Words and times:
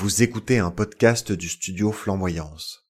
Vous 0.00 0.22
écoutez 0.22 0.58
un 0.58 0.70
podcast 0.70 1.30
du 1.30 1.46
studio 1.46 1.92
Flamboyance. 1.92 2.86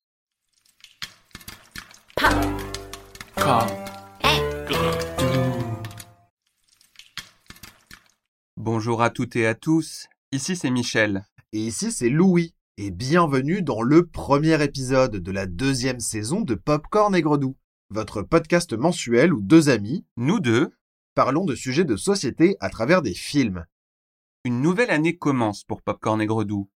Bonjour 8.57 9.03
à 9.03 9.11
toutes 9.11 9.35
et 9.35 9.49
à 9.49 9.57
tous, 9.57 10.07
ici 10.31 10.55
c'est 10.55 10.71
Michel. 10.71 11.25
Et 11.53 11.59
ici 11.59 11.91
c'est 11.91 12.11
Louis, 12.11 12.55
et 12.77 12.93
bienvenue 12.93 13.63
dans 13.63 13.83
le 13.83 14.07
premier 14.07 14.63
épisode 14.63 15.17
de 15.17 15.33
la 15.33 15.47
deuxième 15.47 15.99
saison 15.99 16.43
de 16.43 16.55
Popcorn 16.55 17.13
et 17.17 17.23
Gredou, 17.23 17.57
votre 17.89 18.23
podcast 18.23 18.73
mensuel 18.73 19.33
où 19.33 19.41
deux 19.43 19.69
amis, 19.69 20.07
Nous 20.17 20.39
deux, 20.39 20.71
parlons 21.17 21.45
de 21.45 21.57
sujets 21.57 21.85
de 21.85 21.97
société 21.97 22.57
à 22.61 22.71
travers 22.71 23.03
des 23.03 23.15
films. 23.15 23.67
une 24.45 24.63
nouvelle 24.63 24.91
année 24.91 25.19
commence 25.19 25.65
pour 25.65 25.83
Popcorn 25.83 26.23
et 26.23 26.27
Gredou. 26.27 26.71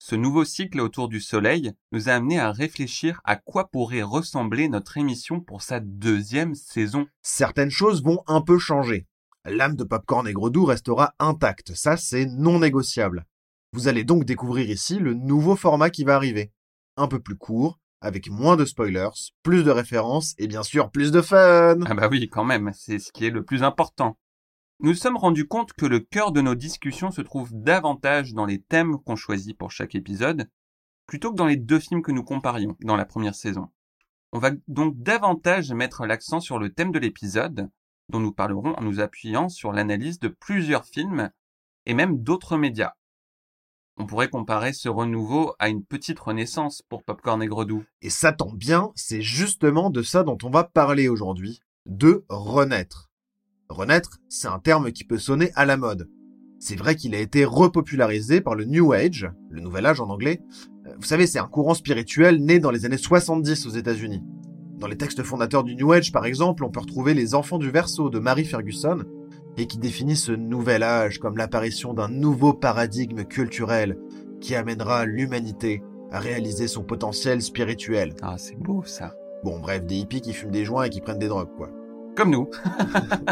Ce 0.00 0.14
nouveau 0.14 0.44
cycle 0.44 0.80
autour 0.80 1.08
du 1.08 1.20
soleil 1.20 1.72
nous 1.90 2.08
a 2.08 2.12
amené 2.12 2.38
à 2.38 2.52
réfléchir 2.52 3.20
à 3.24 3.34
quoi 3.34 3.68
pourrait 3.68 4.02
ressembler 4.02 4.68
notre 4.68 4.96
émission 4.96 5.40
pour 5.40 5.60
sa 5.60 5.80
deuxième 5.80 6.54
saison. 6.54 7.06
Certaines 7.20 7.70
choses 7.70 8.04
vont 8.04 8.22
un 8.28 8.40
peu 8.40 8.58
changer. 8.58 9.08
L'âme 9.44 9.74
de 9.74 9.82
Popcorn 9.82 10.28
et 10.28 10.32
Gredou 10.32 10.64
restera 10.64 11.14
intacte, 11.18 11.74
ça 11.74 11.96
c'est 11.96 12.26
non 12.26 12.60
négociable. 12.60 13.26
Vous 13.72 13.88
allez 13.88 14.04
donc 14.04 14.24
découvrir 14.24 14.70
ici 14.70 14.98
le 14.98 15.14
nouveau 15.14 15.56
format 15.56 15.90
qui 15.90 16.04
va 16.04 16.14
arriver. 16.14 16.52
Un 16.96 17.08
peu 17.08 17.18
plus 17.18 17.36
court, 17.36 17.80
avec 18.00 18.30
moins 18.30 18.56
de 18.56 18.64
spoilers, 18.64 19.32
plus 19.42 19.64
de 19.64 19.70
références 19.70 20.34
et 20.38 20.46
bien 20.46 20.62
sûr 20.62 20.90
plus 20.90 21.10
de 21.10 21.20
fun. 21.20 21.80
Ah 21.86 21.94
bah 21.94 22.08
oui, 22.08 22.28
quand 22.28 22.44
même, 22.44 22.70
c'est 22.72 23.00
ce 23.00 23.10
qui 23.10 23.26
est 23.26 23.30
le 23.30 23.44
plus 23.44 23.64
important. 23.64 24.16
Nous 24.80 24.94
sommes 24.94 25.16
rendus 25.16 25.48
compte 25.48 25.72
que 25.72 25.86
le 25.86 25.98
cœur 25.98 26.30
de 26.30 26.40
nos 26.40 26.54
discussions 26.54 27.10
se 27.10 27.20
trouve 27.20 27.50
davantage 27.52 28.32
dans 28.32 28.46
les 28.46 28.62
thèmes 28.62 28.98
qu'on 28.98 29.16
choisit 29.16 29.58
pour 29.58 29.72
chaque 29.72 29.96
épisode, 29.96 30.48
plutôt 31.06 31.32
que 31.32 31.36
dans 31.36 31.46
les 31.46 31.56
deux 31.56 31.80
films 31.80 32.02
que 32.02 32.12
nous 32.12 32.22
comparions 32.22 32.76
dans 32.82 32.94
la 32.94 33.04
première 33.04 33.34
saison. 33.34 33.70
On 34.30 34.38
va 34.38 34.52
donc 34.68 34.96
davantage 34.96 35.72
mettre 35.72 36.06
l'accent 36.06 36.38
sur 36.38 36.60
le 36.60 36.72
thème 36.72 36.92
de 36.92 37.00
l'épisode, 37.00 37.68
dont 38.08 38.20
nous 38.20 38.30
parlerons 38.30 38.74
en 38.74 38.82
nous 38.82 39.00
appuyant 39.00 39.48
sur 39.48 39.72
l'analyse 39.72 40.20
de 40.20 40.28
plusieurs 40.28 40.84
films 40.84 41.30
et 41.86 41.94
même 41.94 42.22
d'autres 42.22 42.56
médias. 42.56 42.92
On 43.96 44.06
pourrait 44.06 44.30
comparer 44.30 44.72
ce 44.72 44.88
renouveau 44.88 45.56
à 45.58 45.70
une 45.70 45.84
petite 45.84 46.20
renaissance 46.20 46.82
pour 46.82 47.02
Popcorn 47.02 47.42
et 47.42 47.48
Gredou. 47.48 47.84
Et 48.00 48.10
ça 48.10 48.32
tombe 48.32 48.56
bien, 48.56 48.92
c'est 48.94 49.22
justement 49.22 49.90
de 49.90 50.02
ça 50.02 50.22
dont 50.22 50.38
on 50.44 50.50
va 50.50 50.62
parler 50.62 51.08
aujourd'hui, 51.08 51.58
de 51.86 52.24
renaître. 52.28 53.07
Renaître, 53.68 54.18
c'est 54.28 54.48
un 54.48 54.58
terme 54.58 54.92
qui 54.92 55.04
peut 55.04 55.18
sonner 55.18 55.50
à 55.54 55.66
la 55.66 55.76
mode. 55.76 56.08
C'est 56.58 56.76
vrai 56.76 56.96
qu'il 56.96 57.14
a 57.14 57.20
été 57.20 57.44
repopularisé 57.44 58.40
par 58.40 58.54
le 58.54 58.64
New 58.64 58.92
Age, 58.92 59.30
le 59.50 59.60
Nouvel 59.60 59.86
Âge 59.86 60.00
en 60.00 60.08
anglais. 60.08 60.40
Euh, 60.86 60.94
Vous 60.98 61.06
savez, 61.06 61.26
c'est 61.26 61.38
un 61.38 61.46
courant 61.46 61.74
spirituel 61.74 62.42
né 62.42 62.58
dans 62.58 62.70
les 62.70 62.84
années 62.84 62.96
70 62.96 63.66
aux 63.66 63.70
États-Unis. 63.70 64.22
Dans 64.78 64.86
les 64.86 64.96
textes 64.96 65.22
fondateurs 65.22 65.64
du 65.64 65.76
New 65.76 65.92
Age, 65.92 66.12
par 66.12 66.24
exemple, 66.24 66.64
on 66.64 66.70
peut 66.70 66.80
retrouver 66.80 67.14
Les 67.14 67.34
Enfants 67.34 67.58
du 67.58 67.70
Verseau 67.70 68.10
de 68.10 68.18
Mary 68.18 68.44
Ferguson, 68.44 69.04
et 69.56 69.66
qui 69.66 69.78
définit 69.78 70.16
ce 70.16 70.32
nouvel 70.32 70.82
âge 70.82 71.18
comme 71.18 71.36
l'apparition 71.36 71.92
d'un 71.92 72.08
nouveau 72.08 72.52
paradigme 72.52 73.24
culturel 73.24 73.98
qui 74.40 74.54
amènera 74.54 75.04
l'humanité 75.04 75.82
à 76.10 76.20
réaliser 76.20 76.68
son 76.68 76.84
potentiel 76.84 77.42
spirituel. 77.42 78.14
Ah, 78.22 78.36
c'est 78.38 78.56
beau 78.56 78.82
ça. 78.84 79.14
Bon, 79.44 79.58
bref, 79.58 79.84
des 79.84 79.96
hippies 79.96 80.20
qui 80.20 80.32
fument 80.32 80.52
des 80.52 80.64
joints 80.64 80.84
et 80.84 80.90
qui 80.90 81.00
prennent 81.00 81.18
des 81.18 81.28
drogues, 81.28 81.54
quoi. 81.56 81.70
Comme 82.18 82.30
nous. 82.30 82.48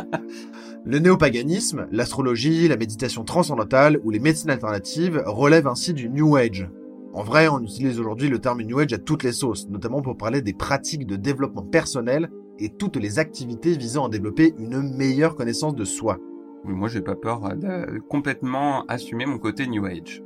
Le 0.85 1.01
néopaganisme, 1.01 1.89
l'astrologie, 1.91 2.69
la 2.69 2.77
méditation 2.77 3.25
transcendantale 3.25 3.99
ou 4.05 4.11
les 4.11 4.21
médecines 4.21 4.51
alternatives 4.51 5.25
relèvent 5.27 5.67
ainsi 5.67 5.93
du 5.93 6.09
New 6.09 6.37
Age. 6.37 6.71
En 7.13 7.25
vrai, 7.25 7.49
on 7.49 7.59
utilise 7.59 7.99
aujourd'hui 7.99 8.29
le 8.29 8.39
terme 8.39 8.63
New 8.63 8.79
Age 8.79 8.93
à 8.93 8.99
toutes 8.99 9.25
les 9.25 9.33
sauces, 9.33 9.69
notamment 9.69 10.03
pour 10.03 10.17
parler 10.17 10.41
des 10.41 10.53
pratiques 10.53 11.05
de 11.05 11.17
développement 11.17 11.65
personnel 11.65 12.31
et 12.61 12.69
toutes 12.69 12.95
les 12.95 13.19
activités 13.19 13.77
visant 13.77 14.07
à 14.07 14.09
développer 14.09 14.55
une 14.57 14.81
meilleure 14.95 15.35
connaissance 15.35 15.75
de 15.75 15.85
soi. 15.85 16.19
Oui, 16.65 16.73
moi, 16.73 16.89
j'ai 16.89 17.03
pas 17.03 17.17
peur 17.17 17.41
de 17.57 17.99
complètement 18.09 18.85
assumer 18.87 19.27
mon 19.27 19.39
côté 19.39 19.67
New 19.67 19.85
Age. 19.85 20.23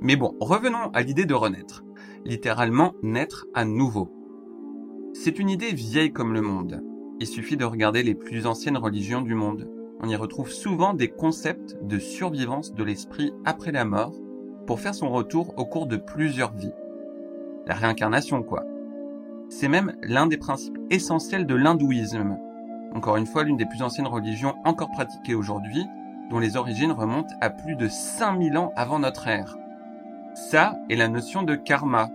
Mais 0.00 0.16
bon, 0.16 0.34
revenons 0.40 0.88
à 0.94 1.02
l'idée 1.02 1.26
de 1.26 1.34
renaître. 1.34 1.84
Littéralement, 2.24 2.94
naître 3.02 3.44
à 3.52 3.66
nouveau. 3.66 4.10
C'est 5.12 5.38
une 5.38 5.50
idée 5.50 5.74
vieille 5.74 6.14
comme 6.14 6.32
le 6.32 6.40
monde. 6.40 6.87
Il 7.20 7.26
suffit 7.26 7.56
de 7.56 7.64
regarder 7.64 8.04
les 8.04 8.14
plus 8.14 8.46
anciennes 8.46 8.76
religions 8.76 9.22
du 9.22 9.34
monde. 9.34 9.68
On 10.00 10.08
y 10.08 10.14
retrouve 10.14 10.50
souvent 10.50 10.94
des 10.94 11.08
concepts 11.08 11.76
de 11.82 11.98
survivance 11.98 12.72
de 12.72 12.84
l'esprit 12.84 13.32
après 13.44 13.72
la 13.72 13.84
mort 13.84 14.14
pour 14.66 14.78
faire 14.78 14.94
son 14.94 15.10
retour 15.10 15.54
au 15.56 15.64
cours 15.64 15.86
de 15.86 15.96
plusieurs 15.96 16.52
vies. 16.52 16.74
La 17.66 17.74
réincarnation, 17.74 18.44
quoi. 18.44 18.64
C'est 19.48 19.68
même 19.68 19.94
l'un 20.02 20.26
des 20.26 20.36
principes 20.36 20.78
essentiels 20.90 21.46
de 21.46 21.56
l'hindouisme. 21.56 22.36
Encore 22.94 23.16
une 23.16 23.26
fois, 23.26 23.42
l'une 23.42 23.56
des 23.56 23.66
plus 23.66 23.82
anciennes 23.82 24.06
religions 24.06 24.54
encore 24.64 24.90
pratiquées 24.90 25.34
aujourd'hui, 25.34 25.84
dont 26.30 26.38
les 26.38 26.56
origines 26.56 26.92
remontent 26.92 27.34
à 27.40 27.50
plus 27.50 27.74
de 27.74 27.88
5000 27.88 28.56
ans 28.58 28.72
avant 28.76 29.00
notre 29.00 29.26
ère. 29.26 29.56
Ça 30.34 30.78
est 30.88 30.96
la 30.96 31.08
notion 31.08 31.42
de 31.42 31.56
karma, 31.56 32.10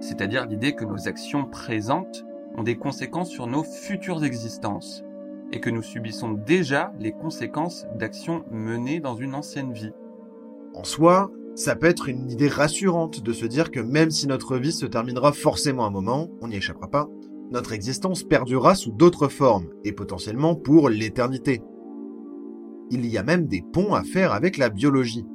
c'est-à-dire 0.00 0.46
l'idée 0.46 0.74
que 0.74 0.84
nos 0.84 1.06
actions 1.06 1.44
présentes 1.44 2.24
ont 2.58 2.62
des 2.64 2.76
conséquences 2.76 3.30
sur 3.30 3.46
nos 3.46 3.62
futures 3.62 4.24
existences, 4.24 5.04
et 5.52 5.60
que 5.60 5.70
nous 5.70 5.82
subissons 5.82 6.32
déjà 6.32 6.92
les 6.98 7.12
conséquences 7.12 7.86
d'actions 7.94 8.44
menées 8.50 9.00
dans 9.00 9.14
une 9.14 9.34
ancienne 9.34 9.72
vie. 9.72 9.92
En 10.74 10.84
soi, 10.84 11.30
ça 11.54 11.76
peut 11.76 11.86
être 11.86 12.08
une 12.08 12.30
idée 12.30 12.48
rassurante 12.48 13.22
de 13.22 13.32
se 13.32 13.46
dire 13.46 13.70
que 13.70 13.80
même 13.80 14.10
si 14.10 14.26
notre 14.26 14.56
vie 14.56 14.72
se 14.72 14.86
terminera 14.86 15.32
forcément 15.32 15.86
un 15.86 15.90
moment, 15.90 16.28
on 16.40 16.48
n'y 16.48 16.56
échappera 16.56 16.88
pas, 16.88 17.08
notre 17.50 17.72
existence 17.72 18.24
perdurera 18.24 18.74
sous 18.74 18.92
d'autres 18.92 19.28
formes, 19.28 19.68
et 19.84 19.92
potentiellement 19.92 20.54
pour 20.54 20.88
l'éternité. 20.88 21.62
Il 22.90 23.06
y 23.06 23.18
a 23.18 23.22
même 23.22 23.46
des 23.46 23.62
ponts 23.72 23.94
à 23.94 24.02
faire 24.02 24.32
avec 24.32 24.56
la 24.58 24.68
biologie. 24.68 25.26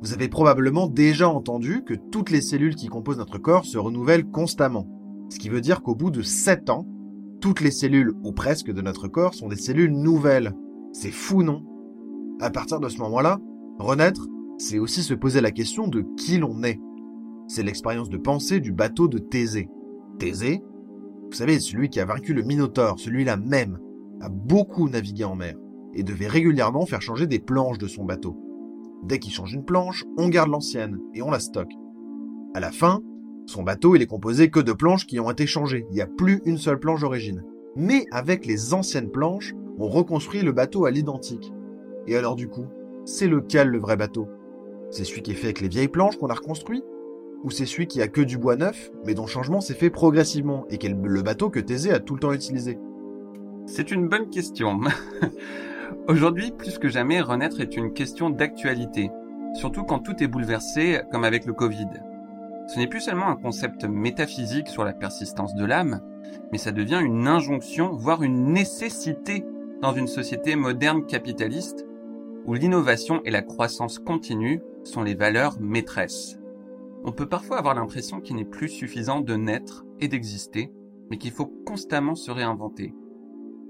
Vous 0.00 0.12
avez 0.14 0.28
probablement 0.28 0.86
déjà 0.86 1.28
entendu 1.28 1.82
que 1.84 1.94
toutes 1.94 2.30
les 2.30 2.40
cellules 2.40 2.76
qui 2.76 2.86
composent 2.86 3.18
notre 3.18 3.38
corps 3.38 3.64
se 3.64 3.78
renouvellent 3.78 4.30
constamment. 4.30 4.86
Ce 5.28 5.38
qui 5.38 5.48
veut 5.48 5.60
dire 5.60 5.82
qu'au 5.82 5.94
bout 5.94 6.10
de 6.10 6.22
7 6.22 6.70
ans, 6.70 6.86
toutes 7.40 7.60
les 7.60 7.70
cellules, 7.70 8.14
ou 8.24 8.32
presque, 8.32 8.72
de 8.72 8.82
notre 8.82 9.08
corps 9.08 9.34
sont 9.34 9.48
des 9.48 9.56
cellules 9.56 9.92
nouvelles. 9.92 10.54
C'est 10.92 11.10
fou, 11.10 11.42
non? 11.42 11.64
À 12.40 12.50
partir 12.50 12.80
de 12.80 12.88
ce 12.88 12.98
moment-là, 12.98 13.38
renaître, 13.78 14.26
c'est 14.58 14.78
aussi 14.78 15.02
se 15.02 15.14
poser 15.14 15.40
la 15.40 15.52
question 15.52 15.86
de 15.86 16.04
qui 16.16 16.38
l'on 16.38 16.62
est. 16.62 16.80
C'est 17.46 17.62
l'expérience 17.62 18.10
de 18.10 18.18
pensée 18.18 18.60
du 18.60 18.72
bateau 18.72 19.08
de 19.08 19.18
Thésée. 19.18 19.68
Thésée, 20.18 20.62
vous 21.30 21.36
savez, 21.36 21.60
celui 21.60 21.90
qui 21.90 22.00
a 22.00 22.04
vaincu 22.04 22.34
le 22.34 22.42
Minotaure, 22.42 22.98
celui-là 22.98 23.36
même, 23.36 23.78
a 24.20 24.28
beaucoup 24.28 24.88
navigué 24.88 25.24
en 25.24 25.36
mer 25.36 25.54
et 25.94 26.02
devait 26.02 26.26
régulièrement 26.26 26.86
faire 26.86 27.02
changer 27.02 27.26
des 27.26 27.38
planches 27.38 27.78
de 27.78 27.86
son 27.86 28.04
bateau. 28.04 28.36
Dès 29.04 29.18
qu'il 29.18 29.32
change 29.32 29.54
une 29.54 29.64
planche, 29.64 30.04
on 30.16 30.28
garde 30.28 30.50
l'ancienne 30.50 30.98
et 31.14 31.22
on 31.22 31.30
la 31.30 31.38
stocke. 31.38 31.72
À 32.54 32.60
la 32.60 32.72
fin, 32.72 33.00
son 33.48 33.62
bateau, 33.62 33.96
il 33.96 34.02
est 34.02 34.06
composé 34.06 34.50
que 34.50 34.60
de 34.60 34.72
planches 34.72 35.06
qui 35.06 35.18
ont 35.20 35.30
été 35.30 35.46
changées. 35.46 35.86
Il 35.90 35.94
n'y 35.94 36.02
a 36.02 36.06
plus 36.06 36.42
une 36.44 36.58
seule 36.58 36.78
planche 36.78 37.00
d'origine. 37.00 37.44
Mais 37.76 38.04
avec 38.10 38.44
les 38.44 38.74
anciennes 38.74 39.10
planches, 39.10 39.54
on 39.78 39.88
reconstruit 39.88 40.42
le 40.42 40.52
bateau 40.52 40.84
à 40.84 40.90
l'identique. 40.90 41.52
Et 42.06 42.16
alors 42.16 42.36
du 42.36 42.48
coup, 42.48 42.66
c'est 43.06 43.26
lequel 43.26 43.68
le 43.68 43.78
vrai 43.78 43.96
bateau? 43.96 44.28
C'est 44.90 45.04
celui 45.04 45.22
qui 45.22 45.30
est 45.30 45.34
fait 45.34 45.46
avec 45.46 45.60
les 45.60 45.68
vieilles 45.68 45.88
planches 45.88 46.18
qu'on 46.18 46.28
a 46.28 46.34
reconstruit? 46.34 46.82
Ou 47.42 47.50
c'est 47.50 47.64
celui 47.64 47.86
qui 47.86 48.02
a 48.02 48.08
que 48.08 48.20
du 48.20 48.36
bois 48.36 48.56
neuf, 48.56 48.90
mais 49.06 49.14
dont 49.14 49.24
le 49.24 49.30
changement 49.30 49.60
s'est 49.60 49.74
fait 49.74 49.90
progressivement 49.90 50.66
et 50.68 50.76
qui 50.76 50.88
est 50.88 50.96
le 51.02 51.22
bateau 51.22 51.48
que 51.48 51.60
Thésée 51.60 51.92
a 51.92 52.00
tout 52.00 52.14
le 52.14 52.20
temps 52.20 52.32
utilisé? 52.32 52.78
C'est 53.64 53.90
une 53.90 54.08
bonne 54.08 54.28
question. 54.28 54.80
Aujourd'hui, 56.08 56.50
plus 56.50 56.78
que 56.78 56.88
jamais, 56.88 57.22
renaître 57.22 57.60
est 57.60 57.76
une 57.76 57.94
question 57.94 58.28
d'actualité, 58.28 59.10
surtout 59.54 59.84
quand 59.84 60.00
tout 60.00 60.22
est 60.22 60.26
bouleversé, 60.26 61.00
comme 61.10 61.24
avec 61.24 61.46
le 61.46 61.54
Covid. 61.54 61.88
Ce 62.68 62.78
n'est 62.78 62.86
plus 62.86 63.00
seulement 63.00 63.28
un 63.28 63.36
concept 63.36 63.84
métaphysique 63.84 64.68
sur 64.68 64.84
la 64.84 64.92
persistance 64.92 65.54
de 65.54 65.64
l'âme, 65.64 66.02
mais 66.52 66.58
ça 66.58 66.70
devient 66.70 67.00
une 67.02 67.26
injonction, 67.26 67.96
voire 67.96 68.22
une 68.22 68.52
nécessité 68.52 69.44
dans 69.80 69.94
une 69.94 70.06
société 70.06 70.54
moderne 70.54 71.06
capitaliste 71.06 71.86
où 72.44 72.52
l'innovation 72.52 73.22
et 73.24 73.30
la 73.30 73.40
croissance 73.42 73.98
continue 73.98 74.60
sont 74.84 75.02
les 75.02 75.14
valeurs 75.14 75.58
maîtresses. 75.60 76.38
On 77.04 77.12
peut 77.12 77.28
parfois 77.28 77.58
avoir 77.58 77.74
l'impression 77.74 78.20
qu'il 78.20 78.36
n'est 78.36 78.44
plus 78.44 78.68
suffisant 78.68 79.20
de 79.20 79.34
naître 79.34 79.86
et 80.00 80.08
d'exister, 80.08 80.70
mais 81.10 81.16
qu'il 81.16 81.30
faut 81.30 81.46
constamment 81.46 82.14
se 82.14 82.30
réinventer. 82.30 82.92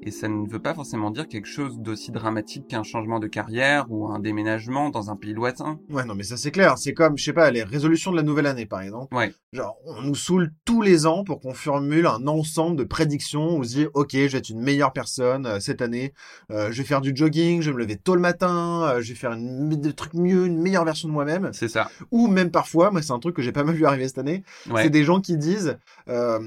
Et 0.02 0.10
ça 0.10 0.28
ne 0.28 0.48
veut 0.48 0.60
pas 0.60 0.74
forcément 0.74 1.10
dire 1.10 1.28
quelque 1.28 1.48
chose 1.48 1.78
d'aussi 1.78 2.10
dramatique 2.12 2.68
qu'un 2.68 2.82
changement 2.82 3.18
de 3.18 3.26
carrière 3.26 3.86
ou 3.90 4.08
un 4.08 4.18
déménagement 4.18 4.90
dans 4.90 5.10
un 5.10 5.16
pays 5.16 5.32
lointain. 5.32 5.80
Ouais, 5.90 6.04
non, 6.04 6.14
mais 6.14 6.22
ça 6.22 6.36
c'est 6.36 6.50
clair. 6.50 6.78
C'est 6.78 6.94
comme, 6.94 7.18
je 7.18 7.24
sais 7.24 7.32
pas, 7.32 7.50
les 7.50 7.62
résolutions 7.62 8.10
de 8.10 8.16
la 8.16 8.22
nouvelle 8.22 8.46
année, 8.46 8.66
par 8.66 8.80
exemple. 8.80 9.14
Ouais. 9.14 9.32
Genre, 9.54 9.78
on 9.86 10.02
nous 10.02 10.14
saoule 10.14 10.50
tous 10.66 10.82
les 10.82 11.06
ans 11.06 11.24
pour 11.24 11.40
qu'on 11.40 11.54
formule 11.54 12.06
un 12.06 12.26
ensemble 12.26 12.76
de 12.76 12.84
prédictions 12.84 13.56
où 13.56 13.60
on 13.60 13.62
se 13.62 13.68
dit, 13.70 13.86
ok, 13.94 14.10
je 14.12 14.26
vais 14.26 14.38
être 14.38 14.50
une 14.50 14.60
meilleure 14.60 14.92
personne 14.92 15.46
euh, 15.46 15.58
cette 15.58 15.80
année. 15.80 16.12
Euh, 16.52 16.68
je 16.70 16.76
vais 16.82 16.86
faire 16.86 17.00
du 17.00 17.12
jogging, 17.16 17.62
je 17.62 17.70
vais 17.70 17.74
me 17.76 17.80
lever 17.80 17.96
tôt 17.96 18.14
le 18.14 18.20
matin, 18.20 18.82
euh, 18.90 19.00
je 19.00 19.08
vais 19.08 19.14
faire 19.14 19.32
une, 19.32 19.70
des 19.70 19.94
trucs 19.94 20.12
mieux, 20.12 20.44
une 20.44 20.58
meilleure 20.60 20.84
version 20.84 21.08
de 21.08 21.14
moi-même. 21.14 21.48
C'est 21.54 21.68
ça. 21.68 21.88
Ou 22.10 22.26
même 22.28 22.50
parfois, 22.50 22.90
moi 22.90 23.00
c'est 23.00 23.12
un 23.12 23.18
truc 23.20 23.34
que 23.36 23.40
j'ai 23.40 23.52
pas 23.52 23.64
mal 23.64 23.74
vu 23.74 23.86
arriver 23.86 24.06
cette 24.06 24.18
année, 24.18 24.42
Ouais. 24.70 24.82
c'est 24.82 24.90
des 24.90 25.02
gens 25.02 25.18
qui 25.22 25.38
disent, 25.38 25.78
euh, 26.10 26.38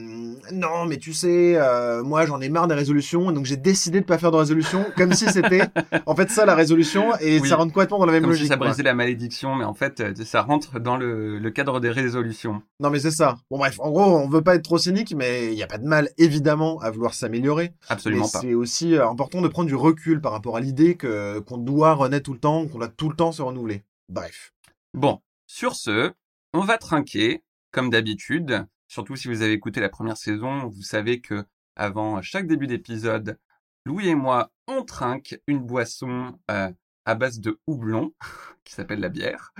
non, 0.53 0.85
mais 0.87 0.97
tu 0.97 1.11
sais, 1.13 1.55
euh, 1.55 2.03
moi 2.03 2.27
j'en 2.27 2.39
ai 2.39 2.49
marre 2.49 2.67
des 2.67 2.75
résolutions, 2.75 3.31
donc 3.31 3.45
j'ai 3.45 3.57
décidé 3.57 4.01
de 4.01 4.05
pas 4.05 4.19
faire 4.19 4.29
de 4.29 4.37
résolution, 4.37 4.85
comme 4.95 5.13
si 5.13 5.25
c'était 5.25 5.63
en 6.05 6.15
fait 6.15 6.29
ça 6.29 6.45
la 6.45 6.53
résolution, 6.53 7.15
et 7.19 7.39
Oui. 7.39 7.49
ça 7.49 7.55
rentre 7.55 7.73
complètement 7.73 7.97
dans 7.97 8.05
la 8.05 8.11
même 8.11 8.21
Comme 8.21 8.29
logique. 8.33 8.45
si 8.45 8.49
ça 8.49 8.57
brisait 8.57 8.83
la 8.83 8.93
malédiction, 8.93 9.55
mais 9.55 9.65
en 9.65 9.73
fait, 9.73 10.01
euh, 10.01 10.13
ça 10.23 10.43
rentre 10.43 10.79
dans 10.79 10.97
le, 10.97 11.39
le 11.39 11.49
cadre 11.49 11.79
des 11.79 11.89
résolutions. 11.89 12.61
Non 12.79 12.90
mais 12.91 12.99
c'est 12.99 13.11
ça. 13.11 13.37
Bon 13.49 13.57
bref, 13.57 13.79
en 13.79 13.89
gros, 13.91 14.03
on 14.03 14.27
veut 14.29 14.43
pas 14.43 14.55
être 14.55 14.63
trop 14.63 14.77
cynique, 14.77 15.13
mais 15.15 15.51
il 15.51 15.57
y 15.57 15.63
a 15.63 15.67
pas 15.67 15.77
de 15.77 15.87
mal 15.87 16.09
évidemment 16.17 16.79
à 16.79 16.91
vouloir 16.91 17.13
s'améliorer. 17.13 17.73
Absolument 17.89 18.25
mais 18.25 18.31
pas. 18.31 18.39
c'est 18.41 18.53
aussi 18.53 18.95
euh, 18.95 19.07
important 19.07 19.41
de 19.41 19.47
prendre 19.47 19.67
du 19.67 19.75
recul 19.75 20.21
par 20.21 20.31
rapport 20.31 20.57
à 20.57 20.59
l'idée 20.59 20.95
que 20.95 21.39
qu'on 21.39 21.57
doit 21.57 21.93
renaître 21.93 22.25
tout 22.25 22.33
le 22.33 22.39
temps, 22.39 22.67
qu'on 22.67 22.79
doit 22.79 22.87
tout 22.89 23.09
le 23.09 23.15
temps 23.15 23.31
se 23.31 23.41
renouveler. 23.41 23.83
Bref. 24.09 24.53
Bon, 24.93 25.21
sur 25.47 25.75
ce, 25.75 26.11
on 26.53 26.61
va 26.61 26.77
trinquer, 26.77 27.43
comme 27.71 27.89
d'habitude. 27.89 28.65
Surtout 28.87 29.15
si 29.15 29.29
vous 29.29 29.41
avez 29.41 29.53
écouté 29.53 29.79
la 29.79 29.89
première 29.89 30.17
saison, 30.17 30.67
vous 30.67 30.81
savez 30.81 31.21
que 31.21 31.45
avant 31.77 32.21
chaque 32.21 32.45
début 32.45 32.67
d'épisode, 32.67 33.37
Louis 33.85 34.09
et 34.09 34.15
moi, 34.15 34.51
on 34.67 34.83
trinque 34.83 35.39
une 35.47 35.59
boisson 35.59 36.37
euh, 36.51 36.69
à 37.05 37.15
base 37.15 37.39
de 37.39 37.59
houblon, 37.67 38.13
qui 38.63 38.73
s'appelle 38.73 38.99
la 38.99 39.09
bière. 39.09 39.53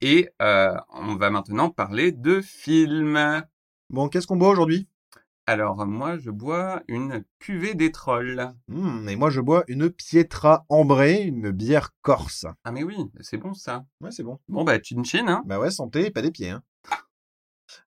Et 0.00 0.28
euh, 0.40 0.74
on 0.90 1.16
va 1.16 1.30
maintenant 1.30 1.70
parler 1.70 2.12
de 2.12 2.40
films. 2.40 3.42
Bon, 3.90 4.08
qu'est-ce 4.08 4.26
qu'on 4.26 4.36
boit 4.36 4.50
aujourd'hui? 4.50 4.88
Alors, 5.46 5.84
moi, 5.86 6.18
je 6.18 6.30
bois 6.30 6.82
une 6.86 7.24
cuvée 7.40 7.74
des 7.74 7.90
trolls. 7.90 8.52
Hmm, 8.68 9.08
Et 9.08 9.16
moi, 9.16 9.28
je 9.28 9.40
bois 9.40 9.64
une 9.66 9.90
Pietra 9.90 10.64
ambrée, 10.68 11.22
une 11.22 11.50
bière 11.50 11.90
corse. 12.00 12.46
Ah 12.64 12.70
mais 12.70 12.84
oui, 12.84 12.96
c'est 13.20 13.38
bon 13.38 13.52
ça. 13.52 13.84
Ouais, 14.00 14.12
c'est 14.12 14.22
bon. 14.22 14.38
Bon 14.48 14.62
bah, 14.62 14.78
chin 14.80 15.02
chin, 15.02 15.26
hein. 15.26 15.42
Bah 15.44 15.58
ouais, 15.58 15.72
santé, 15.72 16.10
pas 16.12 16.22
des 16.22 16.30
pieds. 16.30 16.50
Hein. 16.50 16.62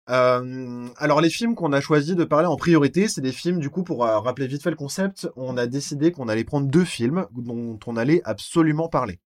Alors 0.07 1.21
les 1.21 1.29
films 1.29 1.55
qu'on 1.55 1.71
a 1.73 1.81
choisi 1.81 2.15
de 2.15 2.23
parler 2.23 2.47
en 2.47 2.57
priorité, 2.57 3.07
c'est 3.07 3.21
des 3.21 3.31
films 3.31 3.59
du 3.59 3.69
coup 3.69 3.83
pour 3.83 4.05
euh, 4.05 4.19
rappeler 4.19 4.47
vite 4.47 4.63
fait 4.63 4.69
le 4.69 4.75
concept, 4.75 5.29
on 5.35 5.57
a 5.57 5.65
décidé 5.65 6.11
qu'on 6.11 6.27
allait 6.27 6.43
prendre 6.43 6.67
deux 6.67 6.85
films 6.85 7.27
dont 7.31 7.79
on 7.87 7.97
allait 7.97 8.21
absolument 8.25 8.89
parler. 8.89 9.19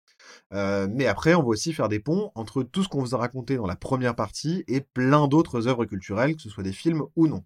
Mais 0.52 1.06
après, 1.06 1.34
on 1.34 1.42
va 1.42 1.48
aussi 1.48 1.72
faire 1.72 1.88
des 1.88 2.00
ponts 2.00 2.30
entre 2.34 2.62
tout 2.62 2.82
ce 2.82 2.88
qu'on 2.88 3.00
vous 3.00 3.14
a 3.14 3.18
raconté 3.18 3.56
dans 3.56 3.66
la 3.66 3.76
première 3.76 4.14
partie 4.14 4.64
et 4.68 4.80
plein 4.80 5.28
d'autres 5.28 5.68
œuvres 5.68 5.84
culturelles, 5.84 6.36
que 6.36 6.42
ce 6.42 6.48
soit 6.48 6.62
des 6.62 6.72
films 6.72 7.02
ou 7.16 7.26
non. 7.26 7.44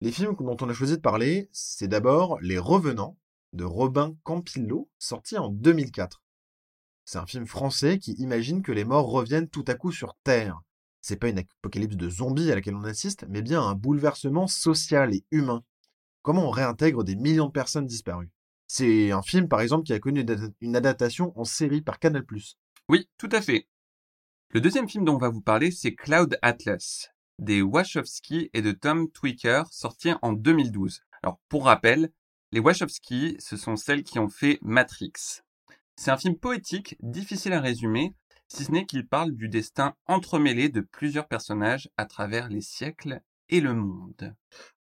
Les 0.00 0.12
films 0.12 0.36
dont 0.38 0.56
on 0.60 0.68
a 0.68 0.72
choisi 0.72 0.96
de 0.96 1.00
parler, 1.00 1.48
c'est 1.52 1.88
d'abord 1.88 2.38
Les 2.40 2.58
Revenants 2.58 3.16
de 3.52 3.64
Robin 3.64 4.14
Campillo, 4.22 4.88
sorti 4.98 5.36
en 5.38 5.48
2004. 5.48 6.22
C'est 7.04 7.18
un 7.18 7.26
film 7.26 7.46
français 7.46 7.98
qui 7.98 8.12
imagine 8.12 8.62
que 8.62 8.70
les 8.70 8.84
morts 8.84 9.10
reviennent 9.10 9.48
tout 9.48 9.64
à 9.66 9.74
coup 9.74 9.90
sur 9.90 10.14
Terre. 10.22 10.60
C'est 11.08 11.16
pas 11.16 11.30
une 11.30 11.38
apocalypse 11.38 11.96
de 11.96 12.10
zombies 12.10 12.52
à 12.52 12.54
laquelle 12.54 12.74
on 12.74 12.84
assiste, 12.84 13.24
mais 13.30 13.40
bien 13.40 13.62
un 13.62 13.74
bouleversement 13.74 14.46
social 14.46 15.14
et 15.14 15.24
humain. 15.30 15.64
Comment 16.20 16.46
on 16.46 16.50
réintègre 16.50 17.02
des 17.02 17.16
millions 17.16 17.46
de 17.46 17.50
personnes 17.50 17.86
disparues? 17.86 18.28
C'est 18.66 19.10
un 19.10 19.22
film, 19.22 19.48
par 19.48 19.62
exemple, 19.62 19.84
qui 19.84 19.94
a 19.94 20.00
connu 20.00 20.20
une 20.20 20.30
ad- 20.30 20.52
une 20.60 20.76
adaptation 20.76 21.32
en 21.34 21.44
série 21.44 21.80
par 21.80 21.98
Canal+. 21.98 22.26
Oui, 22.90 23.08
tout 23.16 23.30
à 23.32 23.40
fait. 23.40 23.66
Le 24.50 24.60
deuxième 24.60 24.86
film 24.86 25.06
dont 25.06 25.14
on 25.14 25.18
va 25.18 25.30
vous 25.30 25.40
parler, 25.40 25.70
c'est 25.70 25.94
Cloud 25.94 26.36
Atlas, 26.42 27.08
des 27.38 27.62
Wachowski 27.62 28.50
et 28.52 28.60
de 28.60 28.72
Tom 28.72 29.10
Twicker, 29.10 29.64
sorti 29.70 30.10
en 30.20 30.34
2012. 30.34 31.00
Alors, 31.22 31.40
pour 31.48 31.64
rappel, 31.64 32.12
les 32.52 32.60
Wachowski, 32.60 33.34
ce 33.38 33.56
sont 33.56 33.76
celles 33.76 34.02
qui 34.02 34.18
ont 34.18 34.28
fait 34.28 34.58
Matrix. 34.60 35.40
C'est 35.96 36.10
un 36.10 36.18
film 36.18 36.36
poétique, 36.36 36.98
difficile 37.00 37.54
à 37.54 37.62
résumer, 37.62 38.12
si 38.48 38.64
ce 38.64 38.72
n'est 38.72 38.86
qu'il 38.86 39.06
parle 39.06 39.32
du 39.32 39.48
destin 39.48 39.94
entremêlé 40.06 40.68
de 40.68 40.80
plusieurs 40.80 41.28
personnages 41.28 41.88
à 41.96 42.06
travers 42.06 42.48
les 42.48 42.60
siècles 42.62 43.20
et 43.50 43.60
le 43.60 43.74
monde. 43.74 44.34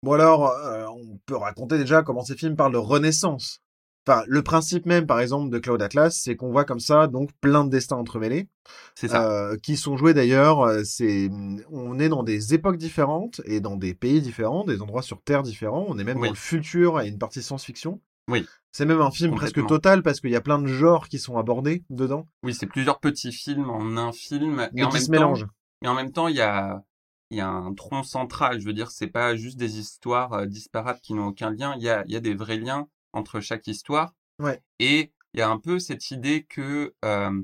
Bon 0.03 0.13
alors, 0.13 0.49
euh, 0.49 0.85
on 0.87 1.19
peut 1.25 1.35
raconter 1.37 1.77
déjà 1.77 2.03
comment 2.03 2.23
ces 2.23 2.35
films 2.35 2.55
parlent 2.55 2.73
de 2.73 2.77
renaissance. 2.77 3.61
Enfin, 4.07 4.23
le 4.27 4.41
principe 4.41 4.85
même, 4.85 5.05
par 5.05 5.19
exemple, 5.19 5.49
de 5.49 5.59
Cloud 5.59 5.81
Atlas, 5.81 6.17
c'est 6.17 6.37
qu'on 6.37 6.49
voit 6.49 6.63
comme 6.63 6.79
ça, 6.79 7.07
donc, 7.07 7.29
plein 7.41 7.65
de 7.65 7.69
destins 7.69 7.97
entremêlés. 7.97 8.47
C'est 8.95 9.09
ça. 9.09 9.29
euh, 9.29 9.57
qui 9.57 9.75
sont 9.75 9.97
joués 9.97 10.13
d'ailleurs. 10.13 10.61
euh, 10.61 10.83
C'est, 10.85 11.29
on 11.69 11.99
est 11.99 12.07
dans 12.07 12.23
des 12.23 12.53
époques 12.53 12.77
différentes 12.77 13.41
et 13.43 13.59
dans 13.59 13.75
des 13.75 13.93
pays 13.93 14.21
différents, 14.21 14.63
des 14.63 14.81
endroits 14.81 15.01
sur 15.01 15.21
Terre 15.21 15.43
différents. 15.43 15.85
On 15.89 15.99
est 15.99 16.05
même 16.05 16.19
Oui. 16.19 16.27
dans 16.27 16.33
le 16.33 16.37
futur 16.37 17.01
et 17.01 17.09
une 17.09 17.17
partie 17.17 17.43
science-fiction. 17.43 17.99
Oui. 18.27 18.45
C'est 18.71 18.85
même 18.85 19.01
un 19.01 19.11
film 19.11 19.35
presque 19.35 19.65
total 19.65 20.03
parce 20.03 20.19
qu'il 20.19 20.29
y 20.29 20.35
a 20.35 20.41
plein 20.41 20.59
de 20.59 20.67
genres 20.67 21.07
qui 21.07 21.17
sont 21.17 21.37
abordés 21.37 21.83
dedans, 21.89 22.27
Oui, 22.43 22.53
c'est 22.53 22.67
plusieurs 22.67 22.99
petits 22.99 23.31
films 23.31 23.69
en 23.69 23.97
un 23.97 24.11
film. 24.11 24.59
Et 24.59 24.69
mais 24.73 24.83
en 24.83 24.89
qui 24.89 24.95
même 24.95 25.01
se 25.01 25.07
temps, 25.07 25.11
mélangent. 25.11 25.47
Mais 25.81 25.87
en 25.87 25.95
même 25.95 26.11
temps, 26.11 26.27
il 26.27 26.35
y 26.35 26.41
a, 26.41 26.83
il 27.31 27.37
y 27.37 27.41
a 27.41 27.47
un 27.47 27.73
tronc 27.73 28.03
central. 28.03 28.59
Je 28.59 28.65
veux 28.65 28.73
dire, 28.73 28.91
c'est 28.91 29.07
pas 29.07 29.35
juste 29.35 29.57
des 29.57 29.79
histoires 29.79 30.33
euh, 30.33 30.45
disparates 30.45 31.01
qui 31.01 31.13
n'ont 31.13 31.27
aucun 31.27 31.49
lien. 31.51 31.73
Il 31.77 31.83
y 31.83 31.89
a, 31.89 32.03
il 32.05 32.11
y 32.11 32.15
a 32.15 32.19
des 32.19 32.35
vrais 32.35 32.57
liens 32.57 32.87
entre 33.13 33.39
chaque 33.39 33.65
histoire. 33.67 34.13
Ouais. 34.39 34.61
Et 34.79 35.11
il 35.33 35.39
y 35.39 35.41
a 35.43 35.49
un 35.49 35.57
peu 35.59 35.79
cette 35.79 36.11
idée 36.11 36.43
que, 36.43 36.93
euh, 37.03 37.41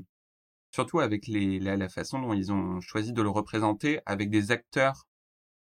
surtout 0.72 1.00
avec 1.00 1.26
les, 1.26 1.58
la, 1.58 1.76
la 1.76 1.88
façon 1.88 2.20
dont 2.20 2.32
ils 2.32 2.52
ont 2.52 2.80
choisi 2.80 3.12
de 3.12 3.22
le 3.22 3.30
représenter, 3.30 4.00
avec 4.06 4.30
des 4.30 4.52
acteurs 4.52 5.06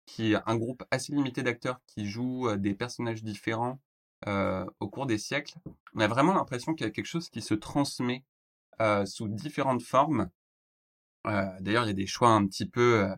qui, 0.07 0.35
un 0.45 0.57
groupe 0.57 0.85
assez 0.91 1.13
limité 1.13 1.43
d'acteurs 1.43 1.81
qui 1.87 2.07
jouent 2.07 2.49
euh, 2.49 2.57
des 2.57 2.75
personnages 2.75 3.23
différents 3.23 3.81
euh, 4.26 4.65
au 4.81 4.88
cours 4.88 5.06
des 5.06 5.19
siècles, 5.19 5.55
on 5.94 6.00
a 6.00 6.09
vraiment 6.09 6.35
l'impression 6.35 6.75
qu'il 6.75 6.87
y 6.87 6.88
a 6.88 6.93
quelque 6.93 7.06
chose 7.06 7.29
qui 7.29 7.43
se 7.43 7.55
transmet 7.55 8.25
euh, 8.81 9.05
sous 9.05 9.29
différentes 9.29 9.82
formes. 9.82 10.31
Euh, 11.26 11.47
D'ailleurs, 11.61 11.85
il 11.85 11.88
y 11.88 11.91
a 11.91 11.94
des 11.94 12.06
choix 12.06 12.31
un 12.31 12.47
petit 12.47 12.67
peu 12.67 13.09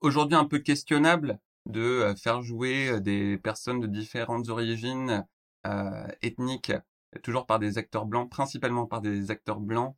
aujourd'hui 0.00 0.36
un 0.36 0.46
peu 0.46 0.58
questionnables 0.58 1.38
de 1.66 2.14
faire 2.16 2.40
jouer 2.40 2.98
des 3.00 3.36
personnes 3.36 3.78
de 3.80 3.86
différentes 3.86 4.48
origines 4.48 5.26
ethniques, 6.22 6.72
toujours 7.22 7.44
par 7.44 7.58
des 7.58 7.76
acteurs 7.76 8.06
blancs, 8.06 8.30
principalement 8.30 8.86
par 8.86 9.02
des 9.02 9.30
acteurs 9.30 9.60
blancs, 9.60 9.94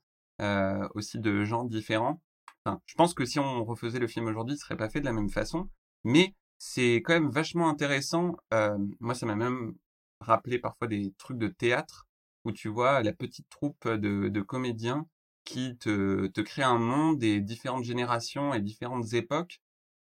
aussi 0.95 1.21
de 1.21 1.45
gens 1.45 1.63
différents. 1.63 2.21
Enfin, 2.65 2.81
je 2.87 2.95
pense 2.97 3.15
que 3.15 3.25
si 3.25 3.39
on 3.39 3.65
refaisait 3.65 4.01
le 4.01 4.09
film 4.09 4.27
aujourd'hui, 4.27 4.57
ce 4.57 4.65
serait 4.65 4.77
pas 4.77 4.91
fait 4.91 5.01
de 5.01 5.05
la 5.05 5.13
même 5.13 5.31
façon, 5.31 5.69
mais 6.03 6.35
c'est 6.61 6.97
quand 6.97 7.15
même 7.15 7.31
vachement 7.31 7.71
intéressant. 7.71 8.37
Moi, 9.01 9.15
ça 9.15 9.25
m'a 9.27 9.35
même 9.35 9.75
rappelé 10.21 10.59
parfois 10.59 10.87
des 10.89 11.13
trucs 11.17 11.39
de 11.39 11.49
théâtre 11.49 12.07
où 12.45 12.53
tu 12.53 12.69
vois 12.69 13.03
la 13.03 13.13
petite 13.15 13.49
troupe 13.49 13.89
de, 13.89 14.41
comédiens 14.43 15.07
qui 15.45 15.79
te, 15.79 16.27
te 16.27 16.43
crée 16.43 16.63
un 16.63 16.79
monde 16.79 17.19
des 17.19 17.41
différentes 17.41 17.85
générations 17.85 18.53
et 18.53 18.61
différentes 18.61 19.15
époques, 19.15 19.61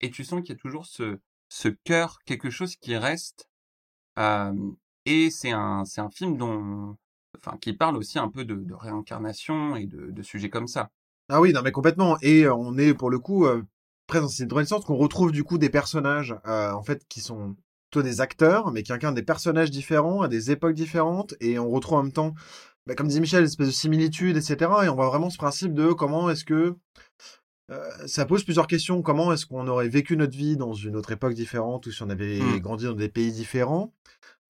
et 0.00 0.11
tu 0.11 0.23
sens 0.23 0.42
qu'il 0.42 0.50
y 0.50 0.59
a 0.59 0.61
toujours 0.61 0.85
ce, 0.85 1.19
ce 1.49 1.69
cœur, 1.69 2.19
quelque 2.26 2.50
chose 2.50 2.76
qui 2.76 2.95
reste. 2.97 3.49
Et 5.07 5.30
c'est 5.30 5.50
un, 5.50 5.85
un 5.97 6.11
film 6.11 6.37
dont, 6.37 6.99
enfin, 7.38 7.57
qui 7.59 7.73
parle 7.73 7.97
aussi 7.97 8.19
un 8.19 8.28
peu 8.28 8.45
de, 8.45 8.75
réincarnation 8.75 9.76
et 9.76 9.87
de, 9.87 10.11
de 10.11 10.23
sujets 10.23 10.50
comme 10.50 10.69
ça. 10.69 10.90
Ah 11.30 11.40
oui, 11.40 11.54
non 11.54 11.62
mais 11.62 11.73
complètement. 11.73 12.19
Et 12.21 12.47
on 12.49 12.76
est 12.76 12.92
pour 12.92 13.09
le 13.09 13.19
coup 13.19 13.47
présent 14.06 14.26
dans 14.26 14.30
cette 14.32 14.52
renaissance 14.52 14.84
qu'on 14.84 14.96
retrouve 14.96 15.32
du 15.32 15.44
coup 15.44 15.58
des 15.58 15.70
personnages 15.70 16.34
euh, 16.46 16.73
en 16.73 16.82
fait 16.82 17.02
qui 17.08 17.20
sont 17.20 17.56
plutôt 17.90 18.02
des 18.02 18.20
acteurs, 18.20 18.70
mais 18.73 18.82
qui 18.82 18.92
incarnent 18.92 19.14
des 19.14 19.23
personnages 19.23 19.70
différents 19.70 20.23
à 20.23 20.28
des 20.28 20.50
époques 20.50 20.75
différentes, 20.75 21.34
et 21.40 21.58
on 21.58 21.70
retrouve 21.70 21.99
en 21.99 22.02
même 22.02 22.12
temps, 22.12 22.34
bah, 22.87 22.94
comme 22.94 23.06
disait 23.08 23.20
Michel, 23.20 23.40
une 23.40 23.46
espèce 23.46 23.68
de 23.68 23.73
similitude, 23.73 24.37
etc. 24.37 24.56
Et 24.84 24.88
on 24.88 24.96
voit 24.96 25.08
vraiment 25.08 25.30
ce 25.30 25.38
principe 25.38 25.75
de 25.75 25.92
comment 25.92 26.28
est-ce 26.28 26.44
que 26.44 26.75
euh, 27.70 28.06
ça 28.06 28.26
pose 28.26 28.44
plusieurs 28.44 28.66
questions. 28.66 29.00
Comment 29.00 29.32
est-ce 29.32 29.46
qu'on 29.46 29.66
aurait 29.68 29.88
vécu 29.88 30.16
notre 30.16 30.37
vie 30.37 30.56
dans 30.56 30.75
une 30.75 30.96
autre 30.96 31.12
époque 31.12 31.34
différente 31.34 31.87
ou 31.87 31.92
si 31.92 32.02
on 32.02 32.11
avait 32.11 32.40
Mm. 32.40 32.58
grandi 32.61 32.84
dans 32.84 32.92
des 32.92 33.08
pays 33.08 33.32
différents? 33.32 33.94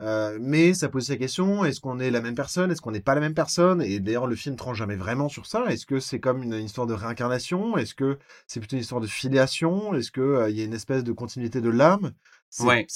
Euh, 0.01 0.39
mais 0.41 0.75
ça 0.75 0.89
pose 0.89 1.07
ces 1.07 1.19
questions. 1.19 1.65
Est-ce 1.65 1.81
qu'on 1.81 2.01
est 2.01 2.11
la 2.11 2.21
même 2.21 2.35
personne 2.35 2.71
Est-ce 2.71 2.81
qu'on 2.81 2.91
n'est 2.91 3.01
pas 3.01 3.15
la 3.15 3.21
même 3.21 3.35
personne? 3.35 3.81
Et 3.81 4.01
d'ailleurs, 4.01 4.27
le 4.27 4.35
film 4.37 4.57
tranche 4.57 4.79
jamais 4.79 4.97
vraiment 4.97 5.29
sur 5.29 5.47
ça. 5.47 5.67
Est-ce 5.67 5.87
que 5.87 6.01
c'est 6.01 6.21
comme 6.21 6.43
une 6.43 6.55
histoire 6.55 6.87
de 6.87 6.95
réincarnation? 6.95 7.77
Est-ce 7.77 7.95
que 7.95 8.19
c'est 8.47 8.61
plutôt 8.61 8.77
une 8.77 8.83
histoire 8.83 9.01
de 9.01 9.07
filiation? 9.07 9.95
Est-ce 9.95 10.11
que 10.11 10.21
euh, 10.21 10.51
y 10.51 10.61
a 10.61 10.65
une 10.65 10.75
espèce 10.75 11.05
de 11.05 11.13
continuité 11.13 11.61
de 11.61 11.71
l'âme? 11.71 12.13
C'est- 12.51 12.65
Ouais. 12.65 12.87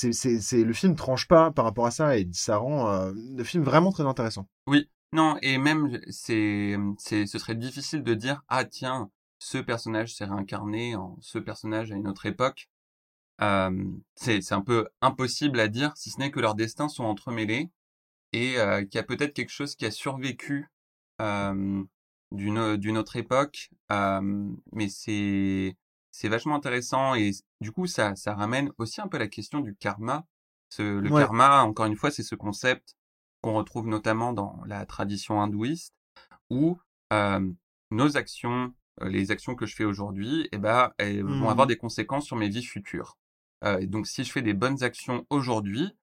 le 0.53 0.73
film 0.73 0.95
tranche 0.95 1.27
pas 1.27 1.51
par 1.51 1.65
rapport 1.65 1.87
à 1.87 1.91
ça 1.91 2.17
et 2.17 2.29
ça 2.33 2.59
rend 2.59 2.89
euh, 2.93 3.13
le 3.15 3.45
film 3.45 3.65
vraiment 3.65 3.93
très 3.93 4.05
intéressant. 4.05 4.49
Non, 5.13 5.39
et 5.41 5.57
même, 5.57 6.01
c'est, 6.11 6.77
c'est, 6.99 7.27
ce 7.27 7.39
serait 7.39 7.55
difficile 7.55 8.03
de 8.03 8.13
dire, 8.13 8.43
ah 8.49 8.65
tiens, 8.67 9.11
ce 9.39 9.57
personnage 9.57 10.15
s'est 10.15 10.27
réincarné 10.27 10.97
en 10.97 11.17
ce 11.23 11.39
personnage 11.39 11.91
à 11.93 11.95
une 11.95 12.07
autre 12.09 12.27
époque. 12.27 12.69
C'est 13.41 14.41
c'est 14.43 14.55
un 14.55 14.63
peu 14.63 14.89
impossible 15.01 15.61
à 15.61 15.69
dire, 15.69 15.93
si 15.97 16.11
ce 16.11 16.19
n'est 16.19 16.31
que 16.31 16.41
leurs 16.41 16.55
destins 16.55 16.89
sont 16.89 17.05
entremêlés 17.05 17.71
et 18.33 18.59
euh, 18.59 18.83
qu'il 18.85 18.97
y 18.97 18.99
a 18.99 19.05
peut-être 19.05 19.35
quelque 19.35 19.51
chose 19.51 19.75
qui 19.77 19.87
a 19.87 19.91
survécu 19.91 20.69
euh, 21.23 21.85
d'une 22.33 22.77
d'une 22.77 22.99
autre 22.99 23.17
époque, 23.17 23.71
euh, 23.93 24.21
mais 24.73 24.89
c'est 24.89 25.77
c'est 26.11 26.29
vachement 26.29 26.57
intéressant 26.57 27.15
et 27.15 27.31
du 27.61 27.73
coup 27.73 27.87
ça 27.87 28.17
ça 28.17 28.35
ramène 28.35 28.73
aussi 28.79 29.01
un 29.01 29.09
peu 29.09 29.19
la 29.19 29.29
question 29.29 29.61
du 29.61 29.75
karma. 29.77 30.27
Ce, 30.71 30.83
le 30.83 31.11
Ouais. 31.11 31.23
karma, 31.23 31.63
encore 31.63 31.87
une 31.87 31.97
fois, 31.97 32.11
c'est 32.11 32.23
ce 32.23 32.35
concept 32.35 32.95
qu'on 33.41 33.55
retrouve 33.55 33.87
notamment 33.89 34.33
dans 34.33 34.61
la 34.67 34.85
tradition 34.87 35.41
hindouiste, 35.41 35.95
où 36.51 36.79
euh, 37.13 37.41
nos 37.91 38.17
actions, 38.17 38.75
les 39.03 39.31
actions 39.31 39.55
que 39.55 39.67
je 39.67 39.75
fais 39.77 39.85
aujourd'hui, 39.85 40.49
eh 40.53 40.59
ben, 40.59 40.93
elles 40.99 41.23
vont 41.25 41.49
avoir 41.51 41.67
des 41.67 41.77
conséquences 41.79 42.27
sur 42.27 42.37
mes 42.37 42.49
vies 42.49 42.65
futures. 42.65 43.17
Euh, 43.65 43.85
donc, 43.87 44.07
si 44.07 44.25
je 44.25 44.33
fais 44.33 44.43
des 44.43 44.55
bonnes 44.55 44.83
actions 44.83 45.27
aujourd'hui, 45.31 45.97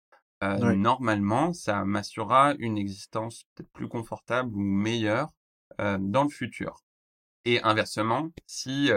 euh, 0.43 0.75
normalement, 0.75 1.53
ça 1.53 1.85
m'assurera 1.85 2.53
une 2.59 2.77
existence 2.77 3.45
peut-être 3.55 3.71
plus 3.71 3.87
confortable 3.87 4.53
ou 4.53 4.59
meilleure 4.59 5.29
euh, 5.79 5.97
dans 5.99 6.23
le 6.23 6.29
futur. 6.29 6.83
Et 7.45 7.61
inversement, 7.61 8.31
si 8.47 8.89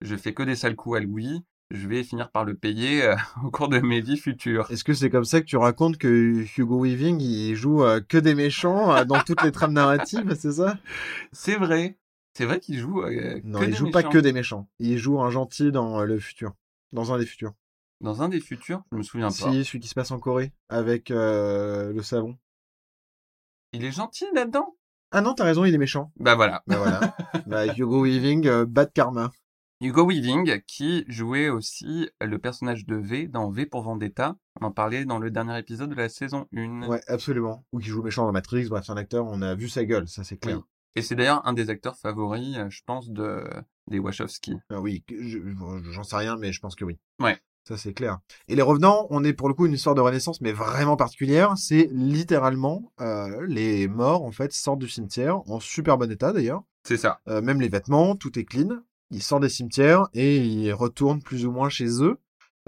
je 0.00 0.16
fais 0.16 0.32
que 0.34 0.44
des 0.44 0.54
sales 0.54 0.76
coups 0.76 0.98
à 0.98 1.00
Louis, 1.00 1.44
je 1.72 1.88
vais 1.88 2.04
finir 2.04 2.30
par 2.30 2.44
le 2.44 2.54
payer 2.54 3.02
euh, 3.02 3.16
au 3.44 3.50
cours 3.50 3.68
de 3.68 3.78
mes 3.78 4.00
vies 4.00 4.18
futures. 4.18 4.70
Est-ce 4.70 4.84
que 4.84 4.92
c'est 4.92 5.10
comme 5.10 5.24
ça 5.24 5.40
que 5.40 5.46
tu 5.46 5.56
racontes 5.56 5.98
que 5.98 6.44
Hugo 6.56 6.84
Weaving, 6.84 7.20
il 7.20 7.54
joue 7.54 7.82
euh, 7.82 8.00
que 8.00 8.18
des 8.18 8.34
méchants 8.34 8.94
euh, 8.94 9.04
dans 9.04 9.20
toutes 9.20 9.42
les 9.42 9.52
trames 9.52 9.72
narratives, 9.72 10.34
c'est 10.38 10.52
ça? 10.52 10.78
C'est 11.32 11.56
vrai. 11.56 11.96
C'est 12.34 12.44
vrai 12.44 12.60
qu'il 12.60 12.78
joue 12.78 13.02
Non, 13.44 13.58
que 13.58 13.64
il 13.64 13.70
des 13.70 13.76
joue 13.76 13.90
pas 13.90 14.02
que 14.02 14.18
des 14.18 14.32
méchants. 14.32 14.68
Il 14.78 14.96
joue 14.98 15.20
un 15.20 15.30
gentil 15.30 15.70
dans 15.70 16.02
le 16.02 16.18
futur. 16.18 16.52
Dans 16.92 17.12
un 17.12 17.18
des 17.18 17.26
futurs. 17.26 17.52
Dans 18.02 18.20
un 18.22 18.28
des 18.28 18.40
futurs, 18.40 18.82
je 18.92 18.96
me 18.98 19.02
souviens 19.02 19.28
pas. 19.28 19.32
Si, 19.32 19.64
celui 19.64 19.80
qui 19.80 19.88
se 19.88 19.94
passe 19.94 20.10
en 20.10 20.18
Corée, 20.18 20.52
avec 20.68 21.10
euh, 21.10 21.92
le 21.92 22.02
savon. 22.02 22.36
Il 23.72 23.84
est 23.84 23.92
gentil 23.92 24.26
là-dedans? 24.34 24.76
Ah 25.12 25.20
non, 25.20 25.34
t'as 25.34 25.44
raison, 25.44 25.64
il 25.64 25.74
est 25.74 25.78
méchant. 25.78 26.12
Bah 26.16 26.34
voilà. 26.34 26.62
Bah 26.66 26.78
voilà. 26.78 27.16
bah, 27.46 27.66
Hugo 27.76 28.02
Weaving, 28.04 28.46
euh, 28.46 28.66
bad 28.66 28.92
karma. 28.92 29.30
Hugo 29.80 30.06
Weaving, 30.06 30.62
qui 30.66 31.04
jouait 31.08 31.48
aussi 31.48 32.08
le 32.20 32.38
personnage 32.38 32.86
de 32.86 32.96
V 32.96 33.28
dans 33.28 33.50
V 33.50 33.66
pour 33.66 33.82
Vendetta. 33.82 34.36
On 34.60 34.66
en 34.66 34.70
parlait 34.72 35.04
dans 35.04 35.18
le 35.18 35.30
dernier 35.30 35.58
épisode 35.58 35.90
de 35.90 35.94
la 35.94 36.08
saison 36.08 36.46
1. 36.56 36.88
Ouais, 36.88 37.00
absolument. 37.08 37.64
Ou 37.72 37.78
qui 37.78 37.88
joue 37.88 38.02
méchant 38.02 38.24
dans 38.26 38.32
Matrix, 38.32 38.68
bref, 38.68 38.84
c'est 38.86 38.92
un 38.92 38.96
acteur, 38.96 39.26
on 39.26 39.42
a 39.42 39.54
vu 39.54 39.68
sa 39.68 39.84
gueule, 39.84 40.08
ça 40.08 40.24
c'est 40.24 40.36
clair. 40.38 40.58
Oui. 40.58 40.62
Et 40.94 41.02
c'est 41.02 41.14
d'ailleurs 41.14 41.46
un 41.46 41.52
des 41.52 41.70
acteurs 41.70 41.96
favoris, 41.96 42.56
euh, 42.58 42.68
je 42.68 42.82
pense, 42.84 43.10
de 43.10 43.44
des 43.88 43.98
Wachowski. 43.98 44.54
Ah 44.70 44.80
oui, 44.80 45.04
je- 45.08 45.38
j'en 45.90 46.02
sais 46.04 46.16
rien, 46.16 46.36
mais 46.36 46.52
je 46.52 46.60
pense 46.60 46.74
que 46.76 46.84
oui. 46.84 46.98
Ouais. 47.18 47.38
Ça 47.68 47.76
c'est 47.76 47.92
clair. 47.94 48.18
Et 48.48 48.56
les 48.56 48.62
revenants, 48.62 49.06
on 49.10 49.22
est 49.24 49.32
pour 49.32 49.48
le 49.48 49.54
coup 49.54 49.66
une 49.66 49.72
histoire 49.74 49.94
de 49.94 50.00
renaissance, 50.00 50.40
mais 50.40 50.52
vraiment 50.52 50.96
particulière. 50.96 51.54
C'est 51.56 51.88
littéralement 51.92 52.92
euh, 53.00 53.44
les 53.48 53.88
morts 53.88 54.24
en 54.24 54.32
fait 54.32 54.52
sortent 54.52 54.80
du 54.80 54.88
cimetière 54.88 55.38
en 55.48 55.60
super 55.60 55.98
bon 55.98 56.10
état 56.10 56.32
d'ailleurs. 56.32 56.62
C'est 56.84 56.96
ça. 56.96 57.20
Euh, 57.28 57.40
même 57.40 57.60
les 57.60 57.68
vêtements, 57.68 58.16
tout 58.16 58.36
est 58.38 58.44
clean. 58.44 58.80
Ils 59.10 59.22
sortent 59.22 59.42
des 59.42 59.48
cimetières 59.48 60.08
et 60.14 60.38
ils 60.38 60.72
retournent 60.72 61.22
plus 61.22 61.46
ou 61.46 61.52
moins 61.52 61.68
chez 61.68 62.02
eux. 62.02 62.18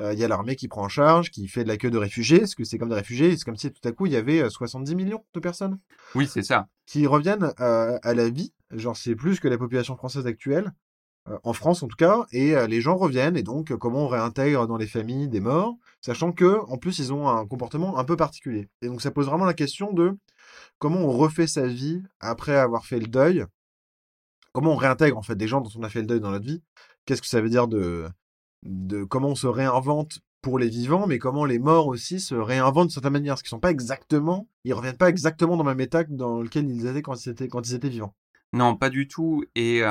Euh, 0.00 0.12
Il 0.12 0.18
y 0.18 0.24
a 0.24 0.28
l'armée 0.28 0.56
qui 0.56 0.68
prend 0.68 0.82
en 0.84 0.88
charge, 0.88 1.30
qui 1.30 1.48
fait 1.48 1.64
de 1.64 1.68
l'accueil 1.68 1.90
de 1.90 1.98
réfugiés, 1.98 2.40
parce 2.40 2.54
que 2.54 2.64
c'est 2.64 2.78
comme 2.78 2.88
des 2.90 2.94
réfugiés. 2.94 3.36
C'est 3.36 3.44
comme 3.44 3.56
si 3.56 3.72
tout 3.72 3.88
à 3.88 3.92
coup 3.92 4.06
il 4.06 4.12
y 4.12 4.16
avait 4.16 4.42
euh, 4.42 4.50
70 4.50 4.94
millions 4.94 5.24
de 5.34 5.40
personnes 5.40 5.78
Oui, 6.14 6.28
c'est 6.32 6.42
ça. 6.42 6.68
qui 6.86 7.06
reviennent 7.06 7.52
à 7.58 8.14
la 8.14 8.28
vie. 8.28 8.52
Genre 8.70 8.96
c'est 8.96 9.14
plus 9.16 9.40
que 9.40 9.48
la 9.48 9.58
population 9.58 9.96
française 9.96 10.26
actuelle. 10.26 10.72
Euh, 11.30 11.38
en 11.42 11.54
France 11.54 11.82
en 11.82 11.88
tout 11.88 11.96
cas, 11.96 12.26
et 12.32 12.54
euh, 12.54 12.66
les 12.66 12.82
gens 12.82 12.96
reviennent, 12.96 13.36
et 13.36 13.42
donc 13.42 13.70
euh, 13.72 13.78
comment 13.78 14.00
on 14.00 14.08
réintègre 14.08 14.66
dans 14.66 14.76
les 14.76 14.86
familles 14.86 15.28
des 15.28 15.40
morts, 15.40 15.74
sachant 16.02 16.32
que 16.32 16.60
en 16.68 16.76
plus 16.76 16.98
ils 16.98 17.14
ont 17.14 17.28
un 17.28 17.46
comportement 17.46 17.96
un 17.98 18.04
peu 18.04 18.14
particulier. 18.14 18.68
Et 18.82 18.88
donc 18.88 19.00
ça 19.00 19.10
pose 19.10 19.26
vraiment 19.26 19.46
la 19.46 19.54
question 19.54 19.94
de 19.94 20.18
comment 20.78 21.00
on 21.00 21.10
refait 21.10 21.46
sa 21.46 21.66
vie 21.66 22.02
après 22.20 22.56
avoir 22.56 22.84
fait 22.84 23.00
le 23.00 23.06
deuil, 23.06 23.46
comment 24.52 24.72
on 24.72 24.76
réintègre 24.76 25.16
en 25.16 25.22
fait 25.22 25.34
des 25.34 25.48
gens 25.48 25.62
dont 25.62 25.70
on 25.76 25.82
a 25.82 25.88
fait 25.88 26.00
le 26.00 26.06
deuil 26.06 26.20
dans 26.20 26.30
notre 26.30 26.44
vie, 26.44 26.62
qu'est-ce 27.06 27.22
que 27.22 27.28
ça 27.28 27.40
veut 27.40 27.48
dire 27.48 27.68
de, 27.68 28.06
comment 29.08 29.28
on 29.30 29.34
se 29.34 29.46
réinvente 29.46 30.18
pour 30.42 30.58
les 30.58 30.68
vivants, 30.68 31.06
mais 31.06 31.18
comment 31.18 31.46
les 31.46 31.58
morts 31.58 31.86
aussi 31.86 32.20
se 32.20 32.34
réinventent 32.34 32.88
de 32.88 32.92
certaine 32.92 33.14
manière, 33.14 33.32
parce 33.32 33.42
qu'ils 33.42 33.48
sont 33.48 33.60
pas 33.60 33.70
exactement, 33.70 34.46
ils 34.64 34.74
reviennent 34.74 34.98
pas 34.98 35.08
exactement 35.08 35.56
dans 35.56 35.62
le 35.64 35.70
même 35.70 35.80
état 35.80 36.04
dans 36.04 36.42
lequel 36.42 36.68
ils 36.68 36.86
étaient 36.86 37.00
quand 37.00 37.14
ils 37.26 37.74
étaient, 37.74 37.88
vivants. 37.88 38.14
Non, 38.52 38.76
pas 38.76 38.90
du 38.90 39.08
tout. 39.08 39.42
Et 39.54 39.82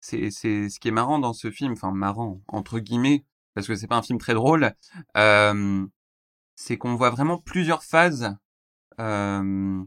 c'est 0.00 0.30
c'est 0.30 0.68
ce 0.68 0.80
qui 0.80 0.88
est 0.88 0.92
marrant 0.92 1.18
dans 1.18 1.32
ce 1.32 1.50
film, 1.50 1.72
enfin 1.72 1.92
marrant 1.92 2.40
entre 2.48 2.78
guillemets, 2.80 3.24
parce 3.54 3.66
que 3.66 3.74
c'est 3.76 3.86
pas 3.88 3.96
un 3.96 4.02
film 4.02 4.18
très 4.18 4.34
drôle. 4.34 4.72
euh, 5.16 5.86
c'est 6.56 6.78
qu'on 6.78 6.94
voit 6.96 7.10
vraiment 7.10 7.38
plusieurs 7.38 7.84
phases 7.84 8.36
euh, 9.00 9.84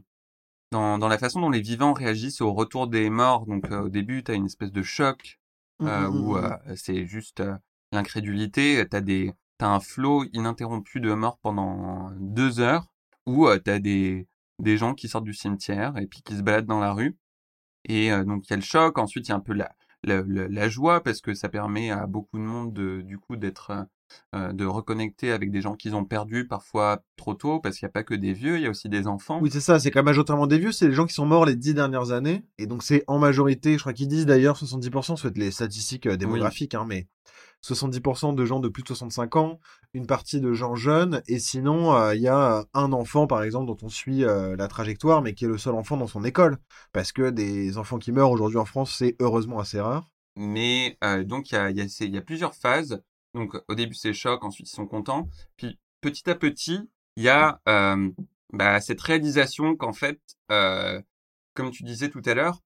dans 0.70 0.98
dans 0.98 1.08
la 1.08 1.18
façon 1.18 1.40
dont 1.40 1.50
les 1.50 1.60
vivants 1.60 1.92
réagissent 1.92 2.40
au 2.40 2.52
retour 2.52 2.88
des 2.88 3.10
morts. 3.10 3.46
Donc 3.46 3.70
euh, 3.70 3.82
au 3.82 3.88
début, 3.88 4.22
t'as 4.24 4.34
une 4.34 4.46
espèce 4.46 4.72
de 4.72 4.82
choc 4.82 5.38
euh, 5.86 6.08
Mhm, 6.08 6.16
où 6.24 6.36
euh, 6.36 6.56
c'est 6.76 7.06
juste 7.06 7.42
l'incrédulité. 7.92 8.86
T'as 8.90 9.00
des 9.00 9.32
t'as 9.58 9.68
un 9.68 9.80
flot 9.80 10.24
ininterrompu 10.32 11.00
de 11.00 11.12
morts 11.14 11.38
pendant 11.38 12.10
deux 12.18 12.60
heures, 12.60 12.86
où 13.26 13.48
t'as 13.64 13.78
des 13.78 14.26
des 14.58 14.76
gens 14.78 14.94
qui 14.94 15.08
sortent 15.08 15.24
du 15.24 15.34
cimetière 15.34 15.96
et 15.98 16.06
puis 16.06 16.22
qui 16.22 16.36
se 16.36 16.42
baladent 16.42 16.66
dans 16.66 16.80
la 16.80 16.92
rue. 16.92 17.16
Et 17.84 18.10
donc 18.24 18.46
il 18.48 18.50
y 18.50 18.54
a 18.54 18.56
le 18.56 18.62
choc, 18.62 18.98
ensuite 18.98 19.28
il 19.28 19.30
y 19.30 19.32
a 19.32 19.36
un 19.36 19.40
peu 19.40 19.52
la, 19.54 19.72
la, 20.04 20.22
la- 20.26 20.48
la 20.48 20.68
joie 20.68 21.02
parce 21.02 21.20
que 21.20 21.34
ça 21.34 21.48
permet 21.48 21.90
à 21.90 22.06
beaucoup 22.06 22.38
de 22.38 22.42
monde 22.44 22.72
de, 22.72 23.02
du 23.02 23.18
coup 23.18 23.36
d'être 23.36 23.70
euh, 23.70 23.82
euh, 24.34 24.52
de 24.52 24.66
reconnecter 24.66 25.32
avec 25.32 25.50
des 25.50 25.62
gens 25.62 25.74
qu'ils 25.74 25.94
ont 25.94 26.04
perdus 26.04 26.46
parfois 26.46 27.02
trop 27.16 27.34
tôt 27.34 27.60
parce 27.60 27.78
qu'il 27.78 27.86
n'y 27.86 27.90
a 27.90 27.92
pas 27.92 28.02
que 28.02 28.14
des 28.14 28.32
vieux, 28.34 28.56
il 28.56 28.62
y 28.62 28.66
a 28.66 28.70
aussi 28.70 28.88
des 28.90 29.06
enfants. 29.06 29.38
Oui, 29.40 29.50
c'est 29.50 29.60
ça, 29.60 29.78
c'est 29.78 29.90
quand 29.90 30.00
même 30.00 30.06
majoritairement 30.06 30.46
des 30.46 30.58
vieux, 30.58 30.70
c'est 30.72 30.86
les 30.88 30.92
gens 30.94 31.06
qui 31.06 31.14
sont 31.14 31.24
morts 31.24 31.46
les 31.46 31.56
dix 31.56 31.72
dernières 31.72 32.10
années, 32.12 32.44
et 32.58 32.66
donc 32.66 32.82
c'est 32.82 33.04
en 33.06 33.18
majorité, 33.18 33.74
je 33.74 33.78
crois 33.78 33.92
qu'ils 33.94 34.08
disent 34.08 34.26
d'ailleurs 34.26 34.56
70%, 34.56 35.16
soit 35.16 35.34
les 35.36 35.50
statistiques 35.50 36.06
euh, 36.06 36.16
démographiques, 36.16 36.74
hein, 36.74 36.84
mais 36.86 37.06
70% 37.62 38.34
de 38.34 38.44
gens 38.44 38.60
de 38.60 38.68
plus 38.68 38.82
de 38.82 38.88
65 38.88 39.36
ans, 39.36 39.60
une 39.94 40.06
partie 40.06 40.40
de 40.40 40.52
gens 40.52 40.74
jeunes, 40.74 41.22
et 41.28 41.38
sinon, 41.38 41.94
euh, 41.94 42.14
il 42.14 42.22
y 42.22 42.28
a 42.28 42.58
euh, 42.58 42.64
un 42.74 42.92
enfant, 42.92 43.26
par 43.26 43.42
exemple, 43.42 43.66
dont 43.66 43.76
on 43.82 43.88
suit 43.88 44.24
euh, 44.24 44.56
la 44.56 44.68
trajectoire, 44.68 45.22
mais 45.22 45.34
qui 45.34 45.44
est 45.44 45.48
le 45.48 45.58
seul 45.58 45.74
enfant 45.74 45.96
dans 45.96 46.06
son 46.06 46.24
école, 46.24 46.58
parce 46.92 47.12
que 47.12 47.30
des 47.30 47.78
enfants 47.78 47.98
qui 47.98 48.12
meurent 48.12 48.30
aujourd'hui 48.30 48.58
en 48.58 48.64
France, 48.64 48.94
c'est 48.98 49.16
heureusement 49.20 49.60
assez 49.60 49.80
rare. 49.80 50.08
Mais 50.34 50.96
donc 51.26 51.50
il 51.50 51.56
y 51.56 51.58
a, 51.58 51.70
y, 51.70 52.16
a, 52.16 52.22
plusieurs 52.22 52.54
phases. 52.54 53.02
Donc 53.34 53.54
au 53.68 53.74
début 53.74 53.92
c'est 53.92 54.14
choc, 54.14 54.42
ensuite 54.44 54.66
ils 54.66 54.74
sont 54.74 54.86
contents. 54.86 55.28
Puis 55.58 55.78
petit 56.00 56.30
à 56.30 56.34
petit, 56.34 56.88
il 57.16 57.24
y 57.24 57.28
a 57.28 57.60
bah, 58.54 58.80
cette 58.80 59.00
réalisation 59.02 59.76
qu'en 59.76 59.92
fait, 59.92 60.18
comme 60.48 61.70
tu 61.70 61.82
disais 61.82 62.08
tout 62.08 62.22
à 62.24 62.32
l'heure, 62.32 62.62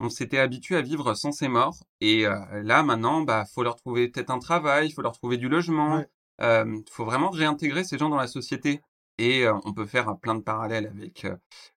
on 0.00 0.08
s'était 0.10 0.38
habitué 0.38 0.76
à 0.76 0.82
vivre 0.82 1.14
sans 1.14 1.32
ces 1.32 1.48
morts. 1.48 1.76
Et 2.00 2.26
euh, 2.26 2.38
là 2.62 2.82
maintenant, 2.82 3.22
bah 3.22 3.44
faut 3.52 3.62
leur 3.62 3.76
trouver 3.76 4.08
peut-être 4.08 4.30
un 4.30 4.38
travail, 4.38 4.88
il 4.88 4.92
faut 4.92 5.02
leur 5.02 5.12
trouver 5.18 5.36
du 5.36 5.48
logement. 5.48 5.96
Ouais. 5.96 6.08
Euh, 6.40 6.78
faut 6.90 7.04
vraiment 7.04 7.30
réintégrer 7.30 7.82
ces 7.84 7.98
gens 7.98 8.08
dans 8.08 8.16
la 8.16 8.28
société. 8.28 8.80
Et 9.18 9.44
euh, 9.44 9.54
on 9.64 9.72
peut 9.72 9.86
faire 9.86 10.08
euh, 10.08 10.14
plein 10.14 10.36
de 10.36 10.42
parallèles 10.42 10.86
avec 10.86 11.26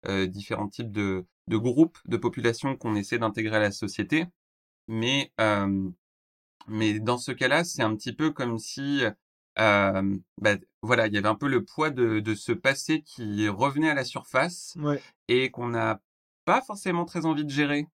euh, 0.08 0.28
différents 0.28 0.68
types 0.68 0.92
de, 0.92 1.26
de 1.48 1.58
groupes 1.58 1.98
de 2.06 2.18
population 2.18 2.76
qu'on 2.78 2.96
essaie 2.96 3.18
d'intégrer 3.18 3.56
à 3.58 3.60
la 3.60 3.72
société. 3.72 4.26
Mais 4.88 5.32
mais 6.68 7.00
dans 7.00 7.18
ce 7.18 7.32
cas-là, 7.32 7.64
c'est 7.64 7.82
un 7.82 7.96
petit 7.96 8.14
peu 8.14 8.32
comme 8.32 8.60
si 8.60 9.02
bah, 9.56 10.04
voilà, 10.82 11.08
il 11.08 11.14
y 11.14 11.18
avait 11.18 11.28
un 11.28 11.36
peu 11.36 11.48
le 11.48 11.64
poids 11.64 11.90
de, 11.90 12.20
de 12.20 12.36
ce 12.36 12.52
passé 12.52 13.02
qui 13.02 13.48
revenait 13.50 13.90
à 13.90 13.94
la 13.94 14.04
surface 14.06 14.76
Ouais. 14.80 15.02
et 15.28 15.52
qu'on 15.52 15.68
n'a 15.70 16.02
pas 16.46 16.62
forcément 16.62 17.06
très 17.06 17.26
envie 17.26 17.46
de 17.46 17.50
gérer. 17.50 17.88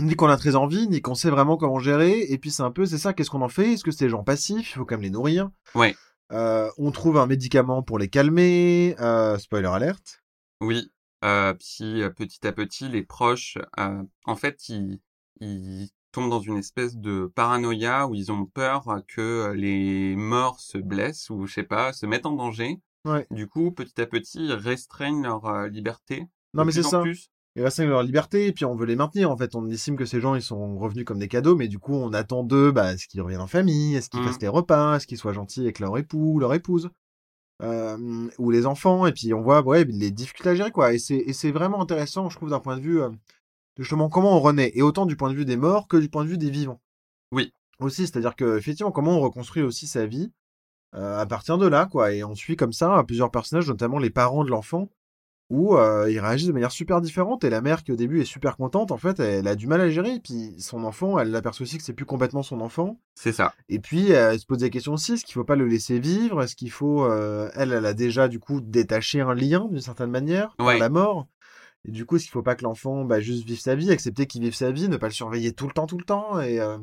Ni 0.00 0.16
qu'on 0.16 0.28
a 0.28 0.38
très 0.38 0.56
envie, 0.56 0.88
ni 0.88 1.02
qu'on 1.02 1.14
sait 1.14 1.28
vraiment 1.28 1.58
comment 1.58 1.78
gérer, 1.78 2.20
et 2.20 2.38
puis 2.38 2.50
c'est 2.50 2.62
un 2.62 2.70
peu, 2.70 2.86
c'est 2.86 2.98
ça, 2.98 3.12
qu'est-ce 3.12 3.28
qu'on 3.28 3.42
en 3.42 3.48
fait? 3.48 3.74
Est-ce 3.74 3.84
que 3.84 3.90
c'est 3.90 4.06
des 4.06 4.10
gens 4.10 4.24
passifs? 4.24 4.70
Il 4.70 4.78
faut 4.78 4.84
quand 4.86 4.94
même 4.94 5.02
les 5.02 5.10
nourrir. 5.10 5.50
Ouais. 5.74 5.94
Euh, 6.32 6.70
on 6.78 6.90
trouve 6.92 7.18
un 7.18 7.26
médicament 7.26 7.82
pour 7.82 7.98
les 7.98 8.08
calmer, 8.08 8.96
euh, 9.00 9.36
spoiler 9.36 9.68
alerte. 9.68 10.22
Oui. 10.62 10.90
Euh, 11.24 11.52
puis 11.52 12.02
euh, 12.02 12.08
petit 12.08 12.46
à 12.46 12.52
petit, 12.52 12.88
les 12.88 13.02
proches, 13.02 13.58
en 13.76 14.36
fait, 14.36 14.68
ils, 14.70 14.98
ils 15.40 15.90
tombent 16.10 16.30
dans 16.30 16.40
une 16.40 16.56
espèce 16.56 16.96
de 16.96 17.30
paranoïa 17.34 18.06
où 18.06 18.14
ils 18.14 18.32
ont 18.32 18.46
peur 18.46 19.02
que 19.08 19.52
les 19.54 20.16
morts 20.16 20.60
se 20.60 20.78
blessent 20.78 21.28
ou 21.28 21.46
je 21.46 21.52
sais 21.52 21.62
pas, 21.64 21.92
se 21.92 22.06
mettent 22.06 22.26
en 22.26 22.32
danger. 22.32 22.80
Ouais. 23.04 23.26
Du 23.30 23.46
coup, 23.46 23.72
petit 23.72 24.00
à 24.00 24.06
petit, 24.06 24.46
ils 24.46 24.52
restreignent 24.52 25.22
leur 25.22 25.66
liberté. 25.68 26.26
Non 26.54 26.64
mais 26.64 26.72
c'est 26.72 26.82
ça. 26.82 27.00
plus. 27.00 27.30
Ils 27.54 27.62
restreignent 27.62 27.90
leur 27.90 28.02
liberté, 28.02 28.46
et 28.46 28.52
puis 28.52 28.64
on 28.64 28.74
veut 28.74 28.86
les 28.86 28.96
maintenir. 28.96 29.30
En 29.30 29.36
fait, 29.36 29.54
on 29.54 29.68
estime 29.68 29.96
que 29.96 30.06
ces 30.06 30.20
gens, 30.20 30.34
ils 30.34 30.42
sont 30.42 30.78
revenus 30.78 31.04
comme 31.04 31.18
des 31.18 31.28
cadeaux, 31.28 31.54
mais 31.54 31.68
du 31.68 31.78
coup, 31.78 31.94
on 31.94 32.12
attend 32.14 32.44
d'eux, 32.44 32.72
bah, 32.72 32.94
est-ce 32.94 33.06
qu'ils 33.06 33.20
reviennent 33.20 33.42
en 33.42 33.46
famille, 33.46 33.94
est-ce 33.94 34.08
qu'ils 34.08 34.20
Mhm. 34.20 34.26
fassent 34.26 34.40
les 34.40 34.48
repas, 34.48 34.96
est-ce 34.96 35.06
qu'ils 35.06 35.18
soient 35.18 35.34
gentils 35.34 35.60
avec 35.60 35.78
leur 35.78 35.98
époux, 35.98 36.38
leur 36.38 36.54
épouse, 36.54 36.88
euh, 37.62 38.28
ou 38.38 38.50
les 38.50 38.64
enfants, 38.66 39.06
et 39.06 39.12
puis 39.12 39.34
on 39.34 39.42
voit, 39.42 39.60
ouais, 39.62 39.84
les 39.84 40.10
difficultés 40.10 40.50
à 40.50 40.54
gérer, 40.54 40.70
quoi. 40.70 40.94
Et 40.94 40.98
c'est, 40.98 41.16
et 41.18 41.32
c'est 41.34 41.50
vraiment 41.52 41.82
intéressant, 41.82 42.30
je 42.30 42.36
trouve, 42.36 42.50
d'un 42.50 42.58
point 42.60 42.76
de 42.76 42.82
vue, 42.82 43.02
euh, 43.02 43.10
justement, 43.78 44.08
comment 44.08 44.36
on 44.36 44.40
renaît, 44.40 44.72
et 44.74 44.80
autant 44.82 45.04
du 45.06 45.16
point 45.16 45.30
de 45.30 45.34
vue 45.36 45.44
des 45.44 45.56
morts 45.58 45.88
que 45.88 45.98
du 45.98 46.08
point 46.08 46.24
de 46.24 46.30
vue 46.30 46.38
des 46.38 46.50
vivants. 46.50 46.80
Oui. 47.32 47.52
Aussi, 47.80 48.06
c'est-à-dire 48.06 48.34
que 48.34 48.56
effectivement, 48.56 48.92
comment 48.92 49.18
on 49.18 49.20
reconstruit 49.20 49.62
aussi 49.62 49.86
sa 49.86 50.06
vie 50.06 50.32
euh, 50.94 51.18
à 51.20 51.26
partir 51.26 51.56
de 51.58 51.66
là, 51.66 51.86
quoi. 51.86 52.12
Et 52.12 52.22
on 52.24 52.34
suit 52.34 52.56
comme 52.56 52.72
ça 52.72 52.96
à 52.96 53.04
plusieurs 53.04 53.30
personnages, 53.30 53.68
notamment 53.68 53.98
les 53.98 54.10
parents 54.10 54.44
de 54.44 54.50
l'enfant, 54.50 54.88
où 55.52 55.76
euh, 55.76 56.10
ils 56.10 56.18
réagissent 56.18 56.48
de 56.48 56.52
manière 56.52 56.72
super 56.72 57.02
différente. 57.02 57.44
Et 57.44 57.50
la 57.50 57.60
mère, 57.60 57.84
qui 57.84 57.92
au 57.92 57.96
début 57.96 58.22
est 58.22 58.24
super 58.24 58.56
contente, 58.56 58.90
en 58.90 58.96
fait, 58.96 59.20
elle 59.20 59.46
a 59.46 59.54
du 59.54 59.66
mal 59.66 59.80
à 59.82 59.90
gérer. 59.90 60.14
Et 60.14 60.20
puis 60.20 60.54
son 60.58 60.82
enfant, 60.84 61.18
elle 61.18 61.34
aperçoit 61.36 61.64
aussi 61.64 61.76
que 61.76 61.84
c'est 61.84 61.92
plus 61.92 62.06
complètement 62.06 62.42
son 62.42 62.60
enfant. 62.62 62.98
C'est 63.14 63.32
ça. 63.32 63.54
Et 63.68 63.78
puis 63.78 64.10
elle 64.10 64.40
se 64.40 64.46
pose 64.46 64.58
des 64.58 64.70
questions 64.70 64.94
aussi 64.94 65.12
est-ce 65.12 65.24
qu'il 65.24 65.34
faut 65.34 65.44
pas 65.44 65.56
le 65.56 65.66
laisser 65.66 65.98
vivre? 65.98 66.42
Est-ce 66.42 66.56
qu'il 66.56 66.70
faut. 66.70 67.04
euh, 67.04 67.50
elle, 67.54 67.72
elle 67.72 67.84
a 67.86 67.92
déjà 67.94 68.28
du 68.28 68.38
coup 68.40 68.60
détaché 68.62 69.20
un 69.20 69.34
lien 69.34 69.68
d'une 69.70 69.80
certaine 69.80 70.10
manière 70.10 70.56
par 70.56 70.68
Ouais. 70.68 70.78
la 70.78 70.88
mort? 70.88 71.28
Et 71.84 71.90
du 71.90 72.06
coup, 72.06 72.16
est-ce 72.16 72.24
qu'il 72.24 72.32
faut 72.32 72.42
pas 72.42 72.54
que 72.54 72.62
l'enfant 72.62 73.04
bah, 73.04 73.20
juste 73.20 73.44
vive 73.44 73.60
sa 73.60 73.74
vie, 73.74 73.90
accepter 73.90 74.26
qu'il 74.26 74.40
vive 74.40 74.54
sa 74.54 74.70
vie, 74.70 74.88
ne 74.88 74.96
pas 74.96 75.08
le 75.08 75.12
surveiller 75.12 75.52
tout 75.52 75.66
le 75.66 75.72
temps, 75.72 75.86
tout 75.86 75.98
le 75.98 76.04
temps 76.04 76.40
et 76.40 76.60
euh, 76.60 76.78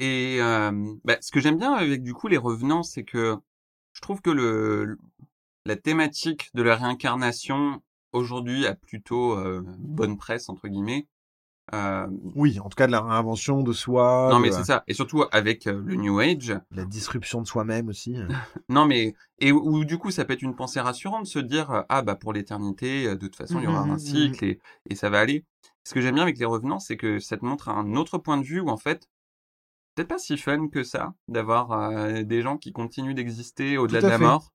Et 0.00 0.38
euh, 0.40 0.94
bah, 1.04 1.16
ce 1.20 1.30
que 1.30 1.40
j'aime 1.40 1.58
bien 1.58 1.72
avec 1.72 2.02
du 2.02 2.14
coup 2.14 2.28
les 2.28 2.36
revenants, 2.36 2.82
c'est 2.82 3.04
que 3.04 3.36
je 3.92 4.00
trouve 4.00 4.20
que 4.20 4.30
le 4.30 4.98
la 5.66 5.76
thématique 5.76 6.50
de 6.54 6.62
la 6.62 6.76
réincarnation 6.76 7.82
aujourd'hui 8.12 8.66
a 8.66 8.74
plutôt 8.74 9.32
euh, 9.38 9.62
bonne 9.78 10.16
presse 10.16 10.48
entre 10.48 10.68
guillemets. 10.68 11.06
Euh, 11.72 12.06
Oui, 12.34 12.60
en 12.60 12.68
tout 12.68 12.76
cas 12.76 12.86
de 12.86 12.92
la 12.92 13.00
réinvention 13.00 13.62
de 13.62 13.72
soi, 13.72 14.30
non 14.32 14.38
mais 14.40 14.52
c'est 14.52 14.64
ça. 14.64 14.84
Et 14.86 14.94
surtout 14.94 15.24
avec 15.32 15.66
euh, 15.66 15.82
le 15.86 15.94
New 15.94 16.18
Age. 16.20 16.54
la 16.72 16.84
disruption 16.84 17.40
de 17.40 17.46
soi-même 17.46 17.88
aussi. 17.88 18.14
Non 18.68 18.84
mais 18.86 19.14
et 19.40 19.52
où 19.52 19.84
du 19.84 19.98
coup 19.98 20.10
ça 20.10 20.24
peut 20.24 20.34
être 20.34 20.42
une 20.42 20.56
pensée 20.56 20.80
rassurante 20.80 21.24
de 21.24 21.28
se 21.28 21.38
dire 21.38 21.84
ah 21.88 22.02
bah 22.02 22.14
pour 22.16 22.32
l'éternité 22.32 23.06
de 23.08 23.14
toute 23.16 23.36
façon 23.36 23.58
il 23.60 23.64
y 23.64 23.66
aura 23.66 23.80
Mhm, 23.80 23.90
un 23.92 23.96
mhm, 23.96 23.98
cycle 23.98 24.44
et, 24.44 24.60
et 24.90 24.94
ça 24.94 25.10
va 25.10 25.20
aller. 25.20 25.44
Ce 25.84 25.94
que 25.94 26.00
j'aime 26.00 26.14
bien 26.14 26.22
avec 26.22 26.38
les 26.38 26.44
revenants 26.46 26.78
c'est 26.80 26.96
que 26.96 27.18
ça 27.18 27.36
te 27.36 27.44
montre 27.44 27.68
un 27.68 27.94
autre 27.96 28.18
point 28.18 28.36
de 28.38 28.44
vue 28.44 28.60
où 28.60 28.68
en 28.68 28.76
fait 28.78 29.08
peut-être 29.96 30.08
pas 30.08 30.18
si 30.18 30.38
fun 30.38 30.68
que 30.68 30.84
ça 30.84 31.14
d'avoir 31.28 31.72
euh, 31.72 32.22
des 32.24 32.42
gens 32.42 32.58
qui 32.58 32.72
continuent 32.72 33.14
d'exister 33.14 33.78
au-delà 33.78 34.02
de 34.02 34.08
la 34.08 34.18
fait. 34.18 34.24
mort 34.24 34.53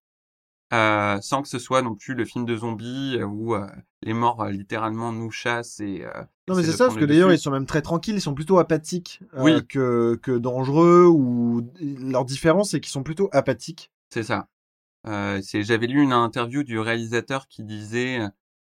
euh, 0.74 1.20
sans 1.22 1.42
que 1.42 1.48
ce 1.48 1.58
soit 1.60 1.82
non 1.82 1.96
plus 1.96 2.14
le 2.14 2.26
film 2.26 2.46
de 2.46 2.56
zombies 2.56 3.18
euh, 3.20 3.26
où 3.26 3.56
euh, 3.56 3.68
les 4.04 4.14
morts 4.14 4.42
euh, 4.42 4.52
littéralement 4.52 5.12
nous 5.12 5.32
chassent 5.32 5.80
et 5.80 6.06
euh, 6.06 6.24
Non 6.48 6.56
mais 6.56 6.64
c'est 6.64 6.72
ça, 6.74 6.86
parce 6.86 6.96
que 6.96 7.02
le 7.02 7.08
d'ailleurs 7.08 7.32
ils 7.32 7.40
sont 7.40 7.52
même 7.52 7.66
très 7.66 7.82
tranquilles, 7.82 8.16
ils 8.16 8.22
sont 8.22 8.36
plutôt 8.36 8.60
apathiques 8.60 9.22
Oui. 9.38 9.66
que, 9.68 10.20
que 10.22 10.38
dangereux, 10.38 11.06
ou 11.08 11.68
leur 11.82 12.26
différence 12.26 12.72
c'est 12.72 12.80
qu'ils 12.80 12.92
sont 12.92 13.04
plutôt 13.04 13.30
apathiques. 13.32 13.92
C'est 14.12 14.24
ça. 14.24 14.48
Euh, 15.08 15.42
c'est, 15.42 15.64
j'avais 15.64 15.88
lu 15.88 16.02
une 16.04 16.14
interview 16.14 16.64
du 16.64 16.78
réalisateur 16.80 17.48
qui 17.48 17.64
disait 17.64 18.20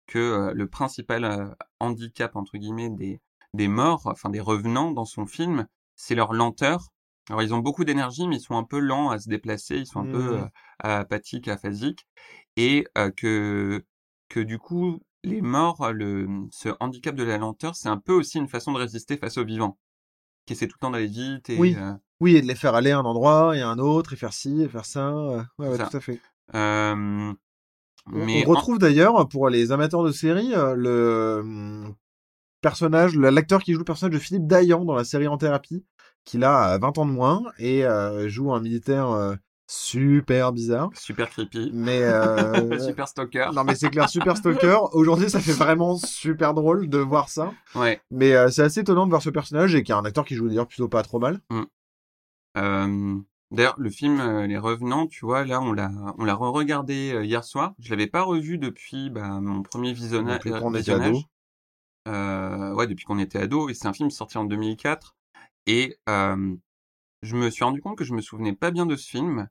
que 0.07 0.53
le 0.55 0.67
principal 0.69 1.57
handicap 1.81 2.37
entre 2.37 2.59
guillemets 2.59 2.91
des 2.91 3.21
des 3.55 3.69
morts, 3.69 4.03
enfin 4.05 4.29
des 4.29 4.41
revenants 4.41 4.91
dans 4.91 5.07
son 5.07 5.25
film, 5.25 5.67
c'est 5.95 6.15
leur 6.15 6.35
lenteur. 6.35 6.89
Alors 7.29 7.43
ils 7.43 7.53
ont 7.55 7.59
beaucoup 7.59 7.85
d'énergie, 7.85 8.29
mais 8.29 8.37
ils 8.37 8.41
sont 8.41 8.57
un 8.57 8.65
peu 8.65 8.79
lents 8.79 9.11
à 9.11 9.19
se 9.19 9.29
déplacer, 9.29 9.77
ils 9.79 9.87
sont 9.87 10.01
un 10.01 10.07
peu 10.07 10.19
Mhm. 10.19 10.37
euh, 10.39 10.47
apathiques, 10.81 11.49
aphasiques, 11.49 12.07
et 12.57 12.87
euh, 12.99 13.11
que 13.11 13.85
que 14.29 14.41
du 14.41 14.59
coup 14.59 15.01
les 15.25 15.41
morts, 15.43 15.93
le 15.93 16.29
ce 16.53 16.69
handicap 16.81 17.15
de 17.17 17.25
la 17.25 17.39
lenteur, 17.39 17.75
c'est 17.75 17.89
un 17.89 17.99
peu 17.99 18.13
aussi 18.13 18.39
une 18.39 18.49
façon 18.49 18.73
de 18.73 18.79
résister 18.79 19.17
face 19.17 19.39
aux 19.39 19.45
vivants, 19.45 19.79
qui 20.47 20.55
essaient 20.55 20.69
tout 20.69 20.77
le 20.81 20.87
temps 20.87 20.91
d'aller 20.91 21.07
vite 21.09 21.51
et 21.51 21.59
Oui. 21.61 21.75
euh, 21.77 21.93
Oui, 22.21 22.37
et 22.37 22.43
de 22.43 22.47
les 22.47 22.55
faire 22.55 22.75
aller 22.75 22.93
à 22.93 22.99
un 22.99 23.05
endroit 23.05 23.57
et 23.57 23.61
à 23.61 23.69
un 23.69 23.79
autre, 23.79 24.13
et 24.15 24.17
faire 24.17 24.33
ci, 24.33 24.63
et 24.63 24.69
faire 24.69 24.87
ça. 24.87 25.13
Ouais, 25.59 25.69
ouais, 25.69 25.77
ça. 25.77 25.91
tout 25.91 25.97
à 25.97 26.01
fait. 26.01 26.21
On- 28.13 28.41
en- 28.43 28.49
retrouve 28.51 28.79
d'ailleurs, 28.79 29.29
pour 29.29 29.49
les 29.49 29.73
amateurs 29.73 30.03
de 30.05 30.13
série, 30.13 30.55
euh, 30.55 30.75
le 30.75 31.41
hum, 31.41 31.95
personnage, 32.61 33.17
l'acteur 33.17 33.63
qui 33.63 33.73
joue 33.73 33.81
le 33.81 33.85
personnage 33.85 34.15
de 34.15 34.19
Philippe 34.21 34.47
Dayan 34.47 34.85
dans 34.85 34.95
la 34.95 35.05
série 35.05 35.29
En 35.29 35.39
Thérapie, 35.39 35.85
qui 36.27 36.43
a 36.45 36.77
20 36.77 36.99
ans 36.99 37.07
de 37.07 37.13
moins, 37.13 37.43
et 37.59 37.87
euh, 37.87 38.29
joue 38.29 38.53
un 38.53 38.61
militaire 38.61 39.09
euh, 39.11 39.35
super 39.69 40.53
bizarre. 40.53 40.91
super 40.95 41.31
creepy. 41.31 41.71
Mais 41.73 42.03
euh, 42.03 42.79
super 42.87 43.09
stalker. 43.09 43.51
non 43.55 43.65
mais 43.65 43.75
c'est 43.75 43.89
clair, 43.91 44.09
super 44.11 44.37
stalker. 44.37 44.79
Aujourd'hui, 44.93 45.31
ça 45.31 45.41
fait 45.41 45.53
vraiment 45.53 45.97
super 45.97 46.53
drôle 46.53 46.89
de 46.89 46.99
voir 46.99 47.29
ça. 47.31 47.53
Ouais. 47.75 48.01
Mais 48.11 48.35
euh, 48.35 48.51
c'est 48.51 48.63
assez 48.63 48.81
étonnant 48.81 49.07
de 49.07 49.11
voir 49.11 49.23
ce 49.23 49.31
personnage 49.31 49.75
et 49.75 49.83
qui 49.83 49.93
est 49.93 49.95
un 49.95 50.05
acteur 50.05 50.25
qui 50.27 50.35
joue 50.35 50.49
d'ailleurs 50.49 50.67
plutôt 50.69 50.89
pas 50.89 51.03
trop 51.03 51.19
mal. 51.19 51.41
Euh, 52.59 53.17
D'ailleurs, 53.53 53.77
le 53.79 53.91
film 53.91 54.19
euh, 54.21 54.47
Les 54.49 54.59
Revenants, 54.59 55.07
tu 55.07 55.25
vois, 55.25 55.45
là, 55.45 55.61
on 55.61 55.73
l'a, 55.73 55.91
on 56.19 56.25
l'a 56.25 56.35
re-regardé 56.35 57.13
euh, 57.15 57.25
hier 57.25 57.45
soir. 57.45 57.75
Je 57.79 57.91
l'avais 57.91 58.09
pas 58.09 58.23
revu 58.23 58.59
depuis 58.59 59.09
bah, 59.09 59.41
mon 59.41 59.63
premier 59.63 59.93
visionna- 59.93 60.35
Depuis 60.35 60.53
euh, 60.53 60.59
qu'on 60.61 60.71
était 60.75 60.79
visionnage. 60.81 61.09
ado. 61.11 61.23
Euh, 62.09 62.75
ouais, 62.75 62.87
depuis 62.89 63.05
qu'on 63.05 63.19
était 63.21 63.39
ado. 63.39 63.69
Et 63.69 63.75
c'est 63.75 63.87
un 63.87 63.93
film 63.93 64.11
sorti 64.11 64.37
en 64.39 64.45
2004. 64.45 65.16
Et 65.67 65.97
euh, 66.09 66.55
je 67.23 67.37
me 67.37 67.51
suis 67.51 67.65
rendu 67.65 67.81
compte 67.81 67.99
que 67.99 68.05
je 68.05 68.15
me 68.15 68.21
souvenais 68.21 68.55
pas 68.55 68.71
bien 68.71 68.87
de 68.87 68.97
ce 68.97 69.09
film 69.09 69.49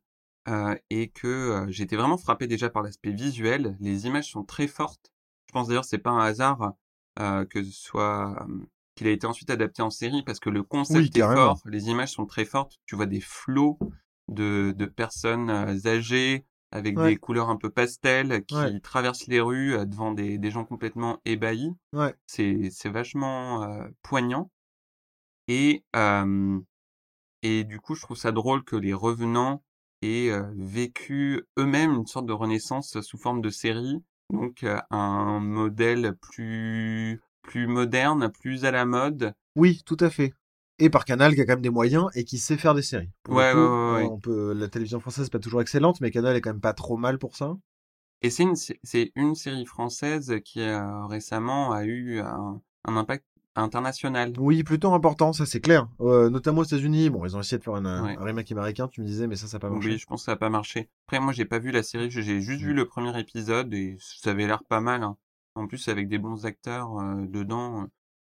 euh, 0.47 0.75
et 0.89 1.09
que 1.09 1.65
j'étais 1.69 1.95
vraiment 1.95 2.17
frappé 2.17 2.47
déjà 2.47 2.69
par 2.69 2.83
l'aspect 2.83 3.11
visuel. 3.11 3.77
Les 3.79 4.05
images 4.07 4.31
sont 4.31 4.43
très 4.43 4.67
fortes. 4.67 5.11
Je 5.47 5.53
pense 5.53 5.67
d'ailleurs 5.67 5.85
c'est 5.85 5.97
pas 5.97 6.11
un 6.11 6.19
hasard 6.19 6.73
euh, 7.19 7.45
que 7.45 7.63
ce 7.63 7.71
soit 7.71 8.47
qu'il 8.95 9.07
a 9.07 9.11
été 9.11 9.27
ensuite 9.27 9.49
adapté 9.49 9.81
en 9.81 9.89
série 9.89 10.23
parce 10.23 10.39
que 10.39 10.49
le 10.49 10.63
concept 10.63 11.15
Oui, 11.15 11.21
est 11.21 11.33
fort, 11.33 11.61
les 11.65 11.89
images 11.89 12.11
sont 12.13 12.25
très 12.25 12.45
fortes. 12.45 12.79
Tu 12.85 12.95
vois 12.95 13.05
des 13.07 13.21
flots 13.21 13.77
de, 14.27 14.73
de 14.75 14.85
personnes 14.85 15.49
âgées 15.49 16.45
avec 16.71 16.97
Ouais. 16.97 17.09
des 17.11 17.17
couleurs 17.17 17.49
un 17.49 17.57
peu 17.57 17.69
pastel 17.69 18.43
qui 18.45 18.55
Ouais. 18.55 18.79
traversent 18.81 19.27
les 19.27 19.39
rues 19.41 19.85
devant 19.85 20.11
des, 20.11 20.37
des 20.37 20.51
gens 20.51 20.65
complètement 20.65 21.19
ébahis. 21.25 21.71
Ouais. 21.93 22.13
C'est 22.27 22.69
c'est 22.71 22.89
vachement 22.89 23.63
euh, 23.63 23.87
poignant. 24.01 24.49
Et 25.47 25.83
euh, 25.95 26.59
et 27.43 27.63
du 27.63 27.79
coup, 27.79 27.95
je 27.95 28.01
trouve 28.01 28.17
ça 28.17 28.31
drôle 28.31 28.63
que 28.63 28.75
les 28.75 28.93
revenants 28.93 29.63
aient 30.01 30.29
euh, 30.29 30.43
vécu 30.57 31.43
eux-mêmes 31.57 31.93
une 31.93 32.07
sorte 32.07 32.25
de 32.25 32.33
renaissance 32.33 32.99
sous 33.01 33.17
forme 33.17 33.41
de 33.41 33.49
série, 33.49 34.03
donc 34.31 34.63
euh, 34.63 34.79
un 34.89 35.39
modèle 35.39 36.15
plus 36.21 37.21
plus 37.43 37.67
moderne, 37.67 38.31
plus 38.31 38.65
à 38.65 38.71
la 38.71 38.85
mode. 38.85 39.33
Oui, 39.55 39.81
tout 39.85 39.97
à 39.99 40.09
fait. 40.09 40.33
Et 40.79 40.89
par 40.89 41.05
Canal 41.05 41.35
qui 41.35 41.41
a 41.41 41.45
quand 41.45 41.53
même 41.53 41.61
des 41.61 41.69
moyens 41.69 42.07
et 42.15 42.25
qui 42.25 42.37
sait 42.37 42.57
faire 42.57 42.73
des 42.73 42.81
séries. 42.81 43.09
Pour 43.23 43.35
Ouais, 43.35 43.51
coup, 43.51 43.57
ouais, 43.57 43.93
ouais, 43.93 44.11
On 44.11 44.19
peut, 44.19 44.53
la 44.53 44.67
télévision 44.67 44.99
française 44.99 45.25
n'est 45.25 45.29
pas 45.29 45.39
toujours 45.39 45.61
excellente, 45.61 46.01
mais 46.01 46.11
Canal 46.11 46.35
est 46.35 46.41
quand 46.41 46.51
même 46.51 46.59
pas 46.61 46.73
trop 46.73 46.97
mal 46.97 47.17
pour 47.17 47.37
ça. 47.37 47.55
Et 48.21 48.29
c'est 48.29 48.43
une 48.43 48.55
c'est 48.55 49.11
une 49.15 49.35
série 49.35 49.65
française 49.65 50.35
qui 50.43 50.59
récemment 51.09 51.71
a 51.71 51.85
eu 51.85 52.19
un, 52.19 52.61
un 52.85 52.97
impact 52.97 53.25
international. 53.55 54.33
Oui, 54.37 54.63
plutôt 54.63 54.93
important, 54.93 55.33
ça 55.33 55.45
c'est 55.45 55.61
clair. 55.61 55.87
Euh, 56.01 56.29
notamment 56.29 56.61
aux 56.61 56.65
États-Unis, 56.65 57.09
bon, 57.09 57.25
ils 57.25 57.35
ont 57.35 57.39
essayé 57.39 57.57
de 57.57 57.63
faire 57.63 57.75
une- 57.77 57.85
Ouais. 57.87 58.17
un 58.19 58.23
remake 58.23 58.51
américain, 58.51 58.87
tu 58.87 59.01
me 59.01 59.05
disais, 59.05 59.27
mais 59.27 59.35
ça, 59.35 59.47
ça 59.47 59.57
n'a 59.57 59.59
pas 59.61 59.69
marché. 59.69 59.89
Oui, 59.89 59.97
je 59.97 60.05
pense 60.05 60.21
que 60.21 60.25
ça 60.25 60.33
a 60.33 60.35
pas 60.35 60.49
marché. 60.49 60.89
Après, 61.07 61.19
moi, 61.19 61.31
j'ai 61.33 61.45
pas 61.45 61.59
vu 61.59 61.71
la 61.71 61.83
série, 61.83 62.09
j'ai 62.11 62.41
juste 62.41 62.61
Mm. 62.61 62.65
vu 62.65 62.73
le 62.73 62.85
premier 62.85 63.17
épisode 63.19 63.73
et 63.73 63.97
ça 63.99 64.31
avait 64.31 64.47
l'air 64.47 64.63
pas 64.67 64.81
mal. 64.81 65.03
hein. 65.03 65.15
En 65.55 65.67
plus, 65.67 65.87
avec 65.87 66.09
des 66.09 66.17
bons 66.17 66.45
acteurs 66.45 66.97
euh, 66.99 67.25
dedans. 67.27 67.85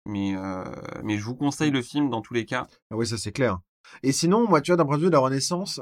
Mais, 0.09 0.37
euh, 0.37 0.63
mais 1.03 1.19
je 1.19 1.25
vous 1.25 1.35
conseille 1.35 1.73
le 1.73 1.83
film 1.83 2.09
dans 2.11 2.21
tous 2.23 2.33
les 2.35 2.45
cas. 2.45 2.69
Ah 2.93 2.97
oui, 2.97 3.07
ça 3.09 3.19
c'est 3.19 3.33
clair. 3.33 3.59
Et 4.05 4.13
sinon, 4.13 4.47
moi, 4.49 4.61
tu 4.61 4.71
vois, 4.71 4.77
d'un 4.77 4.85
point 4.87 4.97
de 4.97 5.01
vue 5.03 5.09
de 5.09 5.13
la 5.13 5.19
Renaissance, 5.19 5.81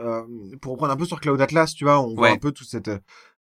pour 0.63 0.73
reprendre 0.73 0.93
un 0.93 0.97
peu 0.97 1.05
sur 1.05 1.21
Cloud 1.21 1.41
Atlas, 1.41 1.75
tu 1.75 1.85
vois, 1.85 2.01
on 2.01 2.15
voit 2.15 2.31
un 2.31 2.37
peu 2.39 2.53
tout 2.53 2.65
cette, 2.65 2.91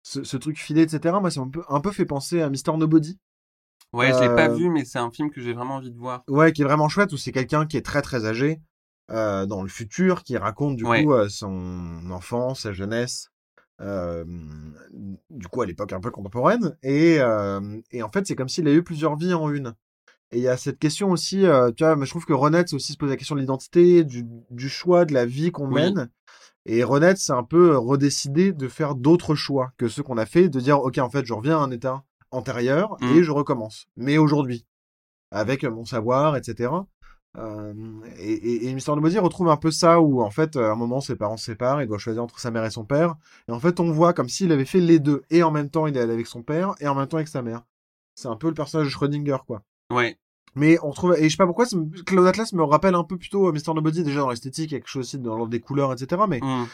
ce, 0.02 0.24
ce 0.24 0.36
truc 0.36 0.58
filé, 0.58 0.82
etc. 0.82 1.14
Moi, 1.20 1.30
ça 1.30 1.40
m'a 1.40 1.46
un 1.46 1.50
peu, 1.50 1.62
un 1.68 1.80
peu 1.80 1.92
fait 1.92 2.04
penser 2.04 2.42
à 2.42 2.50
Mister 2.50 2.72
Nobody. 2.76 3.18
Ouais, 3.92 4.12
je 4.12 4.20
l'ai 4.20 4.28
pas 4.34 4.48
Euh, 4.48 4.56
vu, 4.56 4.70
mais 4.70 4.84
c'est 4.84 4.98
un 4.98 5.10
film 5.10 5.30
que 5.30 5.40
j'ai 5.40 5.52
vraiment 5.52 5.76
envie 5.76 5.90
de 5.90 5.98
voir. 5.98 6.24
Ouais, 6.28 6.52
qui 6.52 6.62
est 6.62 6.64
vraiment 6.64 6.88
chouette, 6.88 7.12
où 7.12 7.16
c'est 7.16 7.32
quelqu'un 7.32 7.66
qui 7.66 7.76
est 7.76 7.82
très 7.84 8.00
très 8.02 8.24
âgé, 8.26 8.60
euh, 9.10 9.44
dans 9.46 9.62
le 9.62 9.68
futur, 9.68 10.22
qui 10.22 10.36
raconte 10.36 10.76
du 10.76 10.84
Ouais. 10.86 11.02
coup 11.02 11.12
euh, 11.12 11.28
son 11.28 12.10
enfance, 12.10 12.60
sa 12.62 12.72
jeunesse, 12.72 13.30
euh, 13.80 14.24
du 15.30 15.48
coup 15.48 15.62
à 15.62 15.66
l'époque 15.66 15.92
un 15.92 16.00
peu 16.00 16.10
contemporaine. 16.10 16.76
Et, 16.82 17.16
euh, 17.20 17.80
et 17.90 18.02
en 18.02 18.08
fait, 18.08 18.26
c'est 18.26 18.36
comme 18.36 18.48
s'il 18.48 18.68
a 18.68 18.72
eu 18.72 18.82
plusieurs 18.82 19.16
vies 19.16 19.34
en 19.34 19.50
une. 19.50 19.74
Et 20.32 20.38
il 20.38 20.42
y 20.42 20.48
a 20.48 20.56
cette 20.56 20.78
question 20.78 21.10
aussi, 21.10 21.46
euh, 21.46 21.70
tu 21.72 21.84
vois, 21.84 21.96
mais 21.96 22.06
je 22.06 22.10
trouve 22.10 22.26
que 22.26 22.32
Renette 22.32 22.72
aussi 22.74 22.92
se 22.92 22.98
pose 22.98 23.10
la 23.10 23.16
question 23.16 23.36
de 23.36 23.40
l'identité, 23.40 24.04
du, 24.04 24.26
du 24.50 24.68
choix, 24.68 25.04
de 25.04 25.14
la 25.14 25.26
vie 25.26 25.52
qu'on 25.52 25.68
Oui. 25.68 25.82
mène. 25.82 26.10
Et 26.66 26.84
Renette, 26.84 27.18
c'est 27.18 27.32
un 27.32 27.44
peu 27.44 27.76
redécider 27.78 28.52
de 28.52 28.68
faire 28.68 28.94
d'autres 28.94 29.34
choix 29.34 29.72
que 29.78 29.88
ceux 29.88 30.02
qu'on 30.02 30.18
a 30.18 30.26
fait, 30.26 30.48
de 30.48 30.60
dire, 30.60 30.80
ok, 30.80 30.98
en 30.98 31.10
fait, 31.10 31.26
je 31.26 31.34
reviens 31.34 31.58
à 31.58 31.62
un 31.62 31.70
état 31.70 32.04
antérieur 32.32 32.96
Mm. 33.00 33.16
et 33.16 33.22
je 33.22 33.30
recommence. 33.30 33.86
Mais 33.96 34.18
aujourd'hui, 34.18 34.66
avec 35.30 35.64
mon 35.64 35.84
savoir, 35.84 36.36
etc. 36.36 36.70
Euh, 37.38 37.72
et, 38.18 38.32
et, 38.32 38.68
et 38.68 38.74
Mister 38.74 38.92
Nobody 38.94 39.18
retrouve 39.18 39.48
un 39.48 39.56
peu 39.56 39.70
ça 39.70 40.00
où 40.02 40.20
en 40.22 40.30
fait 40.30 40.54
à 40.56 40.70
un 40.72 40.74
moment 40.74 41.00
ses 41.00 41.16
parents 41.16 41.38
se 41.38 41.46
séparent, 41.46 41.80
il 41.80 41.88
doit 41.88 41.96
choisir 41.96 42.22
entre 42.22 42.38
sa 42.38 42.50
mère 42.50 42.64
et 42.66 42.70
son 42.70 42.84
père, 42.84 43.14
et 43.48 43.52
en 43.52 43.58
fait 43.58 43.80
on 43.80 43.90
voit 43.90 44.12
comme 44.12 44.28
s'il 44.28 44.52
avait 44.52 44.66
fait 44.66 44.80
les 44.80 44.98
deux, 44.98 45.22
et 45.30 45.42
en 45.42 45.50
même 45.50 45.70
temps 45.70 45.86
il 45.86 45.96
est 45.96 46.00
allé 46.00 46.12
avec 46.12 46.26
son 46.26 46.42
père, 46.42 46.74
et 46.80 46.88
en 46.88 46.94
même 46.94 47.06
temps 47.06 47.16
avec 47.16 47.28
sa 47.28 47.40
mère. 47.40 47.62
C'est 48.14 48.28
un 48.28 48.36
peu 48.36 48.48
le 48.48 48.54
personnage 48.54 48.88
de 48.88 48.92
Schrödinger 48.92 49.38
quoi. 49.46 49.62
Ouais, 49.90 50.18
Mais 50.54 50.76
on 50.82 50.90
trouve, 50.92 51.14
et 51.18 51.24
je 51.24 51.28
sais 51.30 51.38
pas 51.38 51.46
pourquoi, 51.46 51.64
Cloud 52.04 52.26
Atlas 52.26 52.52
me 52.52 52.64
rappelle 52.64 52.94
un 52.94 53.04
peu 53.04 53.16
plutôt 53.16 53.48
euh, 53.48 53.52
Mister 53.52 53.72
Nobody 53.72 54.02
déjà 54.04 54.20
dans 54.20 54.28
l'esthétique, 54.28 54.68
quelque 54.68 54.88
chose 54.88 55.06
aussi 55.06 55.18
dans 55.18 55.34
l'ordre 55.36 55.50
des 55.50 55.60
couleurs, 55.60 55.90
etc. 55.94 56.20
Mais 56.28 56.40
Mm. 56.42 56.66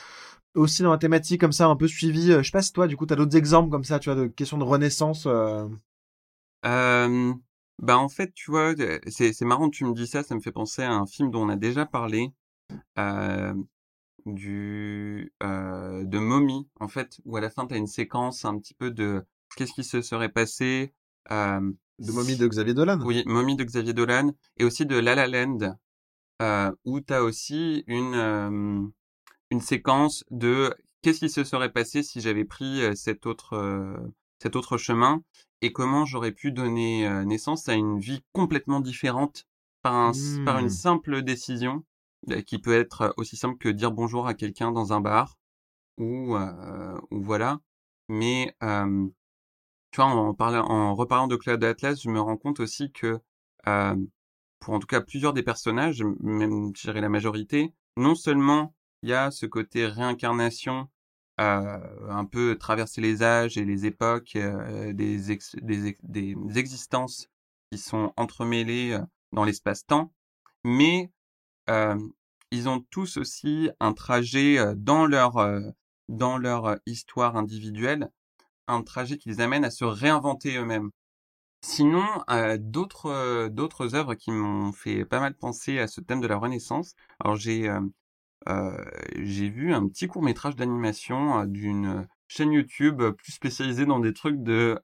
Aussi 0.54 0.82
dans 0.82 0.90
la 0.92 0.98
thématique 0.98 1.40
comme 1.40 1.52
ça 1.52 1.66
un 1.68 1.76
peu 1.76 1.88
suivie. 1.88 2.32
euh, 2.32 2.38
Je 2.42 2.46
sais 2.46 2.52
pas 2.52 2.62
si 2.62 2.72
toi 2.72 2.86
du 2.88 2.96
coup 2.96 3.06
t'as 3.06 3.16
d'autres 3.16 3.36
exemples 3.36 3.70
comme 3.70 3.84
ça, 3.84 3.98
tu 3.98 4.10
vois, 4.10 4.20
de 4.20 4.26
questions 4.28 4.58
de 4.58 4.64
renaissance. 4.64 5.24
euh, 5.26 5.66
Euh, 6.64 7.34
Bah 7.80 7.98
en 7.98 8.08
fait, 8.08 8.32
tu 8.34 8.50
vois, 8.50 8.74
c'est 9.08 9.32
c'est 9.32 9.44
marrant 9.44 9.70
tu 9.70 9.84
me 9.84 9.94
dis 9.94 10.06
ça, 10.06 10.22
ça 10.24 10.34
me 10.34 10.40
fait 10.40 10.50
penser 10.52 10.82
à 10.82 10.92
un 10.92 11.06
film 11.06 11.30
dont 11.30 11.42
on 11.46 11.48
a 11.48 11.56
déjà 11.56 11.86
parlé, 11.86 12.32
euh, 12.98 13.54
du 14.26 15.32
de 15.40 16.18
Mommy, 16.18 16.68
en 16.80 16.88
fait, 16.88 17.20
où 17.24 17.36
à 17.36 17.40
la 17.40 17.50
fin 17.50 17.66
tu 17.66 17.74
as 17.74 17.78
une 17.78 17.86
séquence 17.86 18.44
un 18.44 18.58
petit 18.58 18.74
peu 18.74 18.90
de 18.90 19.24
qu'est-ce 19.56 19.72
qui 19.74 19.84
se 19.84 20.02
serait 20.02 20.30
passé. 20.30 20.94
De 21.30 22.12
Mommy 22.12 22.36
de 22.36 22.46
Xavier 22.48 22.74
Dolan. 22.74 23.00
Oui, 23.04 23.22
Mommy 23.26 23.56
de 23.56 23.64
Xavier 23.64 23.92
Dolan 23.92 24.32
et 24.56 24.64
aussi 24.64 24.86
de 24.86 24.96
La 24.96 25.14
La 25.14 25.26
Land, 25.26 25.76
où 26.84 27.00
tu 27.00 27.12
as 27.14 27.22
aussi 27.22 27.84
une 27.86 28.92
une 29.50 29.60
séquence 29.60 30.24
de 30.30 30.74
qu'est-ce 31.02 31.20
qui 31.20 31.30
se 31.30 31.44
serait 31.44 31.72
passé 31.72 32.02
si 32.02 32.20
j'avais 32.20 32.44
pris 32.44 32.80
cet 32.96 33.26
autre 33.26 34.00
cet 34.40 34.56
autre 34.56 34.78
chemin 34.78 35.22
et 35.62 35.72
comment 35.72 36.04
j'aurais 36.04 36.32
pu 36.32 36.52
donner 36.52 37.08
naissance 37.24 37.68
à 37.68 37.74
une 37.74 37.98
vie 37.98 38.22
complètement 38.32 38.80
différente 38.80 39.46
par 39.82 39.94
un 39.94 40.12
par 40.44 40.58
une 40.58 40.66
Hmm. 40.66 40.68
simple 40.68 41.22
décision 41.22 41.84
euh, 42.30 42.42
qui 42.42 42.58
peut 42.58 42.74
être 42.74 43.14
aussi 43.16 43.36
simple 43.36 43.58
que 43.58 43.68
dire 43.68 43.92
bonjour 43.92 44.26
à 44.26 44.34
quelqu'un 44.34 44.72
dans 44.72 44.92
un 44.92 45.00
bar 45.00 45.38
ou 45.98 46.36
euh, 46.36 46.98
ou 47.10 47.22
voilà. 47.22 47.60
Mais 48.08 48.54
euh, 48.62 49.08
tu 49.90 49.96
vois, 50.00 50.06
en 50.06 50.34
parlant, 50.34 50.66
en 50.66 50.94
reparlant 50.94 51.28
de 51.28 51.36
Cloud 51.36 51.62
Atlas, 51.64 52.00
je 52.02 52.10
me 52.10 52.20
rends 52.20 52.36
compte 52.36 52.60
aussi 52.60 52.92
que 52.92 53.20
euh, 53.68 53.96
pour 54.60 54.74
en 54.74 54.78
tout 54.80 54.86
cas 54.86 55.00
plusieurs 55.00 55.32
des 55.34 55.42
personnages, 55.42 56.04
même 56.20 56.72
je 56.76 56.82
dirais 56.82 57.00
la 57.00 57.08
majorité, 57.08 57.74
non 57.96 58.14
seulement 58.14 58.74
il 59.02 59.10
y 59.10 59.14
a 59.14 59.30
ce 59.30 59.46
côté 59.46 59.86
réincarnation, 59.86 60.88
euh, 61.40 61.78
un 62.08 62.24
peu 62.24 62.56
traverser 62.58 63.00
les 63.00 63.22
âges 63.22 63.56
et 63.58 63.64
les 63.64 63.86
époques, 63.86 64.36
euh, 64.36 64.92
des, 64.92 65.30
ex- 65.30 65.56
des, 65.62 65.86
ex- 65.88 66.00
des 66.02 66.36
existences 66.56 67.28
qui 67.70 67.78
sont 67.78 68.12
entremêlées 68.16 68.92
euh, 68.92 69.04
dans 69.32 69.44
l'espace-temps, 69.44 70.12
mais 70.64 71.10
ils 72.50 72.68
ont 72.68 72.80
tous 72.90 73.18
aussi 73.18 73.70
un 73.80 73.92
trajet 73.92 74.58
dans 74.76 75.06
leur 75.06 75.36
dans 76.08 76.38
leur 76.38 76.78
histoire 76.86 77.36
individuelle, 77.36 78.10
un 78.68 78.82
trajet 78.82 79.18
qui 79.18 79.28
les 79.28 79.40
amène 79.40 79.64
à 79.64 79.70
se 79.70 79.84
réinventer 79.84 80.56
eux-mêmes. 80.56 80.90
Sinon, 81.60 82.06
d'autres 82.58 83.48
d'autres 83.48 83.94
œuvres 83.94 84.14
qui 84.14 84.30
m'ont 84.30 84.72
fait 84.72 85.04
pas 85.04 85.20
mal 85.20 85.34
penser 85.34 85.78
à 85.78 85.88
ce 85.88 86.00
thème 86.00 86.22
de 86.22 86.26
la 86.26 86.38
Renaissance. 86.38 86.94
Alors 87.20 87.36
j'ai 87.36 87.68
j'ai 88.46 89.48
vu 89.48 89.72
un 89.72 89.86
petit 89.88 90.06
court 90.06 90.22
métrage 90.22 90.56
d'animation 90.56 91.44
d'une 91.44 92.06
chaîne 92.26 92.52
YouTube 92.52 93.02
plus 93.16 93.32
spécialisée 93.32 93.86
dans 93.86 93.98
des 93.98 94.12
trucs 94.12 94.42
de 94.42 94.78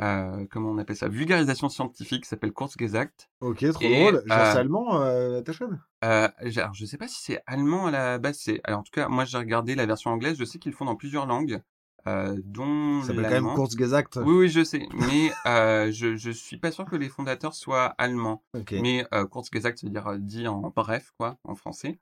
euh, 0.00 0.46
comment 0.50 0.70
on 0.70 0.78
appelle 0.78 0.96
ça? 0.96 1.08
Vulgarisation 1.08 1.68
scientifique, 1.68 2.22
qui 2.22 2.28
s'appelle 2.28 2.52
Kurzgesagt. 2.52 3.28
Ok, 3.40 3.58
trop 3.72 3.82
Et, 3.82 4.00
drôle. 4.00 4.22
Genre, 4.26 4.38
euh, 4.38 4.52
c'est 4.52 4.58
allemand, 4.58 5.00
euh, 5.02 5.42
ta 5.42 5.52
chaîne 5.52 5.80
Euh, 6.04 6.28
je 6.42 6.84
sais 6.86 6.96
pas 6.96 7.08
si 7.08 7.20
c'est 7.22 7.42
allemand 7.46 7.86
à 7.86 7.90
la 7.90 8.18
base. 8.18 8.38
C'est 8.40 8.60
alors 8.64 8.80
en 8.80 8.82
tout 8.82 8.92
cas, 8.92 9.08
moi 9.08 9.24
j'ai 9.24 9.38
regardé 9.38 9.74
la 9.74 9.86
version 9.86 10.10
anglaise. 10.10 10.38
Je 10.38 10.44
sais 10.44 10.58
qu'ils 10.58 10.72
le 10.72 10.76
font 10.76 10.86
dans 10.86 10.96
plusieurs 10.96 11.26
langues, 11.26 11.60
euh, 12.06 12.36
dont 12.44 13.00
Ça 13.02 13.08
s'appelle 13.08 13.24
quand 13.24 13.42
même. 13.42 13.54
Kurzgesagt. 13.54 14.16
Oui, 14.16 14.34
oui, 14.34 14.48
je 14.48 14.64
sais, 14.64 14.86
mais 14.94 15.32
euh, 15.46 15.90
je 15.92 16.16
je 16.16 16.30
suis 16.30 16.58
pas 16.58 16.72
sûr 16.72 16.84
que 16.84 16.96
les 16.96 17.08
fondateurs 17.08 17.54
soient 17.54 17.94
allemands. 17.98 18.42
Ok. 18.54 18.72
Mais 18.82 19.06
euh, 19.14 19.26
Kurzgesagt, 19.26 19.78
ça 19.78 19.86
veut 19.86 19.92
dire 19.92 20.06
euh, 20.06 20.18
dit 20.18 20.48
en 20.48 20.72
bref, 20.74 21.12
quoi, 21.18 21.38
en 21.44 21.54
français. 21.54 21.98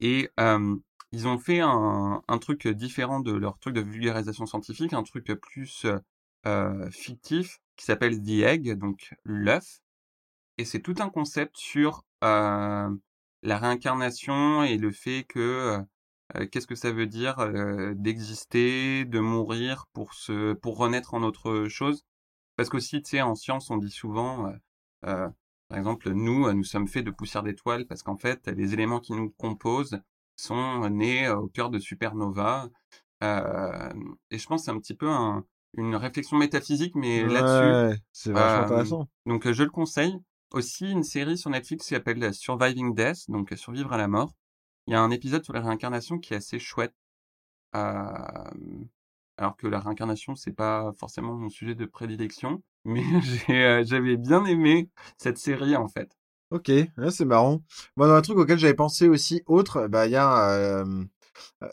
Et 0.00 0.30
euh, 0.38 0.76
ils 1.12 1.26
ont 1.28 1.38
fait 1.38 1.60
un, 1.60 2.22
un 2.26 2.38
truc 2.38 2.66
différent 2.68 3.20
de 3.20 3.32
leur 3.32 3.58
truc 3.58 3.74
de 3.74 3.80
vulgarisation 3.80 4.46
scientifique, 4.46 4.92
un 4.92 5.02
truc 5.02 5.32
plus 5.34 5.86
fictif 6.90 7.60
qui 7.76 7.84
s'appelle 7.86 8.22
The 8.22 8.42
Egg, 8.44 8.78
donc 8.78 9.14
l'œuf. 9.24 9.80
Et 10.58 10.64
c'est 10.64 10.80
tout 10.80 10.94
un 10.98 11.08
concept 11.08 11.56
sur 11.56 12.04
la 12.22 13.58
réincarnation 13.58 14.62
et 14.64 14.76
le 14.76 14.90
fait 14.92 15.24
que 15.28 15.78
euh, 16.36 16.46
qu'est-ce 16.46 16.66
que 16.66 16.74
ça 16.74 16.92
veut 16.92 17.06
dire 17.06 17.38
euh, 17.40 17.94
d'exister, 17.94 19.04
de 19.04 19.20
mourir 19.20 19.86
pour 19.92 20.14
se 20.14 20.54
pour 20.54 20.76
renaître 20.78 21.14
en 21.14 21.22
autre 21.22 21.66
chose? 21.68 22.04
Parce 22.56 22.68
qu'aussi, 22.70 23.02
tu 23.02 23.10
sais, 23.10 23.22
en 23.22 23.34
science, 23.34 23.70
on 23.70 23.76
dit 23.78 23.90
souvent, 23.90 24.52
euh, 25.06 25.28
par 25.68 25.78
exemple, 25.78 26.10
nous, 26.12 26.52
nous 26.52 26.64
sommes 26.64 26.88
faits 26.88 27.04
de 27.04 27.10
poussière 27.10 27.42
d'étoiles 27.42 27.86
parce 27.86 28.02
qu'en 28.02 28.16
fait, 28.16 28.46
les 28.48 28.74
éléments 28.74 29.00
qui 29.00 29.12
nous 29.12 29.30
composent 29.38 29.98
sont 30.36 30.88
nés 30.90 31.28
au 31.30 31.48
cœur 31.48 31.70
de 31.70 31.78
supernovas. 31.78 32.68
Euh, 33.22 33.90
et 34.30 34.38
je 34.38 34.46
pense 34.46 34.62
que 34.62 34.64
c'est 34.66 34.70
un 34.70 34.78
petit 34.80 34.94
peu 34.94 35.08
un- 35.08 35.44
une 35.76 35.96
réflexion 35.96 36.36
métaphysique, 36.36 36.94
mais 36.94 37.24
là-dessus. 37.24 37.80
C'est 38.12 38.32
vachement 38.32 38.62
intéressant. 38.62 39.08
Donc, 39.26 39.50
je 39.50 39.62
le 39.62 39.70
conseille. 39.70 40.16
Aussi, 40.52 40.90
une 40.90 41.02
série 41.02 41.36
sur 41.38 41.50
Netflix 41.50 41.86
qui 41.86 41.94
s'appelle 41.94 42.32
Surviving 42.32 42.94
Death, 42.94 43.28
donc 43.28 43.52
Survivre 43.56 43.92
à 43.92 43.96
la 43.96 44.06
mort. 44.08 44.32
Il 44.86 44.92
y 44.92 44.96
a 44.96 45.00
un 45.02 45.10
épisode 45.10 45.44
sur 45.44 45.52
la 45.52 45.60
réincarnation 45.60 46.18
qui 46.18 46.34
est 46.34 46.38
assez 46.38 46.58
chouette. 46.58 46.94
Euh, 47.76 48.04
alors 49.36 49.56
que 49.56 49.66
la 49.68 49.78
réincarnation, 49.80 50.34
c'est 50.34 50.52
pas 50.52 50.92
forcément 50.98 51.34
mon 51.34 51.48
sujet 51.48 51.74
de 51.76 51.84
prédilection, 51.86 52.62
mais 52.84 53.04
j'avais 53.84 54.16
bien 54.16 54.44
aimé 54.44 54.90
cette 55.18 55.38
série 55.38 55.76
en 55.76 55.86
fait. 55.88 56.16
Ok, 56.50 56.68
ouais, 56.68 57.10
c'est 57.10 57.24
marrant. 57.24 57.62
Moi, 57.96 58.06
dans 58.06 58.14
un 58.14 58.22
truc 58.22 58.38
auquel 58.38 58.58
j'avais 58.58 58.74
pensé 58.74 59.08
aussi, 59.08 59.42
autre, 59.46 59.88
bah, 59.88 60.06
il 60.06 60.12
y 60.12 60.16
a 60.16 60.84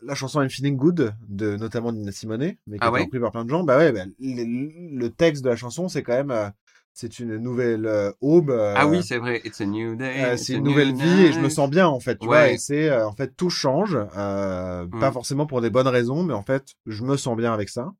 la 0.02 0.16
chanson 0.16 0.42
I'm 0.42 0.50
Feeling 0.50 0.78
Good, 0.78 1.14
de 1.28 1.56
notamment 1.58 1.92
Nina 1.92 2.12
Simone, 2.12 2.54
mais 2.68 2.80
qui 2.80 2.86
Ah 2.86 2.90
a 2.90 2.92
été 2.92 3.00
ouais? 3.00 3.02
repris 3.02 3.20
par 3.20 3.32
plein 3.32 3.46
de 3.46 3.50
gens. 3.50 3.64
Bah 3.64 3.78
ouais, 3.78 3.92
bah, 3.92 4.06
le, 4.20 4.98
le 4.98 5.10
texte 5.10 5.44
de 5.44 5.50
la 5.50 5.56
chanson, 5.56 5.88
c'est 5.90 6.04
quand 6.04 6.14
même, 6.14 6.32
euh, 6.32 6.50
c'est 6.94 7.20
une 7.20 7.38
nouvelle 7.38 7.86
euh, 7.86 8.12
aube. 8.22 8.50
euh, 8.52 8.74
Ah 8.78 8.88
oui, 8.88 9.02
c'est 9.04 9.18
vrai. 9.18 9.42
It's 9.46 9.62
a 9.62 9.66
new 9.66 9.96
day. 9.96 10.24
euh, 10.24 10.38
c'est 10.38 10.54
une 10.54 10.64
nouvelle 10.64 10.94
vie 10.94 11.22
et 11.26 11.32
je 11.32 11.40
me 11.40 11.50
sens 11.50 11.70
bien 11.70 11.88
en 11.88 12.00
fait, 12.00 12.18
tu 12.18 12.28
vois. 12.28 12.40
Ouais. 12.48 12.54
Et 12.56 12.58
c'est 12.58 12.92
en 13.02 13.14
fait 13.14 13.36
tout 13.36 13.50
change, 13.50 13.98
euh, 14.18 14.86
pas 15.00 15.10
Mm. 15.10 15.14
forcément 15.14 15.46
pour 15.46 15.62
des 15.62 15.70
bonnes 15.70 15.88
raisons, 15.88 16.24
mais 16.24 16.34
en 16.34 16.44
fait 16.44 16.66
je 16.86 17.04
me 17.04 17.18
sens 17.18 17.36
bien 17.38 17.54
avec 17.54 17.70
ça. 17.70 17.92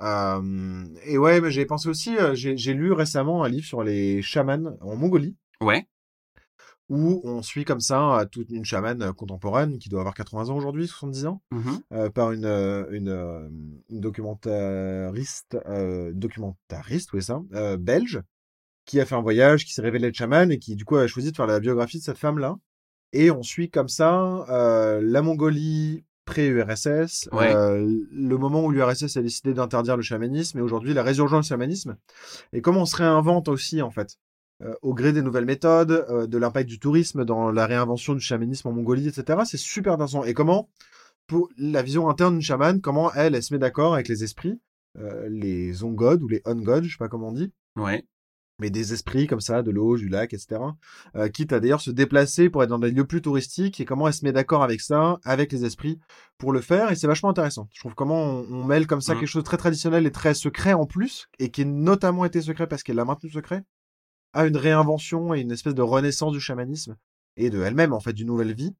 Euh, 0.00 0.84
et 1.06 1.16
ouais, 1.16 1.40
mais 1.40 1.50
j'ai 1.50 1.64
pensé 1.64 1.88
aussi, 1.88 2.16
j'ai 2.34 2.56
j'ai 2.56 2.74
lu 2.74 2.92
récemment 2.92 3.44
un 3.44 3.48
livre 3.48 3.66
sur 3.66 3.82
les 3.82 4.20
chamans 4.20 4.76
en 4.82 4.94
Mongolie 4.96 5.36
Ouais. 5.62 5.86
Où 6.88 7.20
on 7.24 7.42
suit 7.42 7.64
comme 7.64 7.80
ça 7.80 8.20
euh, 8.20 8.24
toute 8.26 8.48
une 8.50 8.64
chamane 8.64 9.02
euh, 9.02 9.12
contemporaine 9.12 9.78
qui 9.78 9.88
doit 9.88 10.00
avoir 10.00 10.14
80 10.14 10.50
ans 10.50 10.56
aujourd'hui, 10.56 10.86
70 10.86 11.26
ans, 11.26 11.42
Mhm. 11.52 11.80
euh, 11.92 12.10
par 12.10 12.32
une, 12.32 12.44
euh, 12.44 12.84
une, 12.90 13.08
une 13.90 14.00
documentariste, 14.00 15.58
euh, 15.66 16.12
documentariste, 16.14 17.12
oui 17.12 17.22
ça, 17.22 17.42
euh, 17.54 17.76
belge, 17.76 18.22
qui 18.84 19.00
a 19.00 19.04
fait 19.06 19.14
un 19.16 19.22
voyage, 19.22 19.64
qui 19.64 19.72
s'est 19.74 19.82
révélé 19.82 20.08
être 20.08 20.14
chaman 20.14 20.50
et 20.52 20.58
qui 20.58 20.76
du 20.76 20.84
coup 20.84 20.96
a 20.96 21.06
choisi 21.06 21.32
de 21.32 21.36
faire 21.36 21.46
la 21.46 21.60
biographie 21.60 21.98
de 21.98 22.04
cette 22.04 22.18
femme-là. 22.18 22.56
Et 23.12 23.30
on 23.30 23.42
suit 23.42 23.70
comme 23.70 23.88
ça 23.88 24.44
la 24.48 25.22
Mongolie 25.22 26.04
pré-URSS, 26.24 27.28
Ouais. 27.32 27.54
le 27.54 28.36
moment 28.36 28.64
où 28.64 28.70
l'URSS 28.70 29.16
a 29.16 29.22
décidé 29.22 29.54
d'interdire 29.54 29.96
le 29.96 30.02
chamanisme 30.02 30.58
et 30.58 30.60
aujourd'hui 30.62 30.92
la 30.92 31.02
résurgence 31.04 31.46
du 31.46 31.48
chamanisme, 31.50 31.96
et 32.52 32.60
comment 32.60 32.82
on 32.82 32.86
se 32.86 32.96
réinvente 32.96 33.48
aussi 33.48 33.80
en 33.80 33.90
fait 33.90 34.18
au 34.82 34.94
gré 34.94 35.12
des 35.12 35.22
nouvelles 35.22 35.44
méthodes, 35.44 36.06
euh, 36.08 36.26
de 36.26 36.38
l'impact 36.38 36.68
du 36.68 36.78
tourisme 36.78 37.24
dans 37.24 37.50
la 37.50 37.66
réinvention 37.66 38.14
du 38.14 38.20
chamanisme 38.20 38.68
en 38.68 38.72
Mongolie, 38.72 39.06
etc. 39.08 39.40
C'est 39.44 39.56
super 39.58 39.92
intéressant. 39.94 40.24
Et 40.24 40.34
comment, 40.34 40.70
pour 41.26 41.48
la 41.58 41.82
vision 41.82 42.08
interne 42.08 42.34
d'une 42.34 42.42
chamane, 42.42 42.80
comment 42.80 43.12
elle, 43.12 43.34
elle 43.34 43.42
se 43.42 43.52
met 43.52 43.58
d'accord 43.58 43.94
avec 43.94 44.08
les 44.08 44.24
esprits, 44.24 44.58
euh, 44.98 45.28
les 45.28 45.82
on-god 45.84 46.22
ou 46.22 46.28
les 46.28 46.40
on-god, 46.46 46.84
je 46.84 46.90
sais 46.92 46.96
pas 46.98 47.08
comment 47.08 47.28
on 47.28 47.32
dit, 47.32 47.52
Ouais. 47.76 48.02
mais 48.58 48.70
des 48.70 48.94
esprits 48.94 49.26
comme 49.26 49.42
ça, 49.42 49.62
de 49.62 49.70
l'eau, 49.70 49.98
du 49.98 50.08
lac, 50.08 50.32
etc. 50.32 50.58
Euh, 51.16 51.28
quitte 51.28 51.52
à 51.52 51.60
d'ailleurs 51.60 51.82
se 51.82 51.90
déplacer 51.90 52.48
pour 52.48 52.62
être 52.62 52.70
dans 52.70 52.78
des 52.78 52.90
lieux 52.90 53.04
plus 53.06 53.20
touristiques 53.20 53.78
et 53.80 53.84
comment 53.84 54.06
elle 54.08 54.14
se 54.14 54.24
met 54.24 54.32
d'accord 54.32 54.62
avec 54.62 54.80
ça, 54.80 55.18
avec 55.24 55.52
les 55.52 55.66
esprits 55.66 55.98
pour 56.38 56.52
le 56.52 56.62
faire. 56.62 56.90
Et 56.90 56.94
c'est 56.96 57.06
vachement 57.06 57.28
intéressant. 57.28 57.68
Je 57.74 57.80
trouve 57.80 57.94
comment 57.94 58.22
on, 58.24 58.46
on 58.50 58.64
mêle 58.64 58.86
comme 58.86 59.02
ça 59.02 59.12
Mhm. 59.12 59.20
quelque 59.20 59.28
chose 59.28 59.42
de 59.42 59.46
très 59.48 59.58
traditionnel 59.58 60.06
et 60.06 60.12
très 60.12 60.32
secret 60.32 60.72
en 60.72 60.86
plus, 60.86 61.26
et 61.38 61.50
qui 61.50 61.60
est 61.60 61.66
notamment 61.66 62.24
été 62.24 62.40
secret 62.40 62.66
parce 62.66 62.82
qu'elle 62.82 62.96
l'a 62.96 63.04
maintenu 63.04 63.28
secret, 63.28 63.62
à 64.36 64.46
une 64.46 64.56
réinvention 64.56 65.34
et 65.34 65.40
une 65.40 65.50
espèce 65.50 65.74
de 65.74 65.82
renaissance 65.82 66.32
du 66.32 66.40
chamanisme 66.40 66.96
et 67.36 67.50
de 67.50 67.60
elle-même 67.62 67.92
en 67.92 68.00
fait 68.00 68.12
d'une 68.12 68.26
nouvelle 68.28 68.54
vie. 68.54 68.74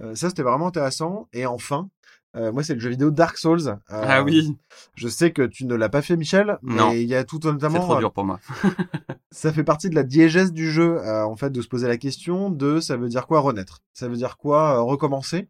Euh, 0.00 0.14
ça 0.14 0.28
c'était 0.28 0.42
vraiment 0.42 0.68
intéressant. 0.68 1.28
Et 1.32 1.46
enfin, 1.46 1.88
euh, 2.36 2.52
moi 2.52 2.62
c'est 2.62 2.74
le 2.74 2.80
jeu 2.80 2.90
vidéo 2.90 3.10
Dark 3.10 3.36
Souls. 3.36 3.68
Euh, 3.68 3.78
Ah 3.90 4.22
oui. 4.22 4.56
Je 4.94 5.08
sais 5.08 5.32
que 5.32 5.42
tu 5.42 5.66
ne 5.66 5.74
l'as 5.74 5.88
pas 5.88 6.02
fait, 6.02 6.16
Michel, 6.16 6.58
Non. 6.62 6.90
mais 6.90 7.02
il 7.02 7.08
y 7.08 7.14
a 7.14 7.24
tout 7.24 7.38
C'est 7.42 7.52
notamment 7.52 7.80
trop 7.80 7.98
dur 7.98 8.12
pour 8.12 8.24
moi. 8.24 8.40
ça 9.30 9.52
fait 9.52 9.64
partie 9.64 9.90
de 9.90 9.94
la 9.94 10.02
diégèse 10.04 10.52
du 10.52 10.70
jeu, 10.70 11.00
en 11.06 11.36
fait, 11.36 11.50
de 11.50 11.60
se 11.60 11.68
poser 11.68 11.88
la 11.88 11.96
question 11.96 12.50
de 12.50 12.80
ça 12.80 12.96
veut 12.96 13.08
dire 13.08 13.26
quoi 13.26 13.40
renaître? 13.40 13.82
Ça 13.92 14.08
veut 14.08 14.16
dire 14.16 14.36
quoi 14.36 14.80
recommencer? 14.80 15.48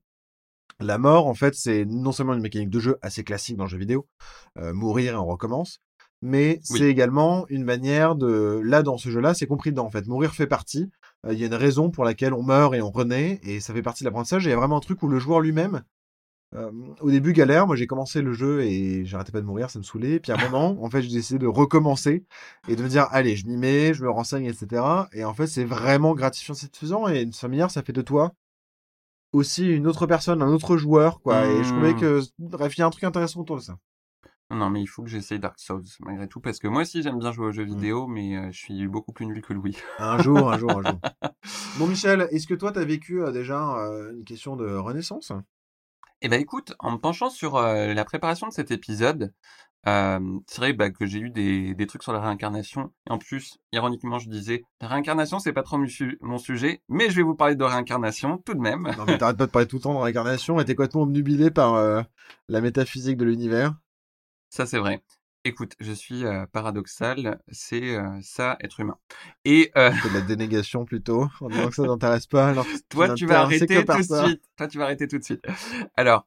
La 0.80 0.98
mort, 0.98 1.26
en 1.28 1.34
fait, 1.34 1.54
c'est 1.54 1.84
non 1.84 2.10
seulement 2.12 2.34
une 2.34 2.40
mécanique 2.42 2.70
de 2.70 2.80
jeu 2.80 2.98
assez 3.00 3.22
classique 3.24 3.56
dans 3.56 3.64
le 3.64 3.70
jeu 3.70 3.78
vidéo, 3.78 4.06
mourir 4.56 5.12
et 5.12 5.16
on 5.16 5.26
recommence, 5.26 5.80
mais 6.24 6.60
Oui. 6.70 6.78
c'est 6.78 6.88
également 6.88 7.46
une 7.48 7.62
manière 7.64 8.16
de... 8.16 8.60
Là, 8.64 8.82
dans 8.82 8.96
ce 8.98 9.10
jeu-là, 9.10 9.34
c'est 9.34 9.46
compris 9.46 9.70
dedans, 9.70 9.86
en 9.86 9.90
fait. 9.90 10.06
Mourir 10.06 10.34
fait 10.34 10.46
partie. 10.46 10.90
Euh, 11.26 11.32
Il 11.34 11.38
y 11.38 11.44
a 11.44 11.46
une 11.46 11.54
raison 11.54 11.90
pour 11.90 12.04
laquelle 12.04 12.32
on 12.34 12.42
meurt 12.42 12.74
et 12.74 12.80
on 12.82 12.90
renaît, 12.90 13.40
et 13.42 13.60
ça 13.60 13.72
fait 13.74 13.82
partie 13.82 14.02
de 14.04 14.08
l'apprentissage. 14.08 14.46
Et 14.46 14.50
il 14.50 14.52
y 14.52 14.54
a 14.54 14.58
vraiment 14.58 14.78
un 14.78 14.80
truc 14.80 15.02
où 15.02 15.08
le 15.08 15.18
joueur 15.18 15.40
lui-même 15.40 15.82
Euh, 16.56 16.70
au 17.00 17.10
début, 17.10 17.32
galère. 17.32 17.66
Moi, 17.66 17.74
j'ai 17.74 17.88
commencé 17.88 18.22
le 18.22 18.32
jeu 18.32 18.62
et 18.62 19.04
j'arrêtais 19.04 19.32
pas 19.32 19.40
de 19.40 19.46
mourir, 19.46 19.70
ça 19.70 19.80
me 19.80 19.84
saoulait. 19.84 20.20
Puis 20.20 20.30
à 20.30 20.36
un 20.36 20.38
moment, 20.50 20.76
en 20.84 20.88
fait, 20.88 21.02
j'ai 21.02 21.10
décidé 21.10 21.38
de 21.40 21.48
recommencer 21.48 22.24
et 22.68 22.76
de 22.76 22.82
me 22.82 22.88
dire, 22.88 23.08
allez, 23.10 23.34
je 23.34 23.46
m'y 23.48 23.56
mets, 23.56 23.92
je 23.92 24.04
me 24.04 24.10
renseigne, 24.10 24.44
etc. 24.46 24.82
Et 25.12 25.24
en 25.24 25.34
fait, 25.34 25.48
c'est 25.48 25.64
vraiment 25.64 26.14
gratifiant, 26.14 26.54
satisfaisant. 26.54 27.08
Et 27.08 27.22
une 27.22 27.32
familière, 27.32 27.70
ça 27.72 27.82
fait 27.82 27.92
de 27.92 28.02
toi 28.02 28.32
aussi 29.32 29.66
une 29.68 29.88
autre 29.88 30.06
personne, 30.06 30.42
un 30.42 30.48
autre 30.52 30.76
joueur, 30.76 31.20
quoi. 31.20 31.44
Et 31.46 31.64
je 31.64 31.70
trouvais 31.70 31.94
Mmh. 31.94 32.00
que, 32.00 32.20
bref, 32.38 32.76
il 32.76 32.80
y 32.80 32.82
a 32.82 32.86
un 32.86 32.90
truc 32.90 33.02
intéressant 33.04 33.40
autour 33.40 33.56
de 33.56 33.62
ça. 33.62 33.76
Non, 34.50 34.70
mais 34.70 34.82
il 34.82 34.86
faut 34.86 35.02
que 35.02 35.08
j'essaye 35.08 35.38
Dark 35.40 35.58
Souls, 35.58 35.82
malgré 36.00 36.28
tout, 36.28 36.40
parce 36.40 36.58
que 36.58 36.68
moi 36.68 36.82
aussi 36.82 37.02
j'aime 37.02 37.18
bien 37.18 37.32
jouer 37.32 37.46
aux 37.46 37.52
jeux 37.52 37.64
Mmh. 37.64 37.68
vidéo, 37.74 38.06
mais 38.06 38.36
euh, 38.36 38.52
je 38.52 38.58
suis 38.58 38.86
beaucoup 38.86 39.12
plus 39.12 39.26
nul 39.26 39.40
que 39.42 39.52
Louis. 39.52 39.76
Un 39.98 40.18
jour, 40.18 40.50
un 40.50 40.58
jour, 40.58 40.70
un 40.70 40.82
jour. 40.82 41.00
Bon, 41.78 41.86
Michel, 41.86 42.28
est-ce 42.30 42.46
que 42.46 42.54
toi, 42.54 42.72
t'as 42.72 42.84
vécu 42.84 43.22
euh, 43.22 43.32
déjà 43.32 43.76
euh, 43.78 44.12
une 44.14 44.24
question 44.24 44.56
de 44.56 44.74
renaissance? 44.76 45.32
Eh 46.22 46.28
ben 46.28 46.40
écoute, 46.40 46.74
en 46.78 46.92
me 46.92 46.96
penchant 46.98 47.28
sur 47.30 47.60
la 47.60 48.04
préparation 48.04 48.46
de 48.48 48.52
cet 48.52 48.70
épisode, 48.70 49.34
c'est 49.84 50.56
vrai 50.56 50.72
bah, 50.72 50.90
que 50.90 51.04
j'ai 51.04 51.18
eu 51.18 51.28
des, 51.30 51.74
des 51.74 51.86
trucs 51.86 52.02
sur 52.02 52.12
la 52.14 52.20
réincarnation. 52.20 52.92
Et 53.08 53.12
en 53.12 53.18
plus, 53.18 53.58
ironiquement, 53.72 54.18
je 54.18 54.30
disais, 54.30 54.62
la 54.80 54.88
réincarnation, 54.88 55.38
c'est 55.38 55.52
pas 55.52 55.62
trop 55.62 55.76
mon, 55.76 55.86
su- 55.86 56.16
mon 56.22 56.38
sujet, 56.38 56.80
mais 56.88 57.10
je 57.10 57.16
vais 57.16 57.22
vous 57.22 57.34
parler 57.34 57.56
de 57.56 57.64
réincarnation 57.64 58.38
tout 58.38 58.54
de 58.54 58.60
même. 58.60 58.90
Non, 58.96 59.04
mais 59.06 59.18
t'arrêtes 59.18 59.36
pas 59.36 59.46
de 59.46 59.50
parler 59.50 59.68
tout 59.68 59.76
le 59.76 59.82
temps 59.82 59.94
de 59.94 59.98
réincarnation 59.98 60.58
et 60.60 60.64
t'es 60.64 60.74
complètement 60.74 61.02
obnubilé 61.02 61.50
par 61.50 62.04
la 62.48 62.60
métaphysique 62.62 63.18
de 63.18 63.24
l'univers. 63.26 63.74
Ça, 64.54 64.66
c'est 64.66 64.78
vrai. 64.78 65.02
Écoute, 65.42 65.72
je 65.80 65.90
suis 65.90 66.24
euh, 66.24 66.46
paradoxal, 66.46 67.40
c'est 67.50 67.96
euh, 67.96 68.20
ça, 68.22 68.56
être 68.60 68.78
humain. 68.78 68.96
Et 69.44 69.72
euh, 69.76 69.90
C'est 70.00 70.10
de 70.10 70.14
la 70.14 70.20
dénégation 70.20 70.84
plutôt, 70.84 71.26
en 71.40 71.48
disant 71.48 71.68
que 71.70 71.74
ça 71.74 71.84
t'intéresse 71.84 72.28
pas. 72.28 72.50
Alors 72.50 72.64
que 72.64 72.78
toi, 72.88 73.14
tu 73.14 73.26
vas 73.26 73.40
arrêter 73.40 73.66
tout 73.66 73.96
de 73.98 74.02
suite. 74.02 74.44
Toi, 74.56 74.68
tu 74.68 74.78
vas 74.78 74.84
arrêter 74.84 75.08
tout 75.08 75.18
de 75.18 75.24
suite. 75.24 75.44
Alors, 75.96 76.24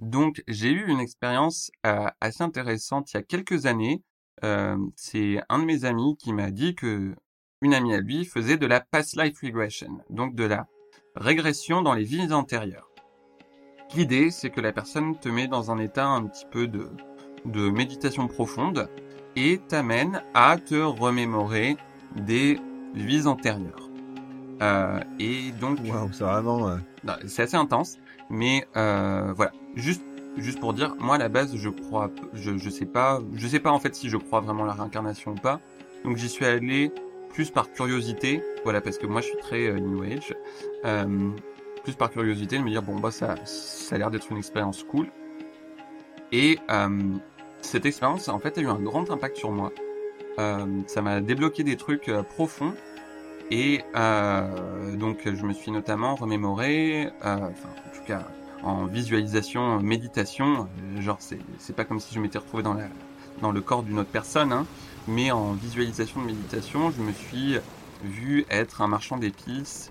donc, 0.00 0.42
j'ai 0.48 0.72
eu 0.72 0.88
une 0.88 0.98
expérience 0.98 1.70
assez 1.84 2.42
intéressante 2.42 3.12
il 3.12 3.18
y 3.18 3.20
a 3.20 3.22
quelques 3.22 3.66
années. 3.66 4.02
C'est 4.96 5.40
un 5.48 5.60
de 5.60 5.64
mes 5.64 5.84
amis 5.84 6.16
qui 6.16 6.32
m'a 6.32 6.50
dit 6.50 6.74
que 6.74 7.14
une 7.62 7.72
amie 7.72 7.94
à 7.94 8.00
lui 8.00 8.24
faisait 8.24 8.56
de 8.56 8.66
la 8.66 8.80
past 8.80 9.16
life 9.16 9.38
regression, 9.40 10.00
donc 10.10 10.34
de 10.34 10.42
la 10.42 10.66
régression 11.14 11.82
dans 11.82 11.94
les 11.94 12.02
vies 12.02 12.32
antérieures. 12.32 12.87
L'idée, 13.94 14.30
c'est 14.30 14.50
que 14.50 14.60
la 14.60 14.72
personne 14.72 15.16
te 15.18 15.28
met 15.28 15.48
dans 15.48 15.70
un 15.70 15.78
état 15.78 16.06
un 16.06 16.24
petit 16.26 16.46
peu 16.50 16.66
de, 16.66 16.88
de 17.44 17.70
méditation 17.70 18.28
profonde 18.28 18.88
et 19.36 19.58
t'amène 19.68 20.22
à 20.34 20.56
te 20.58 20.74
remémorer 20.74 21.76
des 22.16 22.60
vies 22.94 23.26
antérieures. 23.26 23.88
Euh, 24.60 25.00
et 25.18 25.52
donc, 25.60 25.78
Waouh, 25.86 26.10
c'est 26.12 26.24
vraiment. 26.24 26.68
euh, 26.68 26.76
non, 27.04 27.14
c'est 27.26 27.42
assez 27.42 27.56
intense, 27.56 27.96
mais 28.28 28.66
euh, 28.76 29.32
voilà. 29.36 29.52
Juste, 29.76 30.02
juste 30.36 30.58
pour 30.60 30.74
dire, 30.74 30.96
moi 30.98 31.14
à 31.14 31.18
la 31.18 31.28
base, 31.28 31.54
je 31.56 31.68
crois, 31.68 32.10
je, 32.34 32.58
je 32.58 32.70
sais 32.70 32.86
pas, 32.86 33.20
je 33.34 33.46
sais 33.46 33.60
pas 33.60 33.70
en 33.70 33.78
fait 33.78 33.94
si 33.94 34.08
je 34.08 34.16
crois 34.16 34.40
vraiment 34.40 34.64
à 34.64 34.66
la 34.66 34.72
réincarnation 34.72 35.32
ou 35.32 35.36
pas. 35.36 35.60
Donc 36.04 36.16
j'y 36.16 36.28
suis 36.28 36.44
allé 36.44 36.92
plus 37.32 37.50
par 37.50 37.70
curiosité, 37.70 38.42
voilà, 38.64 38.80
parce 38.80 38.98
que 38.98 39.06
moi 39.06 39.20
je 39.20 39.26
suis 39.28 39.38
très 39.38 39.66
euh, 39.68 39.78
New 39.78 40.02
Age, 40.02 40.34
euh, 40.84 41.30
plus 41.88 41.96
par 41.96 42.10
curiosité 42.10 42.58
de 42.58 42.62
me 42.62 42.68
dire 42.68 42.82
bon 42.82 43.00
bah 43.00 43.10
ça, 43.10 43.34
ça 43.46 43.94
a 43.94 43.98
l'air 43.98 44.10
d'être 44.10 44.30
une 44.30 44.36
expérience 44.36 44.82
cool. 44.82 45.06
Et 46.32 46.58
euh, 46.68 47.14
cette 47.62 47.86
expérience 47.86 48.28
en 48.28 48.38
fait 48.38 48.58
a 48.58 48.60
eu 48.60 48.66
un 48.66 48.78
grand 48.78 49.10
impact 49.10 49.38
sur 49.38 49.50
moi. 49.50 49.72
Euh, 50.38 50.66
ça 50.86 51.00
m'a 51.00 51.22
débloqué 51.22 51.64
des 51.64 51.76
trucs 51.76 52.10
euh, 52.10 52.22
profonds 52.22 52.74
et 53.50 53.80
donc 54.98 55.20
je 55.24 55.42
me 55.46 55.54
suis 55.54 55.70
notamment 55.70 56.14
remémoré, 56.14 57.08
en 57.24 57.48
tout 57.94 58.04
cas 58.06 58.28
en 58.62 58.84
visualisation, 58.84 59.80
méditation, 59.80 60.68
genre 60.98 61.16
c'est 61.20 61.38
c'est 61.58 61.74
pas 61.74 61.86
comme 61.86 62.00
si 62.00 62.14
je 62.14 62.20
m'étais 62.20 62.36
retrouvé 62.36 62.62
dans 62.62 62.74
la 62.74 62.84
dans 63.40 63.50
le 63.50 63.62
corps 63.62 63.82
d'une 63.82 63.98
autre 63.98 64.10
personne, 64.10 64.52
hein, 64.52 64.66
mais 65.06 65.30
en 65.30 65.52
visualisation 65.52 66.20
de 66.20 66.26
méditation, 66.26 66.90
je 66.90 67.00
me 67.00 67.12
suis 67.12 67.56
vu 68.04 68.44
être 68.50 68.82
un 68.82 68.88
marchand 68.88 69.16
d'épices 69.16 69.90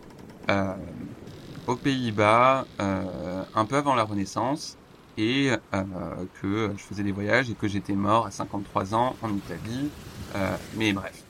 aux 1.67 1.75
Pays-Bas, 1.75 2.65
euh, 2.79 3.43
un 3.53 3.65
peu 3.65 3.75
avant 3.75 3.95
la 3.95 4.03
Renaissance, 4.03 4.77
et 5.17 5.51
euh, 5.73 6.25
que 6.41 6.71
je 6.77 6.83
faisais 6.83 7.03
des 7.03 7.11
voyages 7.11 7.49
et 7.49 7.55
que 7.55 7.67
j'étais 7.67 7.95
mort 7.95 8.25
à 8.25 8.31
53 8.31 8.95
ans 8.95 9.15
en 9.21 9.35
Italie. 9.35 9.89
Euh, 10.35 10.55
mais 10.75 10.93
bref, 10.93 11.23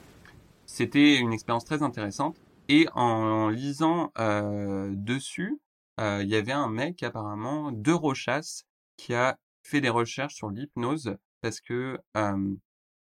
c'était 0.66 1.16
une 1.16 1.32
expérience 1.32 1.64
très 1.64 1.82
intéressante. 1.82 2.36
Et 2.68 2.86
en 2.94 3.48
lisant 3.48 4.12
dessus, 4.90 5.58
il 5.98 6.28
y 6.28 6.34
avait 6.34 6.52
un 6.52 6.68
mec 6.68 7.02
apparemment 7.02 7.72
de 7.72 7.92
Rochas 7.92 8.64
qui 8.98 9.14
a 9.14 9.38
fait 9.62 9.80
des 9.80 9.88
recherches 9.88 10.34
sur 10.34 10.50
l'hypnose 10.50 11.16
parce 11.40 11.60
que 11.60 11.98
euh, 12.16 12.54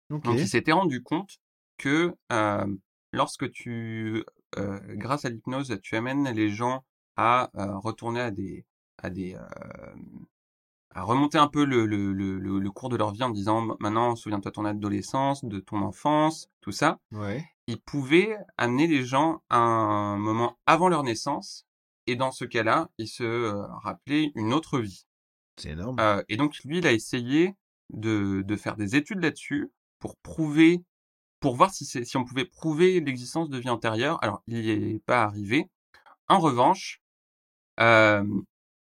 donc 0.10 0.24
il 0.28 0.48
s'était 0.48 0.72
rendu 0.72 1.02
compte 1.02 1.38
que 1.78 2.14
euh, 2.32 2.68
lorsque 3.12 3.52
tu, 3.52 4.24
euh, 4.58 4.80
grâce 4.96 5.26
à 5.26 5.30
l'hypnose, 5.30 5.80
tu 5.82 5.96
amènes 5.96 6.30
les 6.30 6.50
gens 6.50 6.86
à 7.18 7.50
euh, 7.56 7.78
retourner 7.78 8.22
à 8.22 8.32
des, 8.32 8.66
à 8.98 9.10
des, 9.10 9.36
euh, 9.36 9.96
à 10.96 11.04
remonter 11.04 11.38
un 11.38 11.48
peu 11.48 11.66
le, 11.66 11.86
le, 11.86 12.14
le, 12.14 12.72
cours 12.72 12.90
de 12.90 12.96
leur 12.96 13.12
vie 13.12 13.24
en 13.24 13.30
disant 13.30 13.76
maintenant 13.80 14.16
souviens-toi 14.16 14.52
de 14.52 14.56
ton 14.56 14.66
adolescence, 14.66 15.44
de 15.44 15.60
ton 15.60 15.82
enfance, 15.82 16.50
tout 16.62 16.72
ça. 16.72 17.00
Ouais. 17.12 17.46
Ils 17.68 17.82
pouvaient 17.82 18.38
amener 18.58 18.88
les 18.88 19.04
gens 19.04 19.42
à 19.50 19.58
un 19.58 20.18
moment 20.18 20.58
avant 20.66 20.88
leur 20.88 21.04
naissance 21.04 21.66
et 22.08 22.16
dans 22.16 22.32
ce 22.32 22.46
cas-là, 22.46 22.90
ils 22.98 23.08
se 23.08 23.24
euh, 23.24 23.66
rappelaient 23.84 24.32
une 24.36 24.54
autre 24.54 24.80
vie. 24.80 25.06
C'est 25.58 25.72
énorme. 25.72 26.00
Euh, 26.00 26.24
et 26.30 26.38
donc 26.38 26.56
lui, 26.64 26.78
il 26.78 26.88
a 26.88 26.94
essayé 26.94 27.56
de, 27.92 28.44
de 28.46 28.56
faire 28.56 28.76
des 28.78 28.96
études 28.96 29.20
là-dessus 29.22 29.72
pour 30.00 30.16
prouver, 30.18 30.84
pour 31.40 31.56
voir 31.56 31.74
si, 31.74 31.86
c'est- 31.86 32.06
si 32.06 32.16
on 32.18 32.24
pouvait 32.24 32.46
prouver 32.46 33.00
l'existence 33.02 33.50
de 33.50 33.58
vie 33.58 33.70
antérieure. 33.70 34.18
Alors, 34.24 34.44
il 34.48 34.60
n'y 34.62 34.70
est 34.70 35.06
pas 35.06 35.24
arrivé. 35.24 35.70
En 36.28 36.40
revanche, 36.40 37.02
euh, 37.80 38.24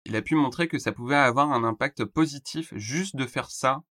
il 0.06 0.16
a 0.16 0.22
pu 0.22 0.36
montrer 0.36 0.68
que 0.68 0.80
ça 0.80 0.92
pouvait 0.92 1.16
avoir 1.16 1.52
un 1.52 1.64
impact 1.64 2.06
positif 2.06 2.74
juste 2.76 3.16
de 3.16 3.26
faire 3.26 3.52
ça, 3.52 3.84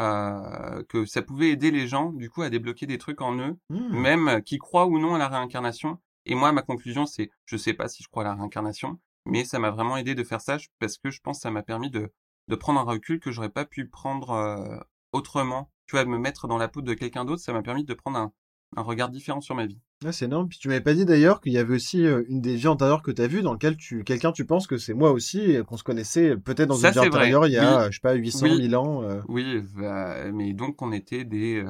euh, 0.00 0.82
que 0.88 1.04
ça 1.04 1.22
pouvait 1.22 1.50
aider 1.50 1.70
les 1.70 1.86
gens 1.86 2.12
du 2.12 2.30
coup 2.30 2.42
à 2.42 2.50
débloquer 2.50 2.86
des 2.86 2.98
trucs 2.98 3.20
en 3.20 3.36
eux, 3.38 3.56
Hmm. 3.68 3.88
même 3.96 4.42
qui 4.42 4.58
croient 4.58 4.86
ou 4.86 4.98
non 4.98 5.14
à 5.14 5.18
la 5.18 5.28
réincarnation. 5.28 5.98
Et 6.26 6.34
moi, 6.34 6.52
ma 6.52 6.62
conclusion, 6.62 7.06
c'est, 7.06 7.30
je 7.46 7.56
sais 7.56 7.74
pas 7.74 7.88
si 7.88 8.02
je 8.02 8.08
crois 8.08 8.22
à 8.24 8.26
la 8.28 8.34
réincarnation, 8.34 8.98
mais 9.26 9.44
ça 9.44 9.58
m'a 9.58 9.70
vraiment 9.70 9.96
aidé 9.96 10.14
de 10.14 10.24
faire 10.24 10.40
ça 10.40 10.58
parce 10.78 10.98
que 10.98 11.10
je 11.10 11.20
pense 11.20 11.38
que 11.38 11.42
ça 11.42 11.50
m'a 11.50 11.62
permis 11.62 11.90
de, 11.90 12.12
de 12.48 12.54
prendre 12.56 12.80
un 12.80 12.84
recul 12.84 13.20
que 13.20 13.30
j'aurais 13.30 13.50
pas 13.50 13.64
pu 13.64 13.86
prendre 13.88 14.30
euh, 14.30 14.78
autrement. 15.12 15.70
Tu 15.86 15.96
vois, 15.96 16.04
me 16.04 16.18
mettre 16.18 16.46
dans 16.48 16.58
la 16.58 16.68
peau 16.68 16.82
de 16.82 16.94
quelqu'un 16.94 17.24
d'autre, 17.24 17.42
ça 17.42 17.52
m'a 17.52 17.62
permis 17.62 17.84
de 17.84 17.94
prendre 17.94 18.18
un, 18.18 18.32
un 18.76 18.82
regard 18.82 19.08
différent 19.10 19.40
sur 19.40 19.54
ma 19.54 19.66
vie. 19.66 19.78
Ouais, 20.04 20.12
c'est 20.12 20.24
énorme. 20.24 20.48
Puis 20.48 20.58
tu 20.58 20.68
m'avais 20.68 20.80
pas 20.80 20.94
dit 20.94 21.04
d'ailleurs 21.04 21.40
qu'il 21.42 21.52
y 21.52 21.58
avait 21.58 21.74
aussi 21.74 22.06
euh, 22.06 22.24
une 22.28 22.40
des 22.40 22.56
vies 22.56 22.68
antérieures 22.68 23.02
que 23.02 23.10
tu 23.10 23.20
as 23.20 23.26
vues 23.26 23.42
dans 23.42 23.52
lequel 23.52 23.76
tu 23.76 24.02
quelqu'un 24.02 24.32
tu 24.32 24.46
penses 24.46 24.66
que 24.66 24.78
c'est 24.78 24.94
moi 24.94 25.10
aussi 25.12 25.58
qu'on 25.68 25.76
se 25.76 25.84
connaissait 25.84 26.36
peut-être 26.38 26.68
dans 26.68 26.76
Ça, 26.76 26.88
une 26.88 26.92
vie 26.94 26.98
vrai. 27.00 27.08
antérieure 27.08 27.46
il 27.46 27.52
y 27.52 27.58
a 27.58 27.80
Oui. 27.80 27.86
je 27.90 27.96
sais 27.96 28.00
pas 28.00 28.14
800 28.14 28.46
Oui. 28.46 28.58
1000 28.58 28.76
ans. 28.76 29.02
euh. 29.02 29.20
Oui, 29.28 29.62
bah, 29.76 30.30
mais 30.32 30.54
donc 30.54 30.80
on 30.80 30.92
était 30.92 31.24
des, 31.24 31.62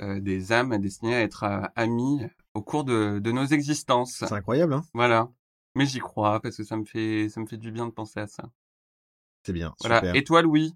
euh, 0.00 0.18
des 0.20 0.50
âmes 0.50 0.76
destinées 0.78 1.14
à 1.14 1.20
être 1.22 1.44
euh, 1.44 1.60
amis 1.76 2.20
au 2.54 2.62
cours 2.62 2.82
de, 2.82 3.20
de 3.20 3.30
nos 3.30 3.44
existences. 3.46 4.16
C'est 4.26 4.32
incroyable 4.32 4.72
hein. 4.74 4.84
Voilà. 4.92 5.28
Mais 5.76 5.86
j'y 5.86 6.00
crois 6.00 6.40
parce 6.40 6.56
que 6.56 6.64
ça 6.64 6.76
me 6.76 6.84
fait, 6.84 7.28
ça 7.28 7.40
me 7.40 7.46
fait 7.46 7.56
du 7.56 7.70
bien 7.70 7.86
de 7.86 7.92
penser 7.92 8.18
à 8.18 8.26
ça. 8.26 8.50
C'est 9.46 9.52
bien. 9.52 9.74
Voilà. 9.78 9.98
Super. 10.00 10.16
Et 10.16 10.24
toi, 10.24 10.42
Louis? 10.42 10.74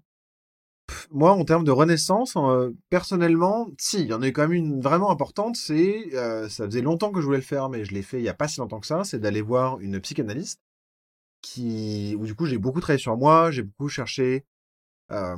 Moi, 1.11 1.31
en 1.31 1.45
termes 1.45 1.63
de 1.63 1.71
renaissance, 1.71 2.35
euh, 2.37 2.71
personnellement, 2.89 3.69
si, 3.77 4.01
il 4.01 4.07
y 4.07 4.13
en 4.13 4.21
a 4.21 4.27
eu 4.27 4.33
quand 4.33 4.43
même 4.43 4.53
une 4.53 4.81
vraiment 4.81 5.11
importante, 5.11 5.55
c'est, 5.55 6.13
euh, 6.15 6.49
ça 6.49 6.65
faisait 6.65 6.81
longtemps 6.81 7.11
que 7.11 7.21
je 7.21 7.25
voulais 7.25 7.37
le 7.37 7.43
faire, 7.43 7.69
mais 7.69 7.85
je 7.85 7.93
l'ai 7.93 8.01
fait 8.01 8.19
il 8.19 8.23
y 8.23 8.29
a 8.29 8.33
pas 8.33 8.47
si 8.47 8.59
longtemps 8.59 8.79
que 8.79 8.87
ça, 8.87 9.03
c'est 9.03 9.19
d'aller 9.19 9.41
voir 9.41 9.79
une 9.79 9.99
psychanalyste 9.99 10.59
qui, 11.41 12.15
où 12.19 12.25
du 12.25 12.35
coup 12.35 12.45
j'ai 12.45 12.57
beaucoup 12.57 12.81
travaillé 12.81 12.99
sur 12.99 13.17
moi, 13.17 13.51
j'ai 13.51 13.63
beaucoup 13.63 13.89
cherché, 13.89 14.45
euh, 15.11 15.35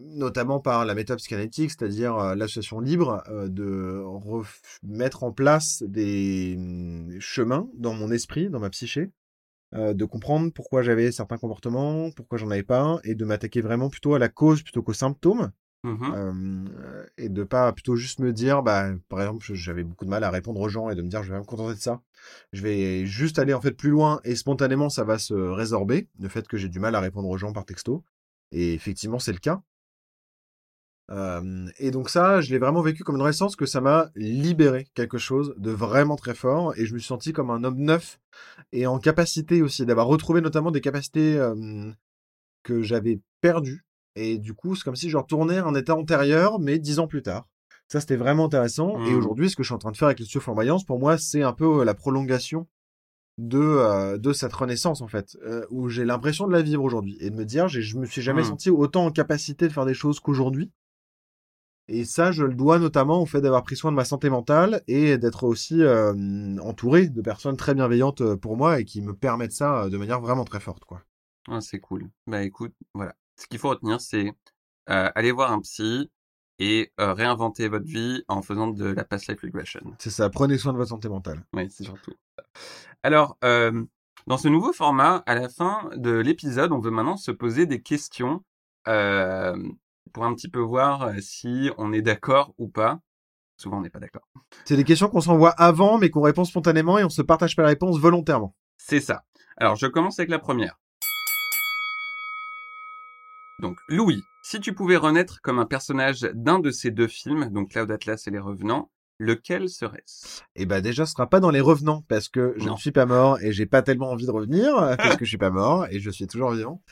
notamment 0.00 0.60
par 0.60 0.84
la 0.84 0.94
méthode 0.94 1.18
psychanalytique, 1.18 1.70
c'est-à-dire 1.70 2.16
euh, 2.16 2.34
l'association 2.34 2.80
libre, 2.80 3.24
de 3.48 4.04
mettre 4.82 5.24
en 5.24 5.32
place 5.32 5.82
des 5.82 6.54
hum, 6.56 7.16
chemins 7.20 7.68
dans 7.74 7.94
mon 7.94 8.10
esprit, 8.10 8.50
dans 8.50 8.60
ma 8.60 8.70
psyché, 8.70 9.10
euh, 9.74 9.94
de 9.94 10.04
comprendre 10.04 10.52
pourquoi 10.52 10.82
j'avais 10.82 11.12
certains 11.12 11.38
comportements, 11.38 12.10
pourquoi 12.10 12.38
j'en 12.38 12.50
avais 12.50 12.62
pas, 12.62 12.98
et 13.04 13.14
de 13.14 13.24
m'attaquer 13.24 13.60
vraiment 13.60 13.88
plutôt 13.88 14.14
à 14.14 14.18
la 14.18 14.28
cause 14.28 14.62
plutôt 14.62 14.82
qu'aux 14.82 14.92
symptômes, 14.92 15.50
Mhm. 15.84 16.12
euh, 16.14 17.04
et 17.18 17.28
de 17.28 17.42
pas 17.42 17.72
plutôt 17.72 17.96
juste 17.96 18.20
me 18.20 18.32
dire, 18.32 18.62
bah, 18.62 18.90
par 19.08 19.20
exemple, 19.20 19.44
j'avais 19.54 19.82
beaucoup 19.82 20.04
de 20.04 20.10
mal 20.10 20.22
à 20.24 20.30
répondre 20.30 20.60
aux 20.60 20.68
gens 20.68 20.90
et 20.90 20.94
de 20.94 21.02
me 21.02 21.08
dire, 21.08 21.22
je 21.24 21.32
vais 21.32 21.38
me 21.38 21.44
contenter 21.44 21.74
de 21.74 21.80
ça. 21.80 22.00
Je 22.52 22.62
vais 22.62 23.04
juste 23.06 23.38
aller 23.40 23.52
en 23.52 23.60
fait 23.60 23.72
plus 23.72 23.90
loin 23.90 24.20
et 24.24 24.36
spontanément 24.36 24.88
ça 24.90 25.02
va 25.04 25.18
se 25.18 25.34
résorber, 25.34 26.08
le 26.20 26.28
fait 26.28 26.46
que 26.46 26.56
j'ai 26.56 26.68
du 26.68 26.78
mal 26.78 26.94
à 26.94 27.00
répondre 27.00 27.28
aux 27.28 27.36
gens 27.38 27.52
par 27.52 27.64
texto. 27.64 28.04
Et 28.52 28.74
effectivement, 28.74 29.18
c'est 29.18 29.32
le 29.32 29.38
cas. 29.38 29.62
Euh, 31.10 31.66
et 31.78 31.90
donc 31.90 32.08
ça, 32.08 32.40
je 32.40 32.50
l'ai 32.52 32.58
vraiment 32.58 32.80
vécu 32.80 33.02
comme 33.04 33.16
une 33.16 33.22
renaissance 33.22 33.56
que 33.56 33.66
ça 33.66 33.80
m'a 33.80 34.10
libéré 34.14 34.86
quelque 34.94 35.18
chose 35.18 35.54
de 35.58 35.70
vraiment 35.70 36.16
très 36.16 36.34
fort 36.34 36.72
et 36.78 36.86
je 36.86 36.94
me 36.94 36.98
suis 36.98 37.08
senti 37.08 37.32
comme 37.32 37.50
un 37.50 37.64
homme 37.64 37.78
neuf 37.78 38.18
et 38.72 38.86
en 38.86 38.98
capacité 38.98 39.60
aussi 39.62 39.84
d'avoir 39.84 40.06
retrouvé 40.06 40.40
notamment 40.40 40.70
des 40.70 40.80
capacités 40.80 41.36
euh, 41.36 41.90
que 42.62 42.82
j'avais 42.82 43.20
perdues. 43.40 43.84
Et 44.14 44.38
du 44.38 44.54
coup, 44.54 44.74
c'est 44.76 44.84
comme 44.84 44.96
si 44.96 45.10
je 45.10 45.16
retournais 45.16 45.58
à 45.58 45.64
un 45.66 45.74
état 45.74 45.96
antérieur, 45.96 46.58
mais 46.60 46.78
dix 46.78 46.98
ans 46.98 47.08
plus 47.08 47.22
tard. 47.22 47.46
Ça, 47.88 48.00
c'était 48.00 48.16
vraiment 48.16 48.46
intéressant. 48.46 48.98
Et 49.06 49.12
Mmh. 49.12 49.16
aujourd'hui, 49.18 49.50
ce 49.50 49.56
que 49.56 49.62
je 49.62 49.68
suis 49.68 49.74
en 49.74 49.78
train 49.78 49.90
de 49.90 49.96
faire 49.96 50.06
avec 50.08 50.18
le 50.20 50.24
studio 50.24 50.40
Flamboyance, 50.40 50.84
pour 50.84 50.98
moi, 50.98 51.18
c'est 51.18 51.42
un 51.42 51.52
peu 51.52 51.82
la 51.84 51.94
prolongation 51.94 52.68
de, 53.38 53.58
euh, 53.58 54.18
de 54.18 54.32
cette 54.32 54.52
renaissance, 54.52 55.00
en 55.02 55.08
fait, 55.08 55.36
où 55.70 55.88
j'ai 55.88 56.04
l'impression 56.04 56.46
de 56.46 56.52
la 56.52 56.62
vivre 56.62 56.82
aujourd'hui 56.84 57.16
et 57.20 57.30
de 57.30 57.34
me 57.34 57.44
dire, 57.44 57.68
je 57.68 57.98
me 57.98 58.06
suis 58.06 58.22
jamais 58.22 58.42
Mmh. 58.42 58.46
senti 58.46 58.70
autant 58.70 59.04
en 59.06 59.10
capacité 59.10 59.66
de 59.68 59.72
faire 59.72 59.84
des 59.86 59.94
choses 59.94 60.20
qu'aujourd'hui. 60.20 60.70
Et 61.92 62.06
ça, 62.06 62.32
je 62.32 62.42
le 62.42 62.54
dois 62.54 62.78
notamment 62.78 63.20
au 63.20 63.26
fait 63.26 63.42
d'avoir 63.42 63.62
pris 63.62 63.76
soin 63.76 63.90
de 63.90 63.96
ma 63.96 64.06
santé 64.06 64.30
mentale 64.30 64.82
et 64.88 65.18
d'être 65.18 65.44
aussi 65.44 65.82
euh, 65.82 66.56
entouré 66.62 67.08
de 67.08 67.20
personnes 67.20 67.58
très 67.58 67.74
bienveillantes 67.74 68.22
euh, 68.22 68.34
pour 68.34 68.56
moi 68.56 68.80
et 68.80 68.86
qui 68.86 69.02
me 69.02 69.12
permettent 69.14 69.52
ça 69.52 69.82
euh, 69.82 69.90
de 69.90 69.98
manière 69.98 70.18
vraiment 70.18 70.44
très 70.44 70.58
forte, 70.58 70.86
quoi. 70.86 71.02
Ah, 71.50 71.60
c'est 71.60 71.80
cool. 71.80 72.08
Bah 72.26 72.42
écoute, 72.44 72.72
voilà. 72.94 73.14
Ce 73.38 73.46
qu'il 73.46 73.58
faut 73.58 73.68
retenir, 73.68 74.00
c'est 74.00 74.32
euh, 74.88 75.10
aller 75.14 75.32
voir 75.32 75.52
un 75.52 75.60
psy 75.60 76.10
et 76.58 76.90
euh, 76.98 77.12
réinventer 77.12 77.68
votre 77.68 77.84
vie 77.84 78.24
en 78.26 78.40
faisant 78.40 78.68
de 78.68 78.86
la 78.86 79.04
past 79.04 79.28
life 79.28 79.42
regression. 79.42 79.82
C'est 79.98 80.08
ça, 80.08 80.30
prenez 80.30 80.56
soin 80.56 80.72
de 80.72 80.78
votre 80.78 80.90
santé 80.90 81.10
mentale. 81.10 81.44
Oui, 81.52 81.68
c'est 81.68 81.84
surtout. 81.84 82.14
Alors, 83.02 83.36
dans 83.42 84.38
ce 84.38 84.48
nouveau 84.48 84.72
format, 84.72 85.22
à 85.26 85.34
la 85.34 85.50
fin 85.50 85.90
de 85.96 86.12
l'épisode, 86.12 86.72
on 86.72 86.78
veut 86.78 86.90
maintenant 86.90 87.16
se 87.18 87.32
poser 87.32 87.66
des 87.66 87.82
questions 87.82 88.42
euh, 88.88 89.56
pour 90.12 90.24
un 90.24 90.34
petit 90.34 90.48
peu 90.48 90.60
voir 90.60 91.02
euh, 91.02 91.14
si 91.20 91.70
on 91.78 91.92
est 91.92 92.02
d'accord 92.02 92.54
ou 92.58 92.68
pas. 92.68 93.00
Souvent, 93.56 93.78
on 93.78 93.80
n'est 93.82 93.90
pas 93.90 94.00
d'accord. 94.00 94.28
C'est 94.64 94.76
des 94.76 94.84
questions 94.84 95.08
qu'on 95.08 95.20
s'envoie 95.20 95.50
avant, 95.50 95.98
mais 95.98 96.10
qu'on 96.10 96.22
répond 96.22 96.44
spontanément 96.44 96.98
et 96.98 97.04
on 97.04 97.10
se 97.10 97.22
partage 97.22 97.54
pas 97.54 97.62
la 97.62 97.68
réponse 97.68 97.98
volontairement. 97.98 98.54
C'est 98.76 99.00
ça. 99.00 99.24
Alors, 99.56 99.76
je 99.76 99.86
commence 99.86 100.18
avec 100.18 100.30
la 100.30 100.38
première. 100.38 100.78
Donc, 103.60 103.78
Louis, 103.88 104.22
si 104.42 104.60
tu 104.60 104.74
pouvais 104.74 104.96
renaître 104.96 105.40
comme 105.40 105.60
un 105.60 105.66
personnage 105.66 106.22
d'un 106.34 106.58
de 106.58 106.72
ces 106.72 106.90
deux 106.90 107.06
films, 107.06 107.50
donc 107.50 107.70
Cloud 107.70 107.90
Atlas 107.90 108.26
et 108.26 108.30
Les 108.30 108.40
Revenants, 108.40 108.90
lequel 109.22 109.68
serait-ce? 109.68 110.40
Et 110.56 110.66
bah 110.66 110.80
déjà, 110.80 111.06
ce 111.06 111.12
sera 111.12 111.28
pas 111.28 111.40
dans 111.40 111.50
les 111.50 111.60
revenants 111.60 112.04
parce 112.08 112.28
que 112.28 112.54
je 112.56 112.66
Non. 112.66 112.74
ne 112.74 112.78
suis 112.78 112.90
pas 112.92 113.06
mort 113.06 113.40
et 113.40 113.52
j'ai 113.52 113.66
pas 113.66 113.82
tellement 113.82 114.10
envie 114.10 114.26
de 114.26 114.30
revenir 114.30 114.74
parce 114.98 115.16
que 115.16 115.24
je 115.24 115.28
suis 115.30 115.38
pas 115.38 115.50
mort 115.50 115.86
et 115.90 116.00
je 116.00 116.10
suis 116.10 116.26
toujours 116.26 116.50
vivant. 116.52 116.82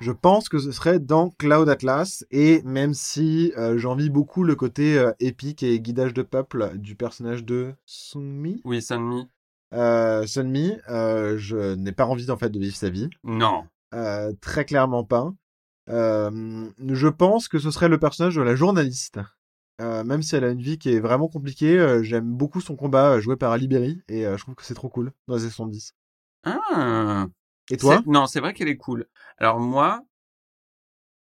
Je 0.00 0.12
pense 0.12 0.48
que 0.48 0.58
ce 0.58 0.72
serait 0.72 1.00
dans 1.00 1.30
Cloud 1.30 1.68
Atlas 1.68 2.24
et 2.30 2.62
même 2.64 2.94
si 2.94 3.52
euh, 3.58 3.76
j'envie 3.78 4.08
beaucoup 4.10 4.44
le 4.44 4.54
côté 4.54 4.98
euh, 4.98 5.12
épique 5.20 5.62
et 5.62 5.80
guidage 5.80 6.14
de 6.14 6.22
peuple 6.22 6.72
du 6.76 6.94
personnage 6.94 7.44
de 7.44 7.74
Sunmi, 7.86 8.60
Oui, 8.64 8.80
Sunmi 8.80 9.28
euh, 9.74 10.26
Sunmi, 10.26 10.72
euh, 10.88 11.36
je 11.38 11.74
n'ai 11.74 11.92
pas 11.92 12.06
envie 12.06 12.30
en 12.30 12.36
fait 12.36 12.50
de 12.50 12.58
vivre 12.58 12.74
sa 12.76 12.90
vie, 12.90 13.08
Non. 13.24 13.64
Très 14.40 14.64
clairement 14.64 15.04
pas. 15.04 15.32
Je 15.88 17.08
pense 17.08 17.48
que 17.48 17.58
ce 17.58 17.70
serait 17.70 17.88
le 17.88 17.98
personnage 17.98 18.36
de 18.36 18.42
la 18.42 18.54
journaliste. 18.54 19.18
Euh, 19.80 20.04
même 20.04 20.22
si 20.22 20.36
elle 20.36 20.44
a 20.44 20.50
une 20.50 20.60
vie 20.60 20.78
qui 20.78 20.90
est 20.90 21.00
vraiment 21.00 21.28
compliquée, 21.28 21.78
euh, 21.78 22.02
j'aime 22.02 22.30
beaucoup 22.30 22.60
son 22.60 22.76
combat 22.76 23.12
euh, 23.12 23.20
joué 23.20 23.36
par 23.36 23.52
Ali 23.52 23.66
Berry 23.66 24.02
et 24.08 24.26
euh, 24.26 24.36
je 24.36 24.42
trouve 24.42 24.54
que 24.54 24.64
c'est 24.64 24.74
trop 24.74 24.88
cool 24.88 25.12
dans 25.26 25.36
les 25.36 25.42
années 25.42 25.50
70. 25.50 25.94
Ah 26.44 27.26
Et 27.70 27.76
toi? 27.76 28.02
Non, 28.06 28.26
c'est 28.26 28.40
vrai 28.40 28.52
qu'elle 28.52 28.68
est 28.68 28.76
cool. 28.76 29.06
Alors 29.38 29.58
moi, 29.58 30.02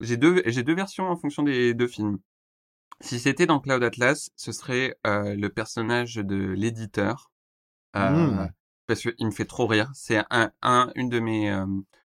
j'ai 0.00 0.16
deux, 0.16 0.42
j'ai 0.46 0.62
deux 0.62 0.74
versions 0.74 1.08
en 1.08 1.16
fonction 1.16 1.42
des 1.42 1.74
deux 1.74 1.88
films. 1.88 2.18
Si 3.00 3.18
c'était 3.18 3.46
dans 3.46 3.60
Cloud 3.60 3.82
Atlas, 3.82 4.30
ce 4.36 4.52
serait 4.52 4.96
le 5.04 5.48
personnage 5.48 6.14
de 6.14 6.36
l'éditeur. 6.36 7.30
Euh, 7.96 8.10
Mm. 8.10 8.48
Parce 8.86 9.02
qu'il 9.02 9.26
me 9.26 9.32
fait 9.32 9.46
trop 9.46 9.66
rire. 9.66 9.90
C'est 9.94 10.22
un, 10.30 10.52
un, 10.62 10.92
une 10.94 11.08
de 11.08 11.18
mes, 11.18 11.50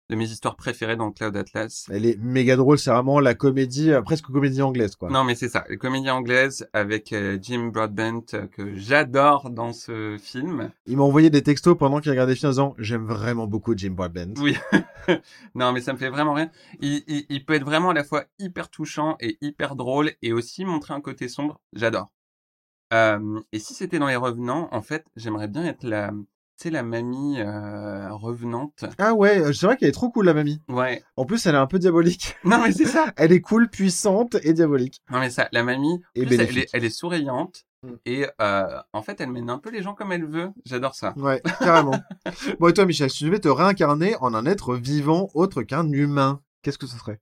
de 0.10 0.16
mes 0.16 0.26
histoires 0.26 0.56
préférées 0.56 0.96
dans 0.96 1.12
Cloud 1.12 1.36
Atlas. 1.36 1.86
Elle 1.90 2.06
est 2.06 2.18
méga 2.18 2.56
drôle, 2.56 2.80
c'est 2.80 2.92
vraiment 2.92 3.20
la 3.20 3.34
comédie, 3.34 3.92
euh, 3.92 4.02
presque 4.02 4.26
comédie 4.26 4.62
anglaise 4.62 4.96
quoi. 4.96 5.10
Non, 5.10 5.24
mais 5.24 5.36
c'est 5.36 5.50
ça. 5.50 5.66
Les 5.70 5.78
comédies 5.78 6.10
anglaises 6.10 6.68
avec 6.74 7.12
euh, 7.12 7.38
Jim 7.42 7.72
Broadbent 7.74 8.24
euh, 8.34 8.48
que 8.48 8.76
j'adore 8.76 9.50
dans 9.50 9.74
ce 9.74 10.18
film. 10.22 10.72
Il 10.86 10.98
m'a 10.98 11.04
envoyé 11.04 11.30
des 11.30 11.44
textos 11.44 11.78
pendant 11.78 12.00
qu'il 12.00 12.12
regardait 12.12 12.34
le 12.34 12.38
film 12.38 12.50
en 12.50 12.52
disant 12.52 12.76
j'aime 12.78 13.06
vraiment 13.06 13.48
beaucoup 13.48 13.76
Jim 13.76 13.92
Broadbent. 13.92 14.34
Oui. 14.40 14.56
non, 15.56 15.74
mais 15.74 15.82
ça 15.82 15.92
me 15.92 15.98
fait 15.98 16.10
vraiment 16.10 16.34
rien. 16.34 16.50
Il, 16.80 17.04
il, 17.08 17.26
il 17.30 17.46
peut 17.46 17.54
être 17.54 17.66
vraiment 17.66 17.90
à 17.90 17.94
la 17.94 18.04
fois 18.04 18.24
hyper 18.40 18.70
touchant 18.70 19.18
et 19.20 19.38
hyper 19.42 19.76
drôle 19.76 20.12
et 20.22 20.32
aussi 20.32 20.64
montrer 20.64 20.94
un 20.94 21.02
côté 21.02 21.28
sombre. 21.28 21.60
J'adore. 21.74 22.12
Et 23.52 23.60
si 23.60 23.74
c'était 23.74 24.00
dans 24.00 24.08
les 24.08 24.16
revenants, 24.16 24.70
en 24.72 24.82
fait, 24.82 25.06
j'aimerais 25.18 25.50
bien 25.50 25.66
être 25.66 25.84
la, 25.84 26.12
sais, 26.64 26.70
la 26.70 26.84
mamie 26.84 27.40
euh, 27.40 28.12
revenante. 28.14 28.86
Ah 28.98 29.14
ouais, 29.14 29.40
euh, 29.40 29.54
c'est 29.54 29.66
vrai 29.66 29.78
qu'elle 29.78 29.90
est 29.90 29.94
trop 29.94 30.10
cool 30.10 30.26
la 30.26 30.34
mamie. 30.34 30.62
Ouais. 30.68 31.04
En 31.16 31.26
plus, 31.26 31.46
elle 31.46 31.56
est 31.56 31.60
un 31.60 31.68
peu 31.68 31.80
diabolique. 31.80 32.36
Non, 32.44 32.62
mais 32.62 32.72
c'est 32.72 32.86
ça. 32.86 33.12
Elle 33.18 33.32
est 33.32 33.42
cool, 33.42 33.70
puissante 33.70 34.36
et 34.44 34.54
diabolique. 34.54 35.02
Non, 35.12 35.20
mais 35.20 35.30
ça, 35.30 35.50
la 35.52 35.64
mamie, 35.64 36.02
Et 36.16 36.24
en 36.24 36.28
plus, 36.28 36.36
elle, 36.36 36.58
est, 36.58 36.70
elle 36.74 36.86
est 36.86 36.90
souriante. 36.90 37.66
Mm. 37.84 37.94
Et 38.06 38.26
euh, 38.42 38.82
en 38.94 39.02
fait, 39.02 39.22
elle 39.22 39.32
mène 39.32 39.50
un 39.50 39.60
peu 39.60 39.70
les 39.70 39.82
gens 39.82 39.94
comme 39.94 40.12
elle 40.12 40.26
veut. 40.26 40.50
J'adore 40.66 40.96
ça. 40.96 41.14
Ouais, 41.18 41.42
carrément. 41.60 42.00
bon 42.60 42.68
et 42.68 42.74
toi 42.74 42.86
Michel, 42.86 43.10
si 43.10 43.20
tu 43.20 43.26
devais 43.26 43.40
te 43.40 43.48
réincarner 43.48 44.16
en 44.20 44.34
un 44.34 44.46
être 44.46 44.76
vivant 44.76 45.30
autre 45.34 45.64
qu'un 45.64 45.90
humain, 45.92 46.42
qu'est-ce 46.62 46.78
que 46.78 46.88
ce 46.88 46.98
serait? 46.98 47.22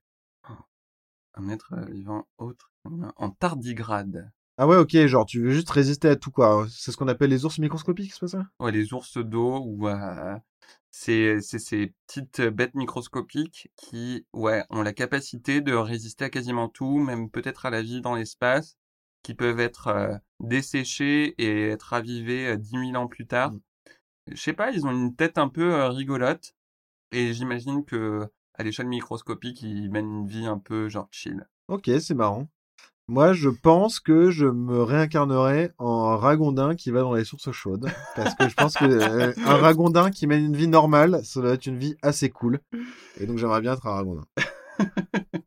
Un 1.38 1.50
être 1.50 1.76
vivant 1.90 2.28
autre 2.38 2.72
en 3.18 3.30
tardigrade. 3.30 4.32
Ah 4.58 4.68
ouais, 4.68 4.78
ok, 4.78 4.96
genre 5.08 5.26
tu 5.26 5.42
veux 5.42 5.52
juste 5.52 5.70
résister 5.70 6.08
à 6.08 6.16
tout 6.16 6.32
quoi. 6.32 6.66
C'est 6.70 6.92
ce 6.92 6.98
qu'on 6.98 7.10
appelle 7.10 7.30
les 7.30 7.44
ours 7.44 7.60
microscopiques, 7.60 8.14
c'est 8.14 8.22
pas 8.22 8.28
ça? 8.28 8.46
Ouais, 8.60 8.72
les 8.72 8.94
ours 8.94 9.18
d'eau 9.18 9.62
ou 9.66 9.90
euh, 9.90 10.36
c'est 10.92 11.42
ces 11.42 11.94
petites 12.08 12.42
bêtes 12.42 12.74
microscopiques 12.74 13.70
qui 13.76 14.26
ouais 14.34 14.64
ont 14.70 14.82
la 14.82 14.94
capacité 14.94 15.60
de 15.60 15.74
résister 15.74 16.26
à 16.26 16.30
quasiment 16.30 16.70
tout, 16.70 17.00
même 17.00 17.30
peut-être 17.30 17.66
à 17.66 17.70
la 17.70 17.82
vie 17.82 18.00
dans 18.00 18.16
l'espace, 18.16 18.78
qui 19.24 19.34
peuvent 19.34 19.60
être 19.60 19.88
euh, 19.88 20.16
desséchées 20.40 21.36
et 21.38 21.68
être 21.70 21.84
ravivées 21.90 22.48
euh, 22.48 22.58
10 22.58 22.92
000 22.92 22.96
ans 22.96 23.08
plus 23.08 23.28
tard. 23.28 23.52
Mm. 23.52 23.60
Je 24.32 24.42
sais 24.42 24.54
pas, 24.54 24.72
ils 24.72 24.86
ont 24.88 24.92
une 24.92 25.16
tête 25.16 25.38
un 25.38 25.50
peu 25.50 25.74
euh, 25.74 25.90
rigolote 25.90 26.56
et 27.12 27.34
j'imagine 27.34 27.84
que 27.84 28.26
à 28.54 28.64
l'échelle 28.64 28.88
microscopique, 28.88 29.62
ils 29.64 29.92
mènent 29.92 30.20
une 30.20 30.28
vie 30.28 30.46
un 30.46 30.60
peu 30.60 30.88
genre 30.88 31.10
chill. 31.12 31.46
Ok, 31.68 31.90
c'est 32.00 32.14
marrant. 32.14 32.48
Moi, 33.08 33.34
je 33.34 33.50
pense 33.50 34.00
que 34.00 34.32
je 34.32 34.48
me 34.48 34.82
réincarnerai 34.82 35.72
en 35.78 36.18
ragondin 36.18 36.74
qui 36.76 36.90
va 36.90 37.02
dans 37.02 37.14
les 37.14 37.24
sources 37.24 37.52
chaudes. 37.52 37.88
Parce 38.16 38.34
que 38.34 38.50
je 38.50 38.56
pense 38.56 38.74
que 38.74 38.86
euh, 38.86 39.32
un 39.46 39.58
ragondin 39.58 40.10
qui 40.10 40.26
mène 40.26 40.44
une 40.44 40.58
vie 40.58 40.68
normale, 40.68 41.24
ça 41.24 41.40
doit 41.40 41.54
être 41.54 41.68
une 41.68 41.78
vie 41.78 41.96
assez 42.02 42.32
cool. 42.32 42.60
Et 43.20 43.28
donc 43.28 43.38
j'aimerais 43.38 43.62
bien 43.62 43.74
être 43.74 43.86
un 43.86 43.94
ragondin. 43.94 44.26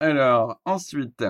Alors, 0.00 0.60
ensuite, 0.64 1.24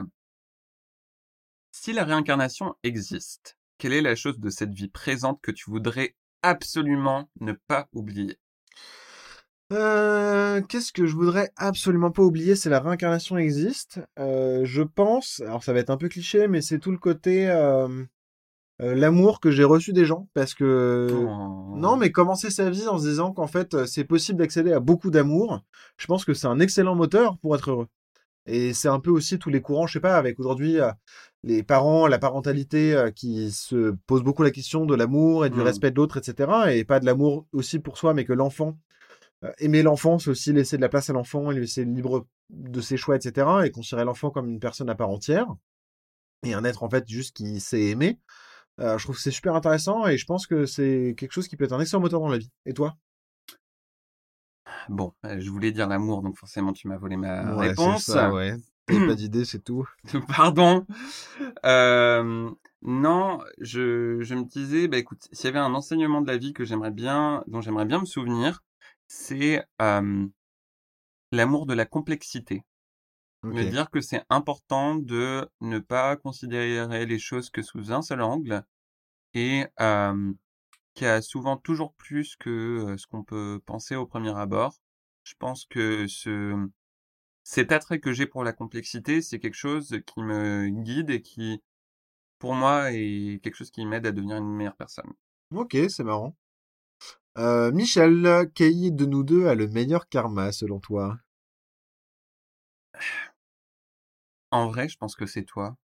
si 1.73 1.93
la 1.93 2.05
réincarnation 2.05 2.75
existe, 2.83 3.59
quelle 3.77 3.93
est 3.93 4.01
la 4.01 4.17
chose 4.17 4.39
de 4.41 4.49
cette 4.49 4.73
vie 4.73 4.89
présente 4.89 5.43
que 5.43 5.51
tu 5.51 5.71
voudrais 5.71 6.17
absolument 6.43 7.29
ne 7.41 7.53
pas 7.53 7.89
oublier? 7.93 8.39
Euh, 9.73 10.63
Qu'est-ce 10.69 10.93
que 10.93 11.07
je 11.07 11.15
voudrais 11.15 11.51
absolument 11.57 12.11
pas 12.13 12.23
oublier, 12.23 12.55
c'est 12.55 12.71
la 12.71 12.81
réincarnation 12.81 13.37
existe. 13.37 14.01
Euh, 14.19 14.61
je 14.65 14.83
pense, 14.83 15.41
alors 15.45 15.65
ça 15.65 15.73
va 15.73 15.81
être 15.81 15.91
un 15.91 15.97
peu 15.97 16.09
cliché, 16.09 16.47
mais 16.49 16.61
c'est 16.63 16.79
tout 16.79 16.93
le 16.93 16.99
côté 16.99 17.49
euh, 17.51 17.89
l'amour 18.79 19.41
que 19.41 19.51
j'ai 19.51 19.65
reçu 19.65 19.93
des 19.93 20.05
gens, 20.05 20.29
parce 20.35 20.55
que 20.55 21.09
Oh. 21.11 21.75
non, 21.77 21.97
mais 21.97 22.13
commencer 22.13 22.51
sa 22.51 22.71
vie 22.71 22.87
en 22.87 22.99
se 22.99 23.07
disant 23.09 23.33
qu'en 23.33 23.47
fait 23.49 23.87
c'est 23.87 24.05
possible 24.05 24.39
d'accéder 24.39 24.73
à 24.73 24.81
beaucoup 24.81 25.11
d'amour, 25.11 25.63
je 25.97 26.07
pense 26.07 26.25
que 26.25 26.33
c'est 26.35 26.47
un 26.47 26.61
excellent 26.61 26.95
moteur 26.95 27.37
pour 27.39 27.57
être 27.57 27.71
heureux. 27.71 27.89
Et 28.49 28.73
c'est 28.73 28.87
un 28.89 29.01
peu 29.01 29.11
aussi 29.11 29.41
tous 29.41 29.51
les 29.51 29.61
courants, 29.61 29.89
je 29.89 29.95
sais 29.95 30.01
pas, 30.01 30.17
avec 30.17 30.39
aujourd'hui 30.39 30.77
les 31.43 31.65
parents, 31.65 32.07
la 32.07 32.21
parentalité 32.21 33.11
qui 33.17 33.51
se 33.51 33.97
posent 34.07 34.23
beaucoup 34.23 34.45
la 34.45 34.53
question 34.53 34.87
de 34.87 34.95
l'amour 34.95 35.45
et 35.45 35.51
du 35.51 35.59
Mm. 35.59 35.63
respect 35.63 35.91
de 35.91 35.97
l'autre, 35.97 36.19
etc. 36.19 36.53
Et 36.73 36.85
pas 36.85 37.01
de 37.01 37.07
l'amour 37.07 37.47
aussi 37.53 37.81
pour 37.81 37.99
soi, 37.99 38.15
mais 38.15 38.25
que 38.25 38.33
l'enfant 38.33 38.79
aimer 39.59 39.83
l'enfant, 39.83 40.19
c'est 40.19 40.31
aussi 40.31 40.53
laisser 40.53 40.77
de 40.77 40.83
la 40.83 40.89
place 40.89 41.11
à 41.11 41.13
l'enfant 41.13 41.51
le 41.51 41.61
laisser 41.61 41.85
libre 41.85 42.27
de 42.51 42.81
ses 42.81 42.97
choix, 42.97 43.17
etc. 43.17 43.47
Et 43.65 43.71
considérer 43.71 44.05
l'enfant 44.05 44.31
comme 44.31 44.49
une 44.49 44.61
personne 44.61 44.89
à 44.91 44.95
part 44.95 45.11
entière. 45.11 45.47
Et 46.45 46.55
un 46.55 46.65
être, 46.65 46.83
en 46.83 46.91
fait, 46.91 47.09
juste 47.09 47.37
qui 47.37 47.61
sait 47.61 47.85
aimer. 47.87 48.19
Euh, 48.79 48.99
je 48.99 49.05
trouve 49.05 49.17
que 49.17 49.23
c'est 49.23 49.31
super 49.31 49.55
intéressant 49.55 50.07
et 50.07 50.19
je 50.19 50.27
pense 50.27 50.47
que 50.47 50.67
c'est 50.67 51.15
quelque 51.17 51.33
chose 51.33 51.49
qui 51.49 51.57
peut 51.57 51.65
être 51.65 51.73
un 51.73 51.81
excellent 51.81 52.03
moteur 52.03 52.21
dans 52.21 52.29
la 52.29 52.39
vie. 52.39 52.51
Et 52.67 52.75
toi? 52.75 52.97
Bon, 54.89 55.13
euh, 55.25 55.41
je 55.41 55.51
voulais 55.51 55.73
dire 55.73 55.89
l'amour, 55.89 56.23
donc 56.23 56.37
forcément 56.37 56.73
tu 56.73 56.87
m'as 56.89 56.97
volé 56.99 57.17
ma 57.17 57.55
Ouais, 57.55 57.69
réponse. 57.69 58.05
ça, 58.05 58.33
ouais. 58.33 58.55
Pas 58.87 59.15
d'idée, 59.15 59.45
c'est 59.45 59.65
tout. 59.65 59.89
Pardon. 60.29 60.87
Euh, 61.65 62.51
non, 62.83 63.41
je, 63.61 64.19
je 64.21 64.35
me 64.35 64.45
disais, 64.45 64.87
bah 64.87 64.99
écoute, 64.99 65.27
s'il 65.33 65.47
y 65.47 65.49
avait 65.49 65.59
un 65.59 65.75
enseignement 65.75 66.21
de 66.21 66.29
la 66.29 66.37
vie 66.37 66.53
que 66.53 66.65
j'aimerais 66.65 66.93
bien, 66.93 67.43
dont 67.49 67.61
j'aimerais 67.61 67.87
bien 67.87 67.99
me 68.01 68.05
souvenir, 68.05 68.63
c'est 69.09 69.65
euh, 69.83 70.27
l'amour 71.33 71.67
de 71.67 71.75
la 71.75 71.85
complexité. 71.87 72.63
Me 73.51 73.65
Ok. 73.65 73.67
dire 73.67 73.91
que 73.91 74.01
c'est 74.01 74.25
important 74.31 74.97
de 74.97 75.49
ne 75.61 75.79
pas 75.79 76.17
considérer 76.17 77.07
les 77.07 77.19
choses 77.19 77.51
que 77.51 77.63
sous 77.63 77.93
un 77.93 78.03
seul 78.03 78.23
angle 78.23 78.65
et 79.35 79.67
euh, 79.81 80.33
qu'il 80.95 81.07
y 81.07 81.11
a 81.11 81.23
souvent 81.23 81.57
toujours 81.57 81.95
plus 81.95 82.37
que 82.37 82.97
ce 82.99 83.07
qu'on 83.07 83.25
peut 83.25 83.61
penser 83.67 83.97
au 83.97 84.07
premier 84.07 84.37
abord. 84.37 84.77
Je 85.25 85.35
pense 85.39 85.67
que 85.67 86.07
ce 86.09 86.69
cet 87.45 87.73
attrait 87.73 88.01
que 88.01 88.13
j'ai 88.13 88.27
pour 88.27 88.45
la 88.45 88.53
complexité, 88.53 89.23
c'est 89.23 89.41
quelque 89.41 89.55
chose 89.55 90.01
qui 90.07 90.21
me 90.23 90.69
guide 90.69 91.11
et 91.11 91.23
qui, 91.23 91.63
pour 92.39 92.55
moi, 92.55 92.93
est 92.93 93.41
quelque 93.43 93.57
chose 93.57 93.71
qui 93.73 93.87
m'aide 93.87 94.07
à 94.07 94.13
devenir 94.13 94.39
une 94.39 94.55
meilleure 94.55 94.77
personne. 94.77 95.13
Ok, 95.51 95.77
c'est 95.89 96.05
marrant. 96.05 96.37
Euh, 97.39 97.71
Michel, 97.73 98.51
qui 98.55 98.91
de 98.93 99.05
nous 99.05 99.23
deux 99.23 99.47
a 99.47 99.55
le 99.55 99.67
meilleur 99.69 100.09
karma 100.09 100.53
selon 100.53 100.81
toi? 100.81 101.19
En 104.51 104.69
vrai, 104.69 104.89
je 104.89 104.97
pense 104.97 105.15
que 105.15 105.27
c'est 105.27 105.45
toi. 105.45 105.77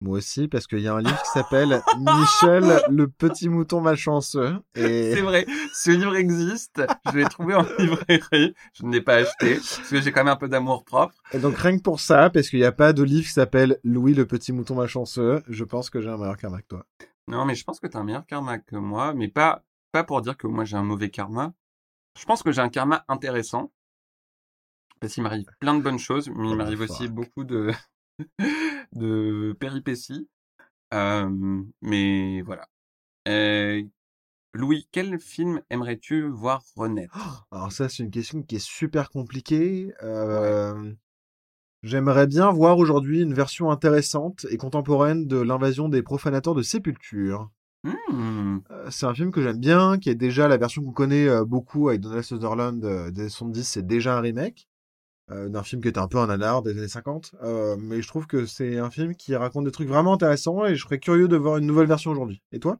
Moi 0.00 0.18
aussi, 0.18 0.48
parce 0.48 0.66
qu'il 0.66 0.80
y 0.80 0.88
a 0.88 0.94
un 0.94 1.00
livre 1.00 1.20
qui 1.22 1.30
s'appelle 1.30 1.80
Michel, 1.98 2.82
le 2.90 3.08
petit 3.08 3.48
mouton 3.48 3.80
malchanceux. 3.80 4.58
Et 4.74 5.12
C'est 5.14 5.22
vrai, 5.22 5.46
ce 5.72 5.90
livre 5.90 6.14
existe. 6.14 6.82
Je 7.10 7.18
l'ai 7.18 7.24
trouvé 7.24 7.54
en 7.54 7.62
librairie. 7.78 8.54
Je 8.74 8.84
ne 8.84 8.92
l'ai 8.92 9.00
pas 9.00 9.14
acheté 9.14 9.54
parce 9.54 9.88
que 9.88 10.00
j'ai 10.00 10.12
quand 10.12 10.22
même 10.22 10.34
un 10.34 10.36
peu 10.36 10.48
d'amour 10.48 10.84
propre. 10.84 11.14
Et 11.32 11.38
donc 11.38 11.56
rien 11.56 11.76
que 11.78 11.82
pour 11.82 12.00
ça, 12.00 12.28
parce 12.30 12.48
qu'il 12.48 12.58
n'y 12.60 12.66
a 12.66 12.72
pas 12.72 12.92
de 12.92 13.02
livre 13.02 13.26
qui 13.26 13.32
s'appelle 13.32 13.78
Louis 13.82 14.14
le 14.14 14.26
petit 14.26 14.52
mouton 14.52 14.74
malchanceux, 14.74 15.42
je 15.48 15.64
pense 15.64 15.90
que 15.90 16.00
j'ai 16.00 16.10
un 16.10 16.18
meilleur 16.18 16.36
karma 16.36 16.60
que 16.60 16.68
toi. 16.68 16.86
Non, 17.26 17.44
mais 17.46 17.54
je 17.54 17.64
pense 17.64 17.80
que 17.80 17.86
t'as 17.86 18.00
un 18.00 18.04
meilleur 18.04 18.26
karma 18.26 18.58
que 18.58 18.76
moi, 18.76 19.14
mais 19.14 19.28
pas 19.28 19.64
pas 19.94 20.02
pour 20.02 20.20
dire 20.22 20.36
que 20.36 20.48
moi 20.48 20.64
j'ai 20.64 20.76
un 20.76 20.82
mauvais 20.82 21.08
karma. 21.08 21.54
Je 22.18 22.24
pense 22.24 22.42
que 22.42 22.50
j'ai 22.50 22.60
un 22.60 22.68
karma 22.68 23.04
intéressant 23.06 23.72
parce 24.98 25.14
qu'il 25.14 25.22
m'arrive 25.22 25.46
plein 25.60 25.74
de 25.74 25.82
bonnes 25.82 26.00
choses, 26.00 26.28
mais 26.30 26.48
il 26.48 26.52
Oh, 26.52 26.56
m'arrive 26.56 26.80
aussi 26.80 27.08
beaucoup 27.08 27.44
de 27.44 27.70
de 28.92 29.56
péripéties. 29.60 30.28
Euh, 30.94 31.62
mais 31.80 32.42
voilà. 32.42 32.66
Euh, 33.28 33.82
Louis, 34.52 34.88
quel 34.90 35.20
film 35.20 35.62
aimerais-tu 35.70 36.28
voir 36.28 36.62
renaître? 36.74 37.46
Alors 37.52 37.70
ça, 37.70 37.88
c'est 37.88 38.02
une 38.02 38.10
question 38.10 38.42
qui 38.42 38.56
est 38.56 38.66
super 38.66 39.10
compliquée. 39.10 39.92
Euh, 40.02 40.92
J'aimerais 41.84 42.26
bien 42.26 42.50
voir 42.50 42.78
aujourd'hui 42.78 43.22
une 43.22 43.34
version 43.34 43.70
intéressante 43.70 44.46
et 44.50 44.56
contemporaine 44.56 45.28
de 45.28 45.36
l'invasion 45.36 45.88
des 45.88 46.02
profanateurs 46.02 46.54
de 46.54 46.62
Sépulture. 46.62 47.50
Hmm, 47.84 48.60
Euh, 48.70 48.90
C'est 48.90 49.06
un 49.06 49.14
film 49.14 49.30
que 49.30 49.42
j'aime 49.42 49.58
bien, 49.58 49.98
qui 49.98 50.08
est 50.10 50.14
déjà 50.14 50.48
la 50.48 50.56
version 50.56 50.82
qu'on 50.82 50.92
connaît 50.92 51.28
euh, 51.28 51.44
beaucoup 51.44 51.88
avec 51.90 52.00
Donald 52.00 52.24
Sutherland 52.24 52.82
euh, 52.84 53.10
des 53.10 53.28
70, 53.28 53.64
c'est 53.64 53.86
déjà 53.86 54.16
un 54.16 54.20
remake 54.20 54.68
euh, 55.30 55.48
d'un 55.48 55.62
film 55.62 55.82
qui 55.82 55.88
était 55.88 55.98
un 56.00 56.08
peu 56.08 56.18
un 56.18 56.28
nanar 56.28 56.62
des 56.62 56.72
années 56.78 56.88
50. 56.88 57.34
Euh, 57.42 57.76
mais 57.78 58.02
je 58.02 58.08
trouve 58.08 58.26
que 58.26 58.46
c'est 58.46 58.78
un 58.78 58.90
film 58.90 59.14
qui 59.16 59.36
raconte 59.36 59.64
des 59.66 59.72
trucs 59.72 59.88
vraiment 59.88 60.14
intéressants 60.14 60.66
et 60.66 60.76
je 60.76 60.82
serais 60.84 60.98
curieux 61.00 61.28
de 61.28 61.36
voir 61.36 61.58
une 61.58 61.66
nouvelle 61.66 61.88
version 61.88 62.12
aujourd'hui. 62.12 62.42
Et 62.52 62.60
toi? 62.60 62.78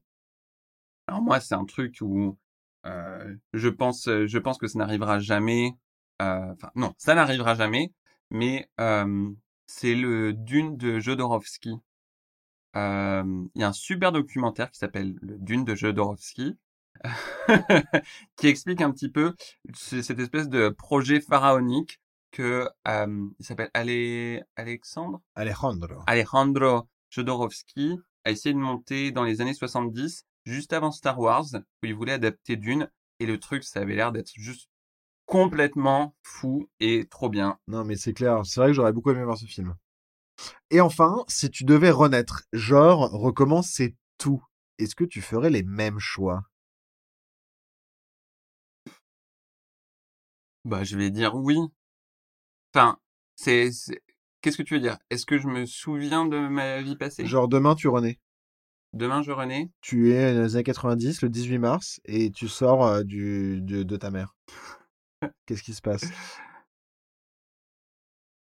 Alors 1.07 1.23
moi, 1.23 1.41
c'est 1.41 1.55
un 1.55 1.65
truc 1.65 1.99
où 2.01 2.39
euh, 2.87 3.35
je 3.53 3.69
pense, 3.69 4.05
je 4.09 4.39
pense 4.39 4.59
que 4.59 4.67
ça 4.67 4.79
n'arrivera 4.79 5.19
jamais. 5.19 5.73
Enfin, 6.21 6.71
non, 6.75 6.95
ça 6.99 7.15
n'arrivera 7.15 7.55
jamais. 7.55 7.93
Mais 8.31 8.69
c'est 9.67 9.95
le 9.95 10.33
Dune 10.33 10.77
de 10.77 10.99
Jodorowsky. 10.99 11.75
Euh, 12.77 13.45
Il 13.55 13.61
y 13.61 13.65
a 13.65 13.69
un 13.69 13.73
super 13.73 14.13
documentaire 14.13 14.71
qui 14.71 14.79
s'appelle 14.79 15.17
le 15.21 15.39
Dune 15.39 15.65
de 15.65 15.75
Jodorowsky, 15.75 16.57
qui 18.37 18.47
explique 18.47 18.81
un 18.81 18.91
petit 18.91 19.09
peu 19.09 19.35
cette 19.75 20.19
espèce 20.19 20.49
de 20.49 20.69
projet 20.69 21.21
pharaonique 21.21 22.01
que 22.31 22.69
euh, 22.89 23.27
il 23.39 23.45
s'appelle 23.47 23.71
Ale... 23.75 24.45
Alexandre? 24.57 25.21
Alejandro. 25.37 26.03
Alejandro 26.07 26.89
Jodorowsky 27.11 27.99
a 28.25 28.31
essayé 28.31 28.55
de 28.55 28.59
monter 28.59 29.13
dans 29.13 29.23
les 29.23 29.41
années 29.41 29.55
70, 29.55 30.27
juste 30.45 30.73
avant 30.73 30.91
Star 30.91 31.19
Wars, 31.19 31.47
où 31.55 31.87
il 31.87 31.95
voulait 31.95 32.13
adapter 32.13 32.57
Dune, 32.57 32.91
et 33.21 33.27
le 33.27 33.39
truc, 33.39 33.63
ça 33.63 33.81
avait 33.81 33.95
l'air 33.95 34.11
d'être 34.11 34.33
juste 34.35 34.69
complètement 35.27 36.15
fou 36.23 36.69
et 36.81 37.07
trop 37.07 37.29
bien. 37.29 37.59
Non, 37.69 37.85
mais 37.85 37.97
c'est 37.97 38.13
clair, 38.13 38.45
c'est 38.45 38.61
vrai 38.61 38.71
que 38.71 38.75
j'aurais 38.75 38.93
beaucoup 38.93 39.11
aimé 39.11 39.25
voir 39.25 39.39
ce 39.39 39.47
film. 39.47 39.75
Et 40.71 40.81
enfin, 40.81 41.25
si 41.29 41.51
tu 41.51 41.65
devais 41.65 41.91
renaître, 41.91 42.43
genre, 42.53 43.11
recommencer 43.11 43.97
tout, 44.19 44.43
est-ce 44.79 44.95
que 44.95 45.05
tu 45.05 45.21
ferais 45.21 45.51
les 45.51 45.63
mêmes 45.63 45.99
choix? 45.99 46.43
Bah, 50.65 50.83
je 50.83 50.97
vais 50.97 51.11
dire 51.11 51.35
oui. 51.35 51.59
Enfin, 52.75 52.99
c'est, 53.37 53.71
qu'est-ce 54.41 54.57
que 54.57 54.63
tu 54.63 54.75
veux 54.75 54.81
dire? 54.81 54.99
Est-ce 55.11 55.27
que 55.27 55.39
je 55.39 55.47
me 55.47 55.67
souviens 55.67 56.27
de 56.27 56.49
ma 56.49 56.83
vie 56.83 56.97
passée? 56.97 57.27
Genre, 57.27 57.49
demain, 57.49 57.75
tu 57.75 57.89
renais. 57.89 58.19
Demain, 58.95 59.23
je 59.23 59.33
renais? 59.33 59.71
Tu 59.81 60.13
es 60.13 60.35
dans 60.35 60.43
les 60.43 60.55
années 60.55 60.65
90, 60.65 61.23
le 61.23 61.29
18 61.29 61.59
mars, 61.59 62.01
et 62.05 62.31
tu 62.31 62.49
sors 62.49 62.87
euh, 62.87 63.03
du, 63.03 63.61
de, 63.61 63.83
de 63.83 63.97
ta 63.97 64.11
mère. 64.11 64.35
Qu'est-ce 65.47 65.63
qui 65.63 65.75
se 65.75 65.83
passe? 65.83 66.05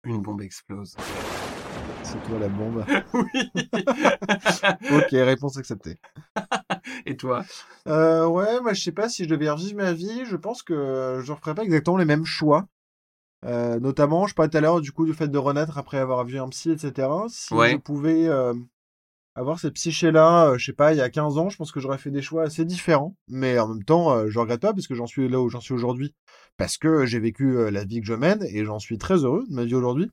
Une 0.03 0.21
bombe 0.21 0.41
explose. 0.41 0.95
C'est 2.03 2.21
toi 2.23 2.39
la 2.39 2.49
bombe. 2.49 2.85
Oui. 3.13 3.51
Ok, 4.91 5.09
réponse 5.11 5.57
acceptée. 5.57 5.97
Et 7.05 7.15
toi? 7.15 7.43
Euh, 7.87 8.25
ouais, 8.27 8.59
moi 8.61 8.73
je 8.73 8.81
sais 8.81 8.91
pas 8.91 9.09
si 9.09 9.23
je 9.23 9.29
devais 9.29 9.49
revivre 9.49 9.77
ma 9.77 9.93
vie, 9.93 10.23
je 10.25 10.35
pense 10.35 10.63
que 10.63 11.19
je 11.23 11.31
referais 11.31 11.53
pas 11.55 11.63
exactement 11.63 11.97
les 11.97 12.05
mêmes 12.05 12.25
choix. 12.25 12.67
Euh, 13.45 13.79
notamment, 13.79 14.27
je 14.27 14.35
parlais 14.35 14.49
tout 14.49 14.57
à 14.57 14.61
l'heure 14.61 14.81
du 14.81 14.91
coup 14.91 15.05
du 15.05 15.13
fait 15.13 15.27
de 15.27 15.37
renaître 15.37 15.77
après 15.77 15.97
avoir 15.97 16.25
vu 16.25 16.39
un 16.39 16.47
psy, 16.49 16.71
etc. 16.71 17.07
Si 17.27 17.53
Ouais. 17.53 17.71
je 17.71 17.77
pouvais 17.77 18.27
euh, 18.27 18.53
avoir 19.35 19.59
cette 19.59 19.73
psyché-là, 19.73 20.57
je 20.57 20.65
sais 20.65 20.73
pas, 20.73 20.93
il 20.93 20.97
y 20.97 21.01
a 21.01 21.09
15 21.09 21.37
ans, 21.37 21.49
je 21.49 21.57
pense 21.57 21.71
que 21.71 21.79
j'aurais 21.79 21.97
fait 21.97 22.11
des 22.11 22.21
choix 22.21 22.43
assez 22.43 22.65
différents. 22.65 23.15
Mais 23.27 23.57
en 23.57 23.67
même 23.67 23.83
temps, 23.83 24.27
je 24.27 24.39
regrette 24.39 24.61
pas 24.61 24.73
parce 24.73 24.87
que 24.87 24.93
j'en 24.95 25.07
suis 25.07 25.27
là 25.27 25.39
où 25.41 25.49
j'en 25.49 25.61
suis 25.61 25.73
aujourd'hui. 25.73 26.13
Parce 26.57 26.77
que 26.77 27.05
j'ai 27.05 27.19
vécu 27.19 27.71
la 27.71 27.83
vie 27.83 28.01
que 28.01 28.07
je 28.07 28.13
mène 28.13 28.43
et 28.43 28.63
j'en 28.65 28.77
suis 28.79 28.97
très 28.99 29.23
heureux 29.23 29.43
de 29.49 29.55
ma 29.55 29.63
vie 29.65 29.75
aujourd'hui. 29.75 30.11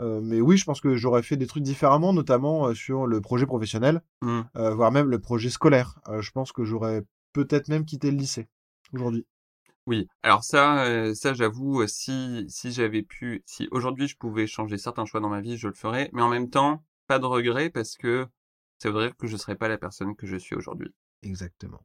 Euh, 0.00 0.20
mais 0.22 0.40
oui, 0.40 0.56
je 0.56 0.64
pense 0.64 0.80
que 0.80 0.96
j'aurais 0.96 1.22
fait 1.22 1.36
des 1.36 1.46
trucs 1.46 1.62
différemment, 1.62 2.12
notamment 2.12 2.68
euh, 2.68 2.74
sur 2.74 3.06
le 3.06 3.20
projet 3.20 3.46
professionnel 3.46 4.02
Hmm. 4.22 4.42
euh, 4.56 4.74
voire 4.74 4.92
même 4.92 5.08
le 5.08 5.18
projet 5.18 5.50
scolaire. 5.50 5.98
Je 6.20 6.30
pense 6.30 6.52
que 6.52 6.64
j'aurais 6.64 7.02
peut-être 7.32 7.68
même 7.68 7.84
quitté 7.84 8.10
le 8.10 8.16
lycée 8.16 8.48
aujourd'hui. 8.92 9.26
Oui, 9.86 10.08
alors 10.22 10.44
ça, 10.44 11.14
ça 11.14 11.32
j'avoue, 11.32 11.86
si 11.86 12.44
si 12.48 12.70
j'avais 12.70 13.02
pu, 13.02 13.42
si 13.46 13.66
aujourd'hui 13.70 14.08
je 14.08 14.16
pouvais 14.16 14.46
changer 14.46 14.76
certains 14.76 15.06
choix 15.06 15.20
dans 15.20 15.30
ma 15.30 15.40
vie, 15.40 15.56
je 15.56 15.68
le 15.68 15.74
ferais. 15.74 16.10
Mais 16.12 16.22
en 16.22 16.28
même 16.28 16.50
temps, 16.50 16.84
pas 17.06 17.18
de 17.18 17.24
regret 17.24 17.70
parce 17.70 17.96
que 17.96 18.26
ça 18.78 18.90
voudrait 18.90 19.06
dire 19.06 19.16
que 19.16 19.26
je 19.26 19.36
serais 19.36 19.56
pas 19.56 19.68
la 19.68 19.78
personne 19.78 20.14
que 20.14 20.26
je 20.26 20.36
suis 20.36 20.54
aujourd'hui. 20.54 20.94
Exactement. 21.22 21.80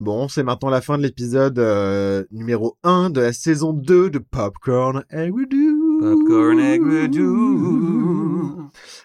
Bon, 0.00 0.28
c'est 0.28 0.42
maintenant 0.42 0.70
la 0.70 0.80
fin 0.80 0.96
de 0.96 1.02
l'épisode 1.02 1.58
numéro 2.30 2.78
1 2.82 3.10
de 3.10 3.20
la 3.20 3.32
saison 3.32 3.72
2 3.74 4.08
de 4.10 4.18
Popcorn 4.18 5.04
and 5.12 5.30
Voodoo. 5.30 5.75
Popcorn. 6.00 6.60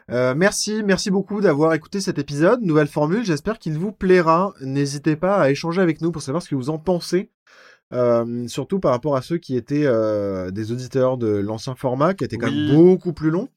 Euh, 0.10 0.34
merci, 0.36 0.84
merci 0.84 1.10
beaucoup 1.10 1.40
d'avoir 1.42 1.74
écouté 1.74 2.02
cet 2.02 2.20
épisode. 2.20 2.62
Nouvelle 2.62 2.88
formule, 2.88 3.24
j'espère 3.24 3.60
qu'il 3.60 3.78
vous 3.78 3.92
plaira. 3.92 4.54
N'hésitez 4.62 5.16
pas 5.16 5.38
à 5.38 5.50
échanger 5.50 5.82
avec 5.82 6.02
nous 6.02 6.12
pour 6.12 6.22
savoir 6.22 6.42
ce 6.44 6.50
que 6.50 6.56
vous 6.56 6.70
en 6.70 6.78
pensez. 6.78 7.30
Euh, 7.94 8.48
surtout 8.48 8.80
par 8.80 8.92
rapport 8.92 9.16
à 9.16 9.22
ceux 9.22 9.38
qui 9.38 9.56
étaient 9.56 9.86
euh, 9.86 10.52
des 10.52 10.72
auditeurs 10.72 11.18
de 11.18 11.28
l'ancien 11.28 11.76
format, 11.76 12.14
qui 12.14 12.24
était 12.24 12.38
quand 12.38 12.48
Oui. 12.48 12.68
même 12.68 12.76
beaucoup 12.76 13.14
plus 13.14 13.30
long. 13.30 13.50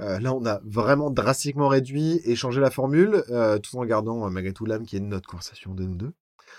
Là, 0.00 0.32
on 0.32 0.46
a 0.46 0.60
vraiment 0.64 1.10
drastiquement 1.10 1.66
réduit 1.66 2.20
et 2.24 2.36
changé 2.36 2.60
la 2.60 2.70
formule, 2.70 3.24
tout 3.64 3.78
en 3.78 3.84
gardant 3.84 4.30
malgré 4.30 4.52
tout 4.52 4.64
l'âme 4.64 4.86
qui 4.86 4.96
est 4.96 5.00
notre 5.00 5.28
conversation 5.28 5.74
de 5.74 5.82
nous 5.82 5.96
deux. 5.96 6.12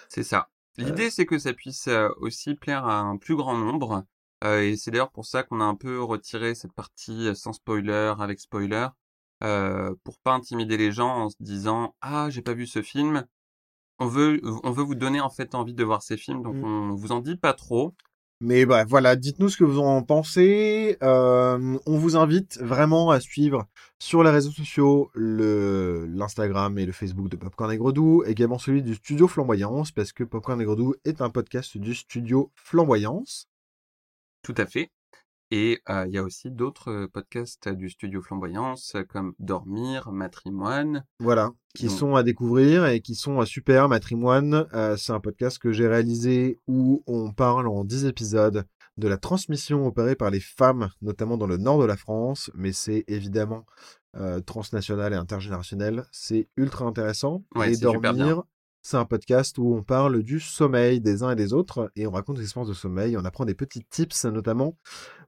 C'est 0.10 0.24
ça. 0.24 0.50
L'idée, 0.78 1.10
c'est 1.10 1.26
que 1.26 1.38
ça 1.38 1.54
puisse 1.54 1.88
aussi 2.20 2.56
plaire 2.56 2.86
à 2.86 3.00
un 3.00 3.16
plus 3.16 3.38
grand 3.38 3.58
nombre. 3.58 4.04
Euh, 4.44 4.62
et 4.62 4.78
c'est 4.78 4.92
d'ailleurs 4.92 5.12
pour 5.12 5.26
ça 5.26 5.44
qu'on 5.44 5.60
a 5.62 5.66
un 5.66 5.76
peu 5.76 6.02
retiré 6.02 6.56
cette 6.56 6.74
partie 6.74 7.28
euh, 7.28 7.34
sans 7.34 7.54
spoiler, 7.54 8.14
avec 8.20 8.40
spoiler, 8.40 8.88
euh, 9.44 9.94
pour 10.04 10.18
pas 10.20 10.34
intimider 10.34 10.78
les 10.78 10.92
gens 10.92 11.10
en 11.26 11.30
se 11.30 11.36
disant 11.40 11.96
ah 12.02 12.30
j'ai 12.30 12.42
pas 12.42 12.54
vu 12.54 12.66
ce 12.68 12.82
film. 12.82 13.26
On 14.00 14.08
veut, 14.08 14.40
on 14.64 14.72
veut 14.72 14.84
vous 14.84 14.96
donner 14.96 15.20
en 15.20 15.30
fait 15.30 15.56
envie 15.56 15.74
de 15.74 15.84
voir 15.84 16.02
ces 16.02 16.16
films, 16.18 16.42
donc 16.42 16.56
Mm. 16.56 16.64
on 16.64 16.96
vous 16.96 17.12
en 17.12 17.20
dit 17.20 17.36
pas 17.36 17.54
trop. 17.54 17.94
Mais 18.42 18.66
bref, 18.66 18.88
voilà, 18.88 19.18
dites-nous 19.18 19.50
ce 19.50 19.58
que 19.58 19.66
vous 19.66 19.80
en 19.80 20.02
pensez. 20.02 20.96
Euh, 21.04 21.78
on 21.86 21.98
vous 21.98 22.16
invite 22.16 22.58
vraiment 22.62 23.10
à 23.10 23.20
suivre 23.20 23.68
sur 24.00 24.24
les 24.24 24.30
réseaux 24.30 24.52
sociaux 24.52 25.12
l'Instagram 25.16 26.78
et 26.80 26.86
le 26.86 26.94
Facebook 26.94 27.28
de 27.28 27.36
Popcorn 27.36 27.70
et 27.74 27.78
Gredou, 27.78 28.24
également 28.26 28.58
celui 28.58 28.82
du 28.82 28.96
Studio 28.96 29.28
Flamboyance, 29.28 29.92
parce 29.92 30.14
que 30.14 30.24
Popcorn 30.24 30.62
et 30.62 30.64
Gredou 30.64 30.96
est 31.04 31.22
un 31.22 31.30
podcast 31.30 31.78
du 31.78 31.94
Studio 31.94 32.50
Flamboyance. 32.56 33.49
Tout 34.44 34.56
à 34.58 34.66
fait. 34.66 34.92
Et 35.52 35.82
euh, 35.90 36.06
il 36.08 36.14
y 36.14 36.18
a 36.20 36.24
aussi 36.24 36.52
d'autres 36.52 37.08
podcasts 37.12 37.70
du 37.70 37.90
studio 37.90 38.22
Flamboyance 38.22 38.96
comme 39.10 39.34
Dormir, 39.40 40.12
Matrimoine. 40.12 41.04
Voilà, 41.20 41.52
qui 41.74 41.88
Donc- 41.88 41.98
sont 41.98 42.16
à 42.16 42.22
découvrir 42.22 42.86
et 42.86 43.02
qui 43.02 43.16
sont 43.16 43.44
super. 43.46 43.90
Matrimoine, 43.90 44.68
euh, 44.74 44.96
c'est 44.96 45.12
un 45.12 45.20
podcast 45.20 45.58
que 45.58 45.72
j'ai 45.72 45.88
réalisé 45.88 46.60
où 46.68 47.04
on 47.08 47.32
parle 47.32 47.68
en 47.68 47.84
10 47.84 48.06
épisodes 48.06 48.64
de 48.98 49.08
la 49.08 49.18
transmission 49.18 49.88
opérée 49.88 50.16
par 50.16 50.30
les 50.30 50.40
femmes, 50.42 50.90
notamment 51.02 51.38
dans 51.38 51.48
le 51.48 51.58
nord 51.58 51.80
de 51.80 51.86
la 51.86 51.98
France, 51.98 52.52
mais 52.54 52.72
c'est 52.74 53.06
évidemment 53.08 53.66
euh, 54.18 54.42
transnational 54.42 55.14
et 55.14 55.16
intergénérationnel. 55.16 56.04
C'est 56.12 56.48
ultra 56.58 56.86
intéressant. 56.86 57.44
Ouais, 57.56 57.74
et 57.74 57.78
dormir, 57.78 58.44
c'est 58.90 58.98
un 58.98 59.06
podcast 59.06 59.58
où 59.60 59.76
on 59.76 59.84
parle 59.84 60.24
du 60.24 60.40
sommeil 60.40 61.00
des 61.00 61.22
uns 61.22 61.30
et 61.32 61.36
des 61.36 61.54
autres 61.54 61.92
et 61.96 62.08
on 62.08 62.12
raconte 62.12 62.38
des 62.38 62.42
expériences 62.44 62.70
de 62.70 62.74
sommeil. 62.74 63.16
On 63.18 63.24
apprend 63.24 63.46
des 63.46 63.54
petits 63.54 63.84
tips 63.88 64.26
notamment 64.26 64.76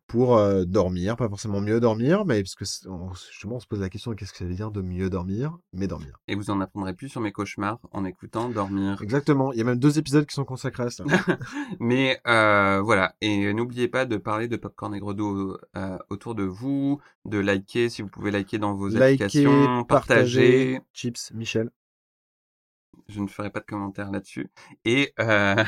pour 0.07 0.36
euh, 0.36 0.66
dormir, 0.66 1.16
pas 1.16 1.30
forcément 1.30 1.62
mieux 1.62 1.80
dormir, 1.80 2.26
mais 2.26 2.41
parce 2.41 2.55
que 2.55 2.66
on- 2.89 3.14
justement 3.14 3.57
on 3.57 3.59
se 3.59 3.68
pose 3.68 3.80
la 3.80 3.89
question 3.89 4.12
de 4.12 4.16
qu'est-ce 4.18 4.32
que 4.34 4.39
ça 4.39 4.45
veut 4.45 4.55
dire 4.55 4.72
de 4.72 4.82
mieux 4.82 5.09
dormir, 5.09 5.57
mais 5.74 5.88
dormir? 5.88 6.20
Et 6.28 6.36
vous 6.36 6.49
en 6.49 6.59
apprendrez 6.59 6.93
plus 6.93 7.07
sur 7.07 7.22
mes 7.22 7.32
cauchemars 7.32 7.80
en 7.91 8.03
écoutant 8.03 8.49
dormir. 8.49 8.99
Exactement. 9.01 9.53
Il 9.53 9.59
y 9.59 9.62
a 9.62 9.64
même 9.64 9.78
deux 9.80 9.99
épisodes 9.99 10.26
qui 10.26 10.34
sont 10.34 10.43
consacrés 10.43 10.84
à 10.86 10.89
ça. 10.89 11.03
Mais 11.80 12.20
euh, 12.28 12.82
voilà, 12.82 13.16
et 13.22 13.53
n'oubliez 13.53 13.88
pas 13.88 14.05
de 14.05 14.18
parler 14.18 14.47
de 14.47 14.57
Popcorn 14.57 14.93
et 14.95 14.99
Gredo 14.99 15.57
euh, 15.78 15.97
autour 16.09 16.36
de 16.36 16.43
vous, 16.43 16.99
de 17.26 17.38
liker 17.38 17.88
si 17.89 18.01
vous 18.01 18.09
pouvez 18.09 18.32
liker 18.32 18.57
dans 18.57 18.74
vos 18.74 18.88
Likez, 18.89 19.03
applications, 19.03 19.84
partager. 19.86 20.82
Chips, 20.93 21.32
Michel. 21.34 21.70
Je 23.12 23.20
ne 23.20 23.28
ferai 23.28 23.49
pas 23.49 23.59
de 23.59 23.66
commentaires 23.66 24.09
là-dessus. 24.09 24.49
Et 24.86 25.14
euh... 25.20 25.64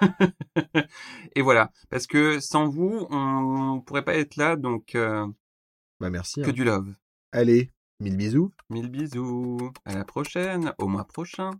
et 1.34 1.42
voilà, 1.42 1.72
parce 1.90 2.06
que 2.06 2.38
sans 2.38 2.68
vous, 2.68 3.06
on 3.10 3.80
pourrait 3.80 4.04
pas 4.04 4.14
être 4.14 4.36
là, 4.36 4.54
donc 4.54 4.94
euh, 4.94 5.26
Bah 6.00 6.10
merci. 6.10 6.42
que 6.42 6.50
hein. 6.50 6.52
du 6.52 6.62
love. 6.62 6.94
Allez, 7.32 7.72
mille 7.98 8.16
bisous. 8.16 8.52
Mille 8.70 8.90
bisous, 8.90 9.72
à 9.84 9.94
la 9.94 10.04
prochaine, 10.04 10.72
au 10.78 10.86
mois 10.86 11.04
prochain. 11.04 11.50